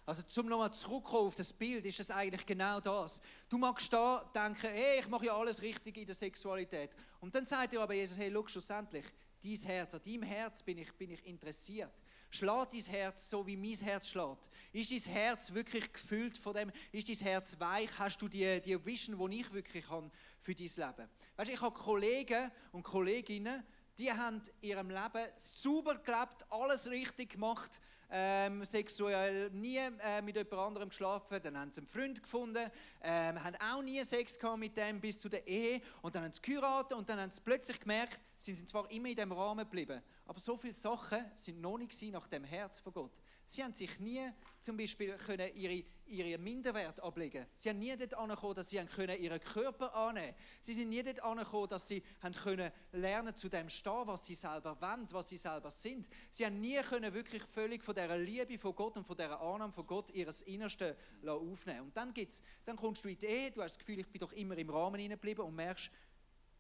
Also 0.10 0.24
zum 0.24 0.48
nochmal 0.48 0.74
zurückkommen 0.74 1.28
auf 1.28 1.36
das 1.36 1.54
Bild, 1.54 1.86
ist 1.86 2.00
es 2.00 2.10
eigentlich 2.10 2.44
genau 2.44 2.80
das. 2.80 3.22
Du 3.48 3.60
magst 3.60 3.94
da 3.94 4.28
denken, 4.34 4.72
hey, 4.74 5.02
ich 5.02 5.08
mache 5.08 5.28
ja 5.28 5.38
alles 5.38 5.62
richtig 5.62 5.98
in 5.98 6.08
der 6.08 6.16
Sexualität. 6.16 6.90
Und 7.20 7.36
dann 7.36 7.46
sagt 7.46 7.74
dir 7.74 7.80
aber 7.80 7.94
Jesus, 7.94 8.18
hey, 8.18 8.32
schau, 8.34 8.48
schlussendlich, 8.48 9.06
dein 9.44 9.60
Herz, 9.60 9.94
an 9.94 10.02
deinem 10.04 10.24
Herz 10.24 10.64
bin 10.64 10.80
ich, 10.80 10.92
bin 10.94 11.12
ich 11.12 11.24
interessiert. 11.28 11.94
Schlägt 12.32 12.74
dein 12.74 12.82
Herz 12.86 13.30
so, 13.30 13.46
wie 13.46 13.56
mein 13.56 13.76
Herz 13.76 14.08
schlägt? 14.08 14.50
Ist 14.74 14.92
dein 14.92 15.14
Herz 15.14 15.54
wirklich 15.54 15.94
gefüllt 15.94 16.40
von 16.40 16.56
dem? 16.56 16.72
Ist 16.92 17.08
dein 17.08 17.28
Herz 17.28 17.60
weich? 17.60 17.92
Hast 18.00 18.20
du 18.20 18.28
die, 18.28 18.60
die 18.62 18.84
Vision, 18.84 19.30
die 19.30 19.42
ich 19.42 19.54
wirklich 19.54 19.88
habe 19.92 20.10
für 20.40 20.56
dein 20.56 20.66
Leben? 20.66 21.10
Weißt 21.36 21.50
du, 21.50 21.54
ich 21.54 21.62
habe 21.62 21.78
Kollegen 21.78 22.52
und 22.72 22.82
Kolleginnen, 22.82 23.64
die 24.00 24.12
haben 24.12 24.42
in 24.62 24.70
ihrem 24.70 24.90
Leben 24.90 25.28
sauber 25.38 26.00
gelebt, 26.00 26.48
alles 26.50 26.88
richtig 26.90 27.34
gemacht, 27.34 27.80
ähm, 28.12 28.66
sexuell 28.66 29.50
nie 29.52 29.78
äh, 29.78 30.22
mit 30.24 30.36
jemand 30.36 30.54
anderem 30.54 30.90
geschlafen, 30.90 31.40
dann 31.44 31.58
haben 31.58 31.72
sie 31.72 31.82
einen 31.82 31.88
Freund 31.88 32.22
gefunden, 32.22 32.72
ähm, 33.02 33.44
haben 33.44 33.56
auch 33.72 33.82
nie 33.82 34.04
Sex 34.04 34.40
gehabt 34.40 34.60
mit 34.60 34.76
dem 34.76 35.00
bis 35.00 35.20
zu 35.20 35.30
der 35.30 35.46
Ehe 35.48 35.82
und 36.02 36.16
dann 36.16 36.24
haben 36.24 36.34
sie 36.34 36.42
geheiratet 36.42 36.98
und 36.98 37.10
dann 37.10 37.20
haben 37.20 37.32
sie 37.32 37.42
plötzlich 37.42 37.80
gemerkt, 37.80 38.20
sie 38.38 38.54
sind 38.54 38.70
zwar 38.70 38.90
immer 38.92 39.10
in 39.10 39.16
dem 39.16 39.32
Rahmen 39.32 39.66
geblieben, 39.66 40.02
aber 40.26 40.40
so 40.40 40.58
viele 40.58 40.74
Sachen 40.74 41.24
sind 41.36 41.62
noch 41.62 41.78
nicht 41.78 42.02
nach 42.12 42.28
dem 42.28 42.44
Herz 42.44 42.80
von 42.80 42.94
Gott. 42.94 43.12
Sie 43.50 43.64
haben 43.64 43.74
sich 43.74 44.00
nie 44.00 44.32
zum 44.60 44.78
Beispiel 44.78 45.18
können 45.18 45.50
ihre, 45.56 45.84
ihren 46.06 46.44
Minderwert 46.44 47.00
ablegen 47.00 47.48
Sie 47.56 47.70
haben 47.70 47.80
nie 47.80 47.96
dort 47.98 48.14
angekommen, 48.14 48.54
dass 48.54 48.70
sie 48.70 48.78
können 48.86 49.20
ihren 49.20 49.40
Körper 49.40 49.96
annehmen 49.96 50.36
Sie 50.62 50.74
sind 50.76 50.90
nie 50.90 51.02
dort 51.02 51.24
angekommen, 51.24 51.68
dass 51.68 51.88
sie 51.88 52.04
haben 52.22 52.36
können 52.36 52.72
lernen 52.92 53.36
zu 53.36 53.50
dem 53.50 53.68
stehen, 53.68 54.04
was 54.06 54.24
sie 54.28 54.36
selber 54.36 54.80
wollen, 54.80 55.08
was 55.10 55.30
sie 55.30 55.38
selber 55.38 55.72
sind. 55.72 56.08
Sie 56.30 56.46
haben 56.46 56.62
nie 56.62 56.80
können 56.84 57.12
wirklich 57.12 57.42
völlig 57.42 57.84
von 57.84 57.96
dieser 57.96 58.20
Liebe 58.20 58.60
von 58.60 58.76
Gott 58.76 58.98
und 58.98 59.08
von 59.08 59.18
dieser 59.18 59.42
Annahme 59.42 59.74
von 59.74 59.88
Gott 59.88 60.12
ihres 60.12 60.44
Innersten 60.44 60.96
aufnehmen 61.26 61.82
Und 61.82 61.98
dann, 61.98 62.14
gibt's, 62.14 62.44
dann 62.66 62.76
kommst 62.76 63.04
du 63.04 63.10
in 63.10 63.18
die 63.18 63.26
Ehe, 63.26 63.50
du 63.50 63.64
hast 63.64 63.72
das 63.72 63.80
Gefühl, 63.80 63.98
ich 63.98 64.12
bin 64.12 64.20
doch 64.20 64.34
immer 64.34 64.56
im 64.60 64.70
Rahmen 64.70 65.10
geblieben 65.10 65.42
und 65.42 65.56
merkst, 65.56 65.90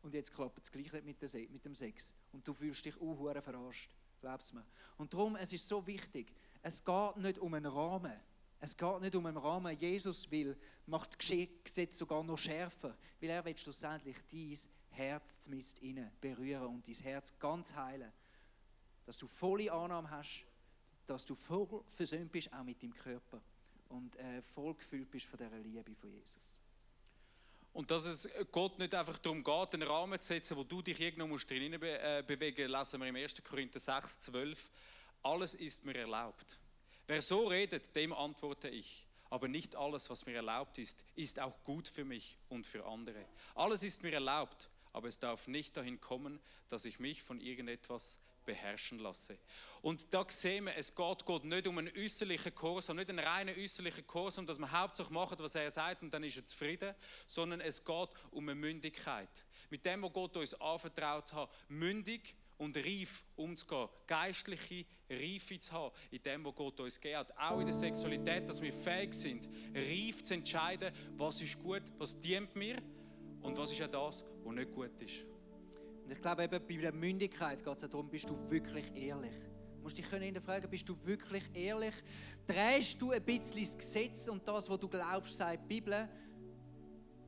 und 0.02 0.15
jetzt 0.15 0.34
klappt 0.34 0.63
es 0.63 0.71
gleich 0.71 0.91
nicht 1.04 1.52
mit 1.52 1.65
dem 1.65 1.75
Sex. 1.75 2.15
Und 2.32 2.47
du 2.47 2.54
fühlst 2.54 2.84
dich 2.84 2.99
auch 2.99 3.43
verarscht. 3.43 3.91
Glaubst 4.21 4.54
mir. 4.54 4.65
Und 4.97 5.13
darum, 5.13 5.36
es 5.36 5.54
ist 5.54 5.67
so 5.67 5.86
wichtig, 5.88 6.34
es 6.62 6.84
geht 6.84 7.17
nicht 7.17 7.38
um 7.38 7.54
einen 7.54 7.72
Rahmen. 7.72 8.19
Es 8.60 8.76
geht 8.76 9.02
nicht 9.02 9.15
um 9.15 9.26
einen 9.26 9.38
Rahmen. 9.38 9.78
Jesus 9.78 10.30
will, 10.30 10.58
macht 10.86 11.17
Gesetz 11.19 11.98
sogar 11.98 12.24
noch 12.24 12.38
schärfer, 12.38 12.95
weil 13.22 13.30
er 13.30 13.45
will 13.45 13.58
schlussendlich 13.58 14.17
dein 14.30 14.58
Herz 14.89 15.39
zumindest 15.39 15.79
innen 15.79 16.12
berühren 16.19 16.67
und 16.67 16.88
dein 16.88 16.96
Herz 16.96 17.38
ganz 17.40 17.73
heilen. 17.73 18.12
dass 19.06 19.17
du 19.17 19.25
volle 19.25 19.71
Annahme 19.71 20.08
hast, 20.12 20.46
dass 21.08 21.25
du 21.25 21.34
voll 21.34 21.84
versöhnt 21.96 22.31
bist, 22.31 22.54
auch 22.54 22.63
mit 22.63 22.84
deinem 22.84 22.94
Körper 22.94 23.42
und 23.88 24.15
äh, 24.17 24.42
voll 24.44 24.75
gefüllt 24.75 25.10
bist 25.10 25.25
von 25.25 25.40
dieser 25.40 25.58
Liebe 25.58 25.96
von 25.96 26.12
Jesus. 26.12 26.62
Und 27.73 27.90
dass 27.90 28.06
es 28.06 28.29
Gott 28.52 28.77
nicht 28.77 28.94
einfach 28.94 29.17
darum 29.17 29.44
geht, 29.44 29.73
einen 29.73 29.88
Rahmen 29.88 30.19
zu 30.19 30.27
setzen, 30.27 30.58
wo 30.58 30.63
du 30.63 30.81
dich 30.84 31.00
irgendwo 31.00 31.27
musst 31.27 31.50
drin 31.50 31.73
äh, 31.73 32.23
bewegen 32.25 32.69
musst, 32.71 32.92
lesen 32.92 33.02
wir 33.02 33.08
im 33.08 33.15
1. 33.15 33.44
Korinther 33.44 33.79
6, 33.79 34.19
12. 34.19 34.71
Alles 35.24 35.56
ist 35.56 35.86
mir 35.86 35.96
erlaubt. 35.96 36.60
Wer 37.08 37.22
so 37.22 37.48
redet, 37.48 37.96
dem 37.96 38.13
antworte 38.13 38.70
ich. 38.70 39.06
Aber 39.30 39.48
nicht 39.48 39.76
alles, 39.76 40.10
was 40.10 40.26
mir 40.26 40.36
erlaubt 40.36 40.78
ist, 40.78 41.06
ist 41.15 41.40
auch 41.40 41.63
gut 41.63 41.88
für 41.88 42.04
mich 42.04 42.38
und 42.50 42.65
für 42.65 42.86
andere. 42.86 43.26
Alles 43.54 43.84
ist 43.84 44.02
mir 44.02 44.13
erlaubt, 44.13 44.70
aber 44.92 45.08
es 45.08 45.20
darf 45.20 45.48
nicht 45.48 45.78
dahin 45.78 46.02
kommen, 46.02 46.40
dass 46.67 46.86
ich 46.86 47.00
mich 47.00 47.22
von 47.22 47.40
irgendetwas 47.40 48.20
beherrschen 48.46 48.98
lasse. 48.98 49.38
Und 49.84 50.12
da 50.12 50.26
sehen 50.28 50.65
wir, 50.65 50.76
es 50.76 50.96
geht 50.96 51.26
Gott 51.26 51.44
nicht 51.44 51.67
um 51.67 51.78
einen 51.78 51.96
äußerlichen 51.96 52.56
Kurs, 52.56 52.90
nicht 52.90 53.10
einen 53.10 53.20
reinen 53.20 53.56
äußerlichen 53.56 54.08
Kurs, 54.08 54.40
um 54.40 54.48
dass 54.48 54.58
man 54.58 54.72
hauptsächlich 54.72 55.13
macht, 55.13 55.40
was 55.40 55.54
er 55.54 55.70
sagt 55.70 56.02
und 56.02 56.12
dann 56.12 56.24
ist 56.24 56.38
er 56.38 56.46
zufrieden, 56.46 56.96
sondern 57.28 57.62
es 57.62 57.86
geht 57.86 58.10
um 58.32 58.50
eine 58.50 58.56
Mündigkeit. 58.56 59.46
Mit 59.70 59.86
dem, 59.86 60.02
was 60.02 60.13
Gott 60.13 60.38
uns 60.38 60.56
anvertraut 60.56 61.32
hat, 61.34 61.50
mündig 61.67 62.34
und 62.60 62.78
reif 62.78 63.26
umzugehen, 63.36 63.88
geistliche 64.06 64.86
Reife 65.10 65.60
zu 65.60 65.72
haben, 65.72 65.96
in 66.12 66.22
dem, 66.22 66.46
was 66.46 66.56
Gott 66.56 66.80
uns 66.82 67.00
gegeben. 67.00 67.26
Auch 67.38 67.60
in 67.60 67.66
der 67.66 67.74
Sexualität, 67.74 68.48
dass 68.48 68.62
wir 68.62 68.72
fähig 68.72 69.14
sind, 69.14 69.50
reif 69.74 70.22
zu 70.22 70.36
entscheiden, 70.36 70.94
was 71.18 71.42
ist 71.42 71.58
gut, 71.58 71.84
was 71.98 72.20
dient 72.20 72.54
mir 72.56 72.78
und 73.42 73.58
was 73.58 73.72
ist 73.72 73.82
auch 73.82 73.88
das, 73.88 74.26
was 74.44 74.54
nicht 74.54 74.72
gut 74.72 75.02
ist. 75.02 75.26
Und 76.04 76.12
ich 76.12 76.22
glaube, 76.22 76.44
eben 76.44 76.68
bei 76.68 76.76
der 76.76 76.94
Mündigkeit 76.94 77.64
geht 77.64 77.82
es 77.82 77.90
darum, 77.90 78.10
bist 78.10 78.30
du 78.30 78.38
wirklich 78.50 78.86
ehrlich? 78.94 79.36
Du 79.78 79.84
musst 79.84 79.98
dich 79.98 80.10
können 80.10 80.42
fragen, 80.42 80.70
bist 80.70 80.90
du 80.90 80.98
wirklich 81.06 81.44
ehrlich? 81.54 81.94
Drehst 82.46 83.02
du 83.02 83.12
ein 83.12 83.24
bisschen 83.24 83.62
das 83.62 83.78
Gesetz 83.78 84.28
und 84.28 84.46
das, 84.46 84.70
was 84.70 84.80
du 84.80 84.90
glaubst, 84.90 85.38
sagt 85.38 85.64
die 85.64 85.76
Bibel, 85.76 86.10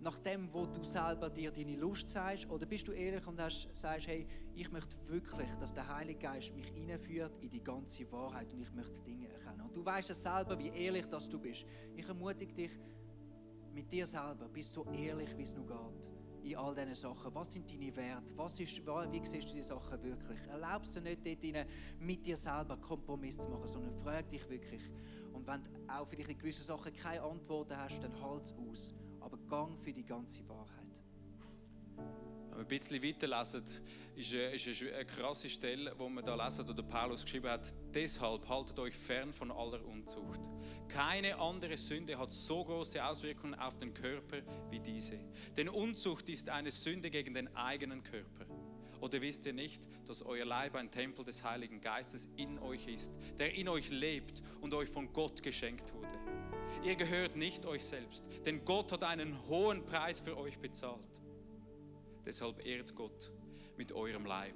nach 0.01 0.17
dem, 0.17 0.51
wo 0.51 0.65
du 0.65 0.83
selber 0.83 1.29
dir 1.29 1.51
deine 1.51 1.75
Lust 1.75 2.09
sagst? 2.09 2.49
Oder 2.49 2.65
bist 2.65 2.87
du 2.87 2.91
ehrlich 2.91 3.25
und 3.27 3.39
hast, 3.39 3.69
sagst, 3.73 4.07
hey, 4.07 4.27
ich 4.55 4.71
möchte 4.71 4.95
wirklich, 5.07 5.49
dass 5.59 5.73
der 5.73 5.87
Heilige 5.87 6.19
Geist 6.19 6.55
mich 6.55 6.67
hineinführt 6.67 7.37
in 7.41 7.49
die 7.49 7.63
ganze 7.63 8.11
Wahrheit 8.11 8.51
und 8.51 8.61
ich 8.61 8.73
möchte 8.73 9.01
Dinge 9.01 9.29
erkennen. 9.29 9.61
Und 9.61 9.75
du 9.75 9.85
weißt 9.85 10.09
es 10.09 10.23
selber, 10.23 10.57
wie 10.57 10.69
ehrlich 10.69 11.05
das 11.05 11.29
du 11.29 11.39
bist. 11.39 11.65
Ich 11.95 12.07
ermutige 12.07 12.53
dich, 12.53 12.71
mit 13.73 13.91
dir 13.91 14.05
selber, 14.05 14.49
bist 14.49 14.73
so 14.73 14.85
ehrlich, 14.91 15.37
wie 15.37 15.43
es 15.43 15.55
nur 15.55 15.67
geht. 15.67 16.11
In 16.43 16.57
all 16.57 16.73
diesen 16.73 16.95
Sachen. 16.95 17.35
Was 17.35 17.53
sind 17.53 17.71
deine 17.71 17.95
Werte? 17.95 18.35
Was 18.35 18.59
ist, 18.59 18.81
wie 18.85 19.25
siehst 19.25 19.49
du 19.49 19.53
die 19.53 19.61
Sachen 19.61 20.03
wirklich? 20.03 20.39
Erlaubst 20.47 20.95
du 20.95 21.01
nicht, 21.01 21.25
dort 21.25 21.55
rein, 21.55 21.67
mit 21.99 22.25
dir 22.25 22.35
selber 22.35 22.77
Kompromiss 22.77 23.37
zu 23.37 23.47
machen, 23.47 23.67
sondern 23.67 23.93
frag 24.03 24.27
dich 24.31 24.49
wirklich. 24.49 24.81
Und 25.31 25.45
wenn 25.45 25.61
du 25.61 25.69
auch 25.87 26.09
dich 26.09 26.27
in 26.27 26.37
gewissen 26.37 26.63
Sachen 26.63 26.91
keine 26.93 27.21
Antworten 27.21 27.77
hast, 27.77 28.01
dann 28.01 28.19
halt 28.19 28.45
es 28.45 28.53
aus. 28.53 28.95
Aber 29.31 29.37
gang 29.47 29.77
für 29.77 29.93
die 29.93 30.03
ganze 30.03 30.47
Wahrheit. 30.49 31.01
Wenn 31.95 32.57
wir 32.57 32.57
ein 32.57 32.67
bisschen 32.67 33.01
weiterlesen, 33.01 33.63
ist 34.15 34.33
eine, 34.33 34.53
ist 34.53 34.83
eine 34.83 35.05
krasse 35.05 35.49
Stelle, 35.49 35.93
wo 35.97 36.09
wir 36.09 36.21
da 36.21 36.35
lesen, 36.35 36.69
oder 36.69 36.83
Paulus 36.83 37.23
geschrieben 37.23 37.49
hat, 37.49 37.73
deshalb 37.93 38.49
haltet 38.49 38.77
euch 38.77 38.93
fern 38.93 39.31
von 39.31 39.51
aller 39.51 39.85
Unzucht. 39.85 40.41
Keine 40.89 41.39
andere 41.39 41.77
Sünde 41.77 42.17
hat 42.17 42.33
so 42.33 42.65
große 42.65 43.03
Auswirkungen 43.03 43.55
auf 43.55 43.77
den 43.79 43.93
Körper 43.93 44.41
wie 44.69 44.79
diese. 44.79 45.17
Denn 45.55 45.69
Unzucht 45.69 46.27
ist 46.27 46.49
eine 46.49 46.71
Sünde 46.71 47.09
gegen 47.09 47.33
den 47.33 47.55
eigenen 47.55 48.03
Körper. 48.03 48.45
Oder 48.99 49.21
wisst 49.21 49.45
ihr 49.45 49.53
nicht, 49.53 49.87
dass 50.05 50.21
euer 50.21 50.45
Leib 50.45 50.75
ein 50.75 50.91
Tempel 50.91 51.23
des 51.23 51.43
Heiligen 51.43 51.79
Geistes 51.79 52.29
in 52.35 52.59
euch 52.59 52.85
ist, 52.87 53.13
der 53.39 53.53
in 53.55 53.69
euch 53.69 53.89
lebt 53.89 54.43
und 54.59 54.73
euch 54.73 54.89
von 54.89 55.11
Gott 55.13 55.41
geschenkt 55.41 55.93
wurde? 55.93 56.40
Ihr 56.83 56.95
gehört 56.95 57.35
nicht 57.35 57.63
euch 57.67 57.85
selbst, 57.85 58.25
denn 58.43 58.65
Gott 58.65 58.91
hat 58.91 59.03
einen 59.03 59.37
hohen 59.47 59.85
Preis 59.85 60.19
für 60.19 60.35
euch 60.35 60.57
bezahlt. 60.57 61.21
Deshalb 62.25 62.65
ehrt 62.65 62.95
Gott 62.95 63.31
mit 63.77 63.91
eurem 63.91 64.25
Leib. 64.25 64.55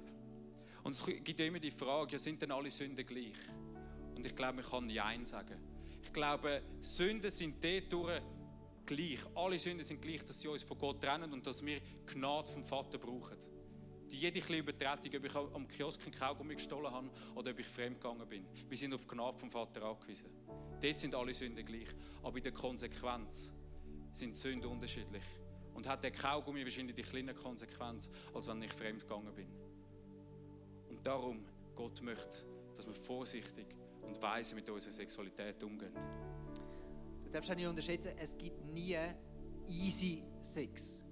Und 0.82 0.92
es 0.92 1.04
gibt 1.04 1.38
immer 1.38 1.60
die 1.60 1.70
Frage, 1.70 2.12
ja, 2.12 2.18
sind 2.18 2.42
denn 2.42 2.50
alle 2.50 2.70
Sünden 2.70 3.06
gleich? 3.06 3.36
Und 4.16 4.26
ich 4.26 4.34
glaube, 4.34 4.54
man 4.54 4.64
kann 4.64 4.86
Nein 4.86 5.24
sagen. 5.24 5.56
Ich 6.02 6.12
glaube, 6.12 6.62
Sünden 6.80 7.30
sind 7.30 7.62
dadurch 7.62 8.20
gleich. 8.86 9.20
Alle 9.36 9.58
Sünden 9.58 9.84
sind 9.84 10.02
gleich, 10.02 10.24
dass 10.24 10.40
sie 10.40 10.48
uns 10.48 10.64
von 10.64 10.78
Gott 10.78 11.00
trennen 11.00 11.32
und 11.32 11.46
dass 11.46 11.64
wir 11.64 11.80
Gnade 12.06 12.50
vom 12.50 12.64
Vater 12.64 12.98
brauchen. 12.98 13.36
Die 14.10 14.16
jede 14.16 14.40
kleine 14.40 14.62
Übertretung, 14.62 15.14
ob 15.16 15.24
ich 15.24 15.34
am 15.34 15.68
Kiosk 15.68 16.02
einen 16.02 16.12
Kaugummi 16.12 16.54
gestohlen 16.54 16.90
habe 16.90 17.10
oder 17.36 17.52
ob 17.52 17.58
ich 17.60 17.66
fremdgegangen 17.66 18.28
bin. 18.28 18.46
Wir 18.68 18.76
sind 18.76 18.94
auf 18.94 19.06
Gnade 19.06 19.38
vom 19.38 19.50
Vater 19.50 19.82
angewiesen. 19.82 20.30
Dort 20.80 20.98
sind 20.98 21.14
alle 21.14 21.34
Sünden 21.34 21.64
gleich. 21.64 21.88
Aber 22.22 22.36
in 22.36 22.42
der 22.42 22.52
Konsequenz 22.52 23.52
sind 24.12 24.36
Sünden 24.36 24.70
unterschiedlich. 24.70 25.22
Und 25.74 25.86
hat 25.86 26.04
der 26.04 26.10
Kaugummi 26.10 26.64
wahrscheinlich 26.64 26.96
die 26.96 27.02
kleine 27.02 27.34
Konsequenz, 27.34 28.10
als 28.34 28.48
wenn 28.48 28.62
ich 28.62 28.72
fremdgegangen 28.72 29.34
bin. 29.34 29.48
Und 30.88 31.06
darum, 31.06 31.44
Gott 31.74 32.00
möchte, 32.02 32.46
dass 32.76 32.86
wir 32.86 32.94
vorsichtig 32.94 33.66
und 34.02 34.20
weise 34.22 34.54
mit 34.54 34.68
unserer 34.70 34.92
Sexualität 34.92 35.62
umgehen. 35.62 35.92
Du 37.24 37.30
darfst 37.30 37.50
auch 37.50 37.54
nicht 37.56 37.66
unterschätzen, 37.66 38.12
es 38.18 38.36
gibt 38.38 38.64
nie 38.64 38.96
easy 39.68 40.22
Sex. 40.40 41.05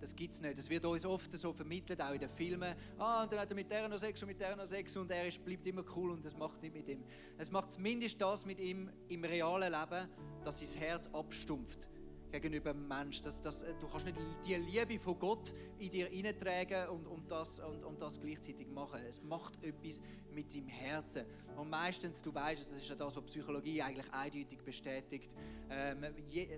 Das 0.00 0.16
gibt 0.16 0.32
es 0.32 0.40
nicht. 0.40 0.58
Das 0.58 0.70
wird 0.70 0.84
uns 0.84 1.04
oft 1.04 1.32
so 1.32 1.52
vermittelt, 1.52 2.00
auch 2.00 2.12
in 2.12 2.20
den 2.20 2.28
Filmen. 2.28 2.74
Ah, 2.98 3.22
und 3.22 3.32
dann 3.32 3.40
hat 3.40 3.50
er 3.50 3.54
mit 3.54 3.70
der 3.70 3.88
noch 3.88 3.98
Sex 3.98 4.22
und 4.22 4.28
mit 4.28 4.40
der 4.40 4.56
noch 4.56 4.68
Sex 4.68 4.96
und 4.96 5.10
er 5.10 5.28
ist, 5.28 5.44
bleibt 5.44 5.66
immer 5.66 5.84
cool 5.96 6.10
und 6.10 6.24
das 6.24 6.36
macht 6.36 6.62
nicht 6.62 6.74
mit 6.74 6.88
ihm. 6.88 7.04
Es 7.36 7.50
macht 7.50 7.72
zumindest 7.72 8.20
das 8.20 8.46
mit 8.46 8.58
ihm 8.58 8.90
im 9.08 9.24
realen 9.24 9.70
Leben, 9.70 10.08
dass 10.44 10.60
sein 10.60 10.80
Herz 10.80 11.08
abstumpft 11.12 11.88
gegenüber 12.30 12.72
dem 12.72 12.86
Menschen. 12.86 13.24
Das, 13.24 13.40
das, 13.40 13.64
du 13.80 13.88
kannst 13.88 14.06
nicht 14.06 14.16
die 14.46 14.54
Liebe 14.54 14.98
von 14.98 15.18
Gott 15.18 15.52
in 15.78 15.90
dir 15.90 16.06
hineintragen 16.06 16.88
und, 16.88 17.06
und, 17.06 17.30
das, 17.30 17.58
und, 17.58 17.84
und 17.84 18.00
das 18.00 18.20
gleichzeitig 18.20 18.68
machen. 18.68 19.00
Es 19.06 19.22
macht 19.22 19.62
etwas 19.62 20.00
mit 20.32 20.54
deinem 20.54 20.68
Herzen. 20.68 21.24
Und 21.56 21.70
meistens, 21.70 22.22
du 22.22 22.34
weißt, 22.34 22.62
das 22.62 22.72
ist 22.72 22.88
ja 22.88 22.94
das, 22.94 23.16
was 23.16 23.24
Psychologie 23.24 23.82
eigentlich 23.82 24.10
eindeutig 24.12 24.62
bestätigt, 24.62 25.34
ähm, 25.68 26.04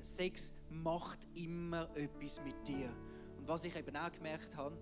Sex 0.03 0.53
macht 0.71 1.21
immer 1.35 1.89
etwas 1.97 2.41
mit 2.45 2.67
dir. 2.67 2.95
Was 3.53 3.67
ich 3.67 3.77
eben 3.77 3.95
auch 3.95 4.11
gemerkt 4.11 4.57
habe, 4.57 4.79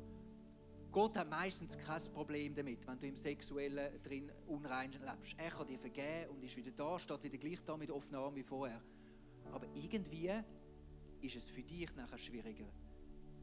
Gott 0.93 1.19
hat 1.19 1.29
meistens 1.29 1.77
kein 1.77 2.01
Problem 2.13 2.55
damit, 2.55 2.87
wenn 2.87 3.01
du 3.01 3.09
im 3.09 3.17
Sexuellen 3.17 4.01
drin 4.01 4.31
unrein 4.47 4.93
lebst. 4.93 5.35
Er 5.39 5.51
kann 5.51 5.67
dir 5.67 5.77
vergeben 5.77 6.31
und 6.31 6.45
ist 6.45 6.57
wieder 6.57 6.71
da, 6.71 6.97
steht 6.97 7.21
wieder 7.25 7.37
gleich 7.37 7.65
da 7.65 7.77
mit 7.77 7.91
offenen 7.91 8.21
Armen 8.21 8.37
wie 8.37 8.45
vorher. 8.45 8.81
Aber 9.51 9.67
irgendwie 9.75 10.31
ist 11.21 11.35
es 11.35 11.51
für 11.51 11.65
dich 11.65 11.93
nachher 11.97 12.17
schwieriger, 12.17 12.69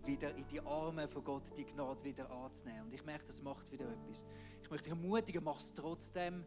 wieder 0.06 0.34
in 0.34 0.48
die 0.48 0.62
Arme 0.62 1.10
von 1.10 1.26
Gott 1.26 1.58
die 1.58 1.66
Gnade 1.66 2.02
wieder 2.06 2.32
anzunehmen. 2.32 2.84
Und 2.84 2.94
ich 2.94 3.04
merke, 3.04 3.26
das 3.26 3.42
macht 3.42 3.70
wieder 3.70 3.92
etwas. 3.92 4.26
Ich 4.64 4.70
möchte 4.70 4.86
dich 4.86 4.98
ermutigen, 4.98 5.44
mach 5.44 5.58
es 5.58 5.74
trotzdem. 5.74 6.46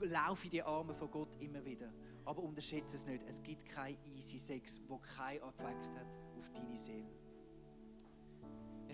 Lauf 0.00 0.44
in 0.44 0.50
die 0.50 0.64
Arme 0.64 0.94
von 0.94 1.12
Gott 1.12 1.36
immer 1.36 1.64
wieder. 1.64 1.92
Aber 2.24 2.42
unterschätze 2.42 2.96
es 2.96 3.06
nicht. 3.06 3.22
Es 3.28 3.40
gibt 3.40 3.68
kein 3.68 3.96
easy 4.04 4.36
Sex, 4.36 4.80
wo 4.88 4.98
kein 4.98 5.36
Effekt 5.36 5.86
hat 5.94 6.18
auf 6.36 6.50
deine 6.52 6.76
Seele. 6.76 7.25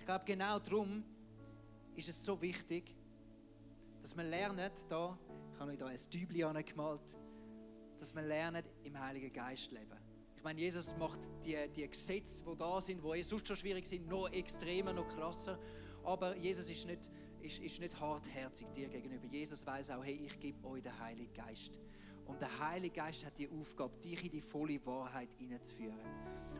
Ich 0.03 0.05
glaube, 0.05 0.25
genau 0.25 0.59
darum 0.59 1.01
ist 1.95 2.09
es 2.09 2.25
so 2.25 2.41
wichtig, 2.41 2.93
dass 4.01 4.17
wir 4.17 4.25
lernen, 4.25 4.69
da, 4.89 5.17
ich 5.53 5.59
habe 5.61 5.71
euch 5.71 5.77
da 5.77 5.85
ein 5.85 5.97
Dübli 6.11 6.43
angemalt, 6.43 7.17
dass 7.97 8.13
wir 8.13 8.21
lernen, 8.21 8.65
im 8.83 8.99
Heiligen 8.99 9.31
Geist 9.31 9.71
leben. 9.71 9.97
Ich 10.35 10.43
meine, 10.43 10.59
Jesus 10.59 10.93
macht 10.97 11.31
die, 11.45 11.55
die 11.73 11.87
Gesetze, 11.87 12.43
die 12.43 12.53
da 12.57 12.81
sind, 12.81 13.01
die 13.01 13.23
sonst 13.23 13.47
schon 13.47 13.55
schwierig 13.55 13.85
sind, 13.85 14.09
noch 14.09 14.27
extremer, 14.27 14.91
noch 14.91 15.07
krasser. 15.07 15.57
Aber 16.03 16.35
Jesus 16.35 16.69
ist 16.69 16.85
nicht, 16.85 17.09
ist, 17.39 17.59
ist 17.59 17.79
nicht 17.79 17.97
hartherzig 17.97 18.67
dir 18.73 18.89
gegenüber. 18.89 19.25
Jesus 19.27 19.65
weiß 19.65 19.91
auch, 19.91 20.03
hey, 20.03 20.19
ich 20.25 20.37
gebe 20.37 20.67
euch 20.67 20.81
den 20.81 20.99
Heiligen 20.99 21.33
Geist. 21.33 21.79
Und 22.25 22.41
der 22.41 22.59
Heilige 22.59 22.95
Geist 22.95 23.25
hat 23.25 23.37
die 23.37 23.47
Aufgabe, 23.47 23.97
dich 24.01 24.21
in 24.25 24.31
die 24.31 24.41
volle 24.41 24.85
Wahrheit 24.85 25.31
hineinzuführen. 25.35 25.97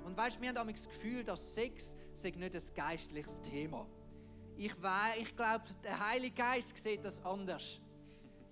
Und 0.04 0.18
weißt, 0.18 0.42
wir 0.42 0.54
haben 0.54 0.70
das 0.70 0.88
Gefühl, 0.88 1.24
dass 1.24 1.54
Sex 1.54 1.96
sei 2.14 2.32
nicht 2.32 2.56
ein 2.56 2.76
geistliches 2.76 3.42
Thema. 3.42 3.88
Ich, 4.56 4.80
weiß, 4.82 5.18
ich 5.22 5.36
glaube, 5.36 5.66
der 5.84 6.08
Heilige 6.08 6.36
Geist 6.36 6.78
sieht 6.78 7.04
das 7.04 7.24
anders. 7.26 7.80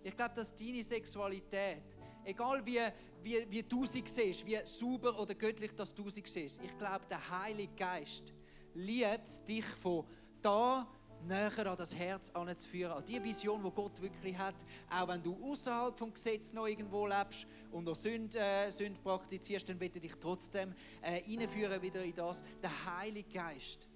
Ich 0.04 0.16
glaube, 0.16 0.34
dass 0.36 0.56
deine 0.56 0.84
Sexualität, 0.84 1.84
egal 2.24 2.66
wie, 2.66 2.80
wie, 3.22 3.46
wie 3.50 3.64
du 3.64 3.86
sie 3.86 4.04
siehst, 4.06 4.46
wie 4.46 4.60
sauber 4.66 5.20
oder 5.20 5.36
göttlich 5.36 5.76
dass 5.76 5.94
du 5.94 6.10
sie 6.10 6.24
siehst, 6.26 6.60
ich 6.64 6.78
glaube, 6.78 7.06
der 7.10 7.42
Heilige 7.44 7.76
Geist 7.76 8.34
liebt 8.74 9.48
dich 9.48 9.66
von 9.66 10.06
da 10.42 10.88
näher 11.24 11.68
an 11.68 11.78
das 11.78 11.96
Herz 11.96 12.30
anzuführen, 12.32 12.94
an 12.94 13.06
die 13.06 13.24
Vision, 13.24 13.64
die 13.64 13.72
Gott 13.72 14.02
wirklich 14.02 14.38
hat. 14.38 14.56
Auch 14.90 15.08
wenn 15.08 15.22
du 15.22 15.38
außerhalb 15.44 15.98
vom 15.98 16.14
Gesetz 16.14 16.54
noch 16.54 16.68
irgendwo 16.68 17.06
lebst 17.06 17.46
und 17.72 17.86
noch 17.86 17.96
Sünde, 17.96 18.38
äh, 18.38 18.72
Sünde 18.72 19.00
praktizierst, 19.02 19.68
dann 19.70 19.80
wird 19.80 19.96
er 19.96 20.02
dich 20.02 20.16
trotzdem 20.20 20.74
äh, 21.02 21.22
einführen 21.24 21.82
wieder 21.82 22.04
in 22.04 22.14
das. 22.14 22.44
Der 22.62 22.98
Heilige 22.98 23.30
Geist 23.30 23.88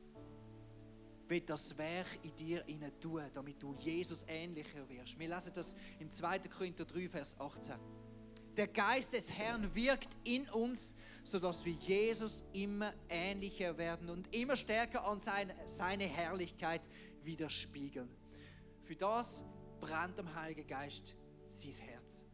will 1.28 1.42
das 1.42 1.78
Werk 1.78 2.08
in 2.24 2.36
dir 2.36 2.64
hinein 2.66 3.00
tun, 3.00 3.24
damit 3.34 3.62
du 3.62 3.74
Jesus 3.74 4.26
ähnlicher 4.28 4.88
wirst. 4.90 5.18
Wir 5.18 5.28
lesen 5.28 5.52
das 5.54 5.76
im 6.00 6.10
2. 6.10 6.40
Korinther 6.40 6.86
3, 6.86 7.10
Vers 7.10 7.40
18. 7.40 7.76
Der 8.58 8.68
Geist 8.68 9.14
des 9.14 9.32
Herrn 9.32 9.76
wirkt 9.76 10.16
in 10.24 10.48
uns, 10.50 10.96
sodass 11.24 11.66
wir 11.66 11.74
Jesus 11.74 12.46
immer 12.54 12.94
ähnlicher 13.10 13.78
werden 13.78 14.10
und 14.10 14.34
immer 14.34 14.56
stärker 14.56 15.06
an 15.06 15.20
seine, 15.20 15.54
seine 15.66 16.06
Herrlichkeit 16.06 16.82
widerspiegeln. 17.24 18.10
Für 18.84 18.96
das 18.96 19.44
brennt 19.82 20.18
am 20.20 20.34
Heiligen 20.36 20.68
Geist 20.68 21.16
sein 21.50 21.86
Herz. 21.86 22.26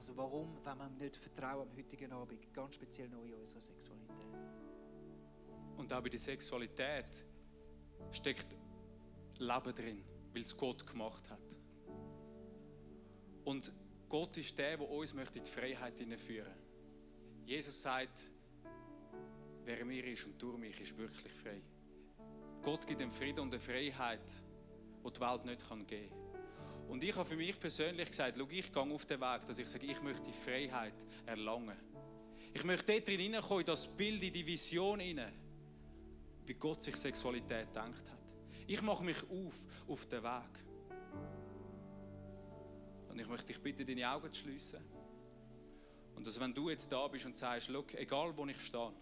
Also 0.00 0.16
warum, 0.16 0.56
wenn 0.64 0.78
wir 0.78 0.86
ihm 0.86 0.96
nicht 0.96 1.14
vertrauen 1.14 1.68
am 1.68 1.76
heutigen 1.76 2.10
Abend, 2.10 2.54
ganz 2.54 2.74
speziell 2.74 3.10
noch 3.10 3.22
in 3.22 3.34
unserer 3.34 3.60
Sexualität. 3.60 4.16
Und 5.76 5.92
auch 5.92 6.00
bei 6.00 6.08
der 6.08 6.18
Sexualität 6.18 7.26
steckt 8.10 8.46
Leben 9.38 9.74
drin, 9.74 10.02
weil 10.32 10.40
es 10.40 10.56
Gott 10.56 10.86
gemacht 10.86 11.28
hat. 11.28 11.58
Und 13.44 13.70
Gott 14.08 14.38
ist 14.38 14.56
der, 14.56 14.78
der 14.78 14.90
uns 14.90 15.12
in 15.12 15.18
die 15.34 15.40
Freiheit 15.50 15.98
führen 16.18 16.54
Jesus 17.44 17.82
sagt, 17.82 18.30
wer 19.66 19.84
mir 19.84 20.06
ist 20.06 20.24
und 20.24 20.40
durch 20.40 20.56
mich 20.56 20.80
ist 20.80 20.96
wirklich 20.96 21.32
frei. 21.34 21.60
Gott 22.62 22.86
gibt 22.86 23.00
den 23.00 23.10
Frieden 23.10 23.40
und 23.40 23.52
eine 23.52 23.60
Freiheit, 23.60 24.42
die 25.04 25.12
die 25.12 25.20
Welt 25.20 25.44
nicht 25.44 25.68
geben 25.68 25.86
kann. 25.86 26.19
Und 26.90 27.04
ich 27.04 27.14
habe 27.14 27.24
für 27.24 27.36
mich 27.36 27.58
persönlich 27.58 28.10
gesagt, 28.10 28.36
schau, 28.36 28.48
ich 28.50 28.72
gehe 28.72 28.82
auf 28.82 29.06
den 29.06 29.20
Weg, 29.20 29.46
dass 29.46 29.56
ich 29.60 29.68
sage, 29.68 29.86
ich 29.86 30.02
möchte 30.02 30.24
die 30.24 30.32
Freiheit 30.32 31.06
erlangen. 31.24 31.76
Ich 32.52 32.64
möchte 32.64 32.92
dort 32.92 33.06
drin 33.06 33.20
hineinkommen, 33.20 33.60
in 33.60 33.66
das 33.66 33.86
Bild, 33.86 34.20
in 34.24 34.32
die 34.32 34.44
Vision 34.44 34.98
hinein, 34.98 35.32
wie 36.44 36.54
Gott 36.54 36.82
sich 36.82 36.96
Sexualität 36.96 37.68
gedacht 37.68 38.10
hat. 38.10 38.18
Ich 38.66 38.82
mache 38.82 39.04
mich 39.04 39.18
auf, 39.22 39.54
auf 39.86 40.04
den 40.08 40.20
Weg. 40.24 40.64
Und 43.08 43.20
ich 43.20 43.28
möchte 43.28 43.46
dich 43.46 43.60
bitten, 43.62 43.86
deine 43.86 44.10
Augen 44.10 44.32
zu 44.32 44.40
schließen. 44.40 44.80
Und 46.16 46.26
dass, 46.26 46.40
wenn 46.40 46.52
du 46.52 46.70
jetzt 46.70 46.90
da 46.90 47.06
bist 47.06 47.24
und 47.24 47.36
sagst, 47.36 47.70
schau, 47.72 47.84
egal 47.94 48.36
wo 48.36 48.44
ich 48.46 48.60
stehe, 48.60 48.92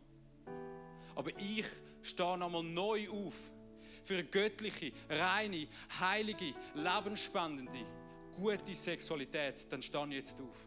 aber 1.14 1.30
ich 1.38 1.66
stehe 2.02 2.36
nochmal 2.36 2.64
neu 2.64 3.08
auf 3.08 3.34
für 4.04 4.14
eine 4.14 4.24
göttliche, 4.24 4.92
reine, 5.08 5.68
heilige, 6.00 6.54
lebensspendende, 6.74 7.84
gute 8.36 8.74
Sexualität, 8.74 9.70
dann 9.70 9.82
steh 9.82 10.04
jetzt 10.10 10.40
auf. 10.40 10.66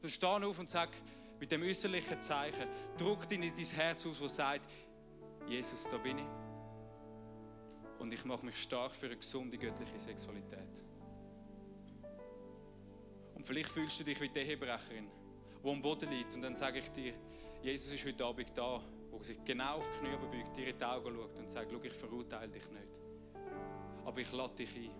Dann 0.00 0.10
steh 0.10 0.26
auf 0.26 0.58
und 0.58 0.68
sag 0.68 0.90
mit 1.38 1.50
dem 1.50 1.62
äußerlichen 1.62 2.20
Zeichen, 2.20 2.68
druck 2.96 3.28
dir 3.28 3.42
in 3.42 3.54
dein 3.54 3.64
Herz 3.64 4.06
aus, 4.06 4.20
das 4.20 4.36
sagt, 4.36 4.68
Jesus, 5.48 5.88
da 5.90 5.98
bin 5.98 6.18
ich. 6.18 6.24
Und 7.98 8.12
ich 8.12 8.24
mache 8.24 8.44
mich 8.44 8.56
stark 8.56 8.94
für 8.94 9.06
eine 9.06 9.16
gesunde 9.16 9.58
göttliche 9.58 9.98
Sexualität. 9.98 10.84
Und 13.34 13.46
vielleicht 13.46 13.70
fühlst 13.70 13.98
du 13.98 14.04
dich 14.04 14.20
wie 14.20 14.28
die 14.28 14.38
Ehebrecherin, 14.38 15.08
die 15.64 15.68
am 15.68 15.82
Boden 15.82 16.10
liegt. 16.10 16.34
Und 16.34 16.42
dann 16.42 16.54
sage 16.54 16.78
ich 16.78 16.88
dir, 16.90 17.14
Jesus 17.60 17.92
ist 17.92 18.04
heute 18.06 18.24
Abend 18.24 18.56
da 18.56 18.80
wo 19.12 19.22
sich 19.22 19.44
genau 19.44 19.76
auf 19.76 19.90
die 19.90 19.98
Knie 19.98 20.16
beugt, 20.16 20.56
dir 20.56 20.68
in 20.68 20.78
die 20.78 20.84
Augen 20.84 21.14
schaut 21.14 21.38
und 21.38 21.50
sagt, 21.50 21.70
schau, 21.70 21.80
ich 21.82 21.92
verurteile 21.92 22.48
dich 22.48 22.68
nicht. 22.70 23.00
Aber 24.04 24.20
ich 24.20 24.32
lade 24.32 24.54
dich 24.54 24.74
ein. 24.76 24.90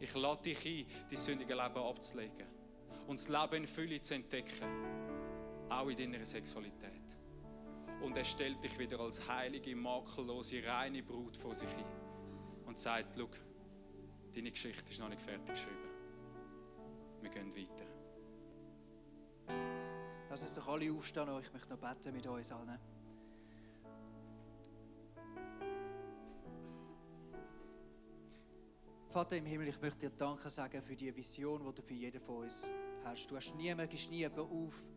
Ich 0.00 0.14
lade 0.14 0.42
dich 0.42 0.66
ein, 0.66 0.86
dein 1.08 1.18
sündige 1.18 1.54
Leben 1.54 1.76
abzulegen 1.76 2.46
und 3.06 3.18
das 3.18 3.28
Leben 3.28 3.56
in 3.56 3.66
Fülle 3.66 4.00
zu 4.00 4.14
entdecken, 4.14 5.68
auch 5.68 5.88
in 5.88 5.96
deiner 5.96 6.24
Sexualität. 6.24 7.18
Und 8.00 8.16
er 8.16 8.24
stellt 8.24 8.64
dich 8.64 8.78
wieder 8.78 8.98
als 8.98 9.28
heilige, 9.28 9.76
makellose, 9.76 10.64
reine 10.64 11.02
Brut 11.02 11.36
vor 11.36 11.54
sich 11.54 11.70
hin 11.70 11.84
und 12.66 12.78
sagt, 12.78 13.14
schau, 13.16 13.28
deine 14.34 14.50
Geschichte 14.50 14.90
ist 14.90 15.00
noch 15.00 15.10
nicht 15.10 15.20
fertig 15.20 15.54
geschrieben. 15.54 15.90
Wir 17.20 17.30
gehen 17.30 17.54
weiter. 17.54 17.84
Lass 20.30 20.42
uns 20.42 20.54
doch 20.54 20.68
alle 20.68 20.90
aufstehen 20.90 21.28
und 21.28 21.44
ich 21.44 21.52
möchte 21.52 21.68
noch 21.68 21.78
beten 21.78 22.14
mit 22.14 22.26
uns 22.26 22.52
allen. 22.52 22.78
Vater 29.10 29.36
im 29.36 29.44
Himmel, 29.44 29.66
ich 29.66 29.80
möchte 29.80 30.08
dir 30.08 30.10
Danke 30.10 30.48
sagen 30.48 30.80
für 30.80 30.94
die 30.94 31.14
Vision, 31.16 31.64
die 31.66 31.74
du 31.74 31.82
für 31.82 31.94
jeden 31.94 32.20
von 32.20 32.44
uns 32.44 32.72
hast. 33.02 33.28
Du 33.28 33.34
hast 33.34 33.52
niemand, 33.56 33.90
gibst 33.90 34.08
nie 34.08 34.24
auf. 34.24 34.88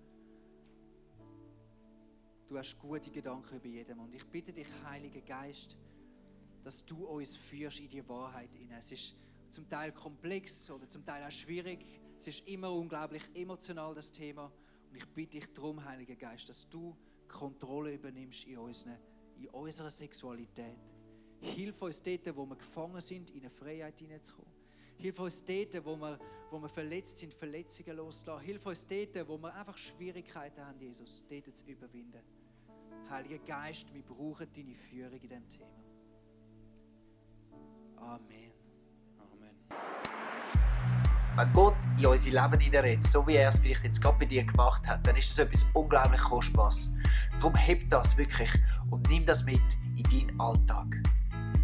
Du 2.45 2.55
hast 2.55 2.78
gute 2.78 3.09
Gedanken 3.09 3.55
über 3.55 3.66
jedem. 3.66 4.01
Und 4.01 4.14
ich 4.14 4.24
bitte 4.28 4.53
dich, 4.53 4.68
Heiliger 4.86 5.22
Geist, 5.22 5.80
dass 6.64 6.86
du 6.86 7.07
uns 7.07 7.36
führst 7.36 7.80
in 7.80 7.89
die 7.89 8.07
Wahrheit 8.07 8.53
hinein. 8.53 8.78
Es 8.78 8.91
ist 8.91 9.16
zum 9.49 9.68
Teil 9.68 9.91
komplex 9.91 10.70
oder 10.70 10.88
zum 10.88 11.03
Teil 11.03 11.24
auch 11.24 11.32
schwierig. 11.32 11.84
Es 12.20 12.28
ist 12.28 12.47
immer 12.47 12.72
unglaublich 12.72 13.24
emotional, 13.34 13.95
das 13.95 14.11
Thema. 14.11 14.51
Und 14.91 14.95
ich 14.95 15.07
bitte 15.07 15.39
dich 15.39 15.51
darum, 15.53 15.84
Heiliger 15.84 16.16
Geist, 16.16 16.47
dass 16.49 16.70
du 16.70 16.95
Kontrolle 17.28 17.95
übernimmst 17.95 18.43
in, 18.43 18.59
unseren, 18.59 18.99
in 19.39 19.49
unserer 19.49 19.89
Sexualität. 19.89 20.78
Hilf 21.44 21.82
uns 21.82 22.02
dort, 22.02 22.36
wo 22.38 22.46
wir 22.46 22.56
gefangen 22.56 23.02
sind, 23.02 23.30
in 23.32 23.41
eine 23.41 23.50
Freiheit 23.50 24.00
hineinzukommen. 24.00 24.52
Hilf 24.96 25.20
uns 25.20 25.44
dort, 25.44 25.86
wo 25.86 25.98
wir, 25.98 26.18
wo 26.50 26.60
wir 26.60 26.70
verletzt 26.70 27.18
sind, 27.18 27.34
Verletzungen 27.34 27.98
loszulassen. 27.98 28.46
Hilf 28.46 28.66
uns 28.66 28.88
dort, 28.88 29.28
wo 29.28 29.38
wir 29.38 29.54
einfach 29.54 29.78
Schwierigkeiten 29.78 30.66
haben, 30.66 30.80
Jesus, 30.80 31.26
dort 31.28 31.58
zu 31.58 31.66
überwinden. 31.66 32.22
Heiliger 33.10 33.39
Geist, 33.39 33.94
wir 33.94 34.04
brauchen 34.04 34.48
deine 34.56 34.74
Führung 34.74 35.20
in 35.20 35.30
diesem 35.30 35.50
Thema. 35.50 35.84
Amen. 37.98 38.52
Amen. 39.20 39.56
Wenn 41.36 41.54
Gott 41.54 41.76
in 41.98 42.06
unser 42.06 42.30
Leben 42.30 42.60
hineinredet, 42.62 43.04
so 43.04 43.28
wie 43.28 43.36
er 43.36 43.50
es 43.50 43.60
vielleicht 43.60 43.84
jetzt 43.84 44.02
gerade 44.02 44.18
bei 44.18 44.26
dir 44.26 44.46
gemacht 44.46 44.88
hat, 44.88 45.06
dann 45.06 45.18
ist 45.18 45.30
das 45.30 45.39
etwas 45.39 45.66
unglaublich 45.74 46.22
Kostbares. 46.22 46.94
Darum 47.34 47.56
heb 47.56 47.89
das 47.89 48.16
wirklich 48.16 48.52
und 48.89 49.10
nimm 49.10 49.26
das 49.26 49.44
mit 49.44 49.62
in 49.98 50.04
deinen 50.04 50.39
Alltag. 50.39 51.04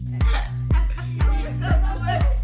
so 0.00 1.68
close. 1.94 2.39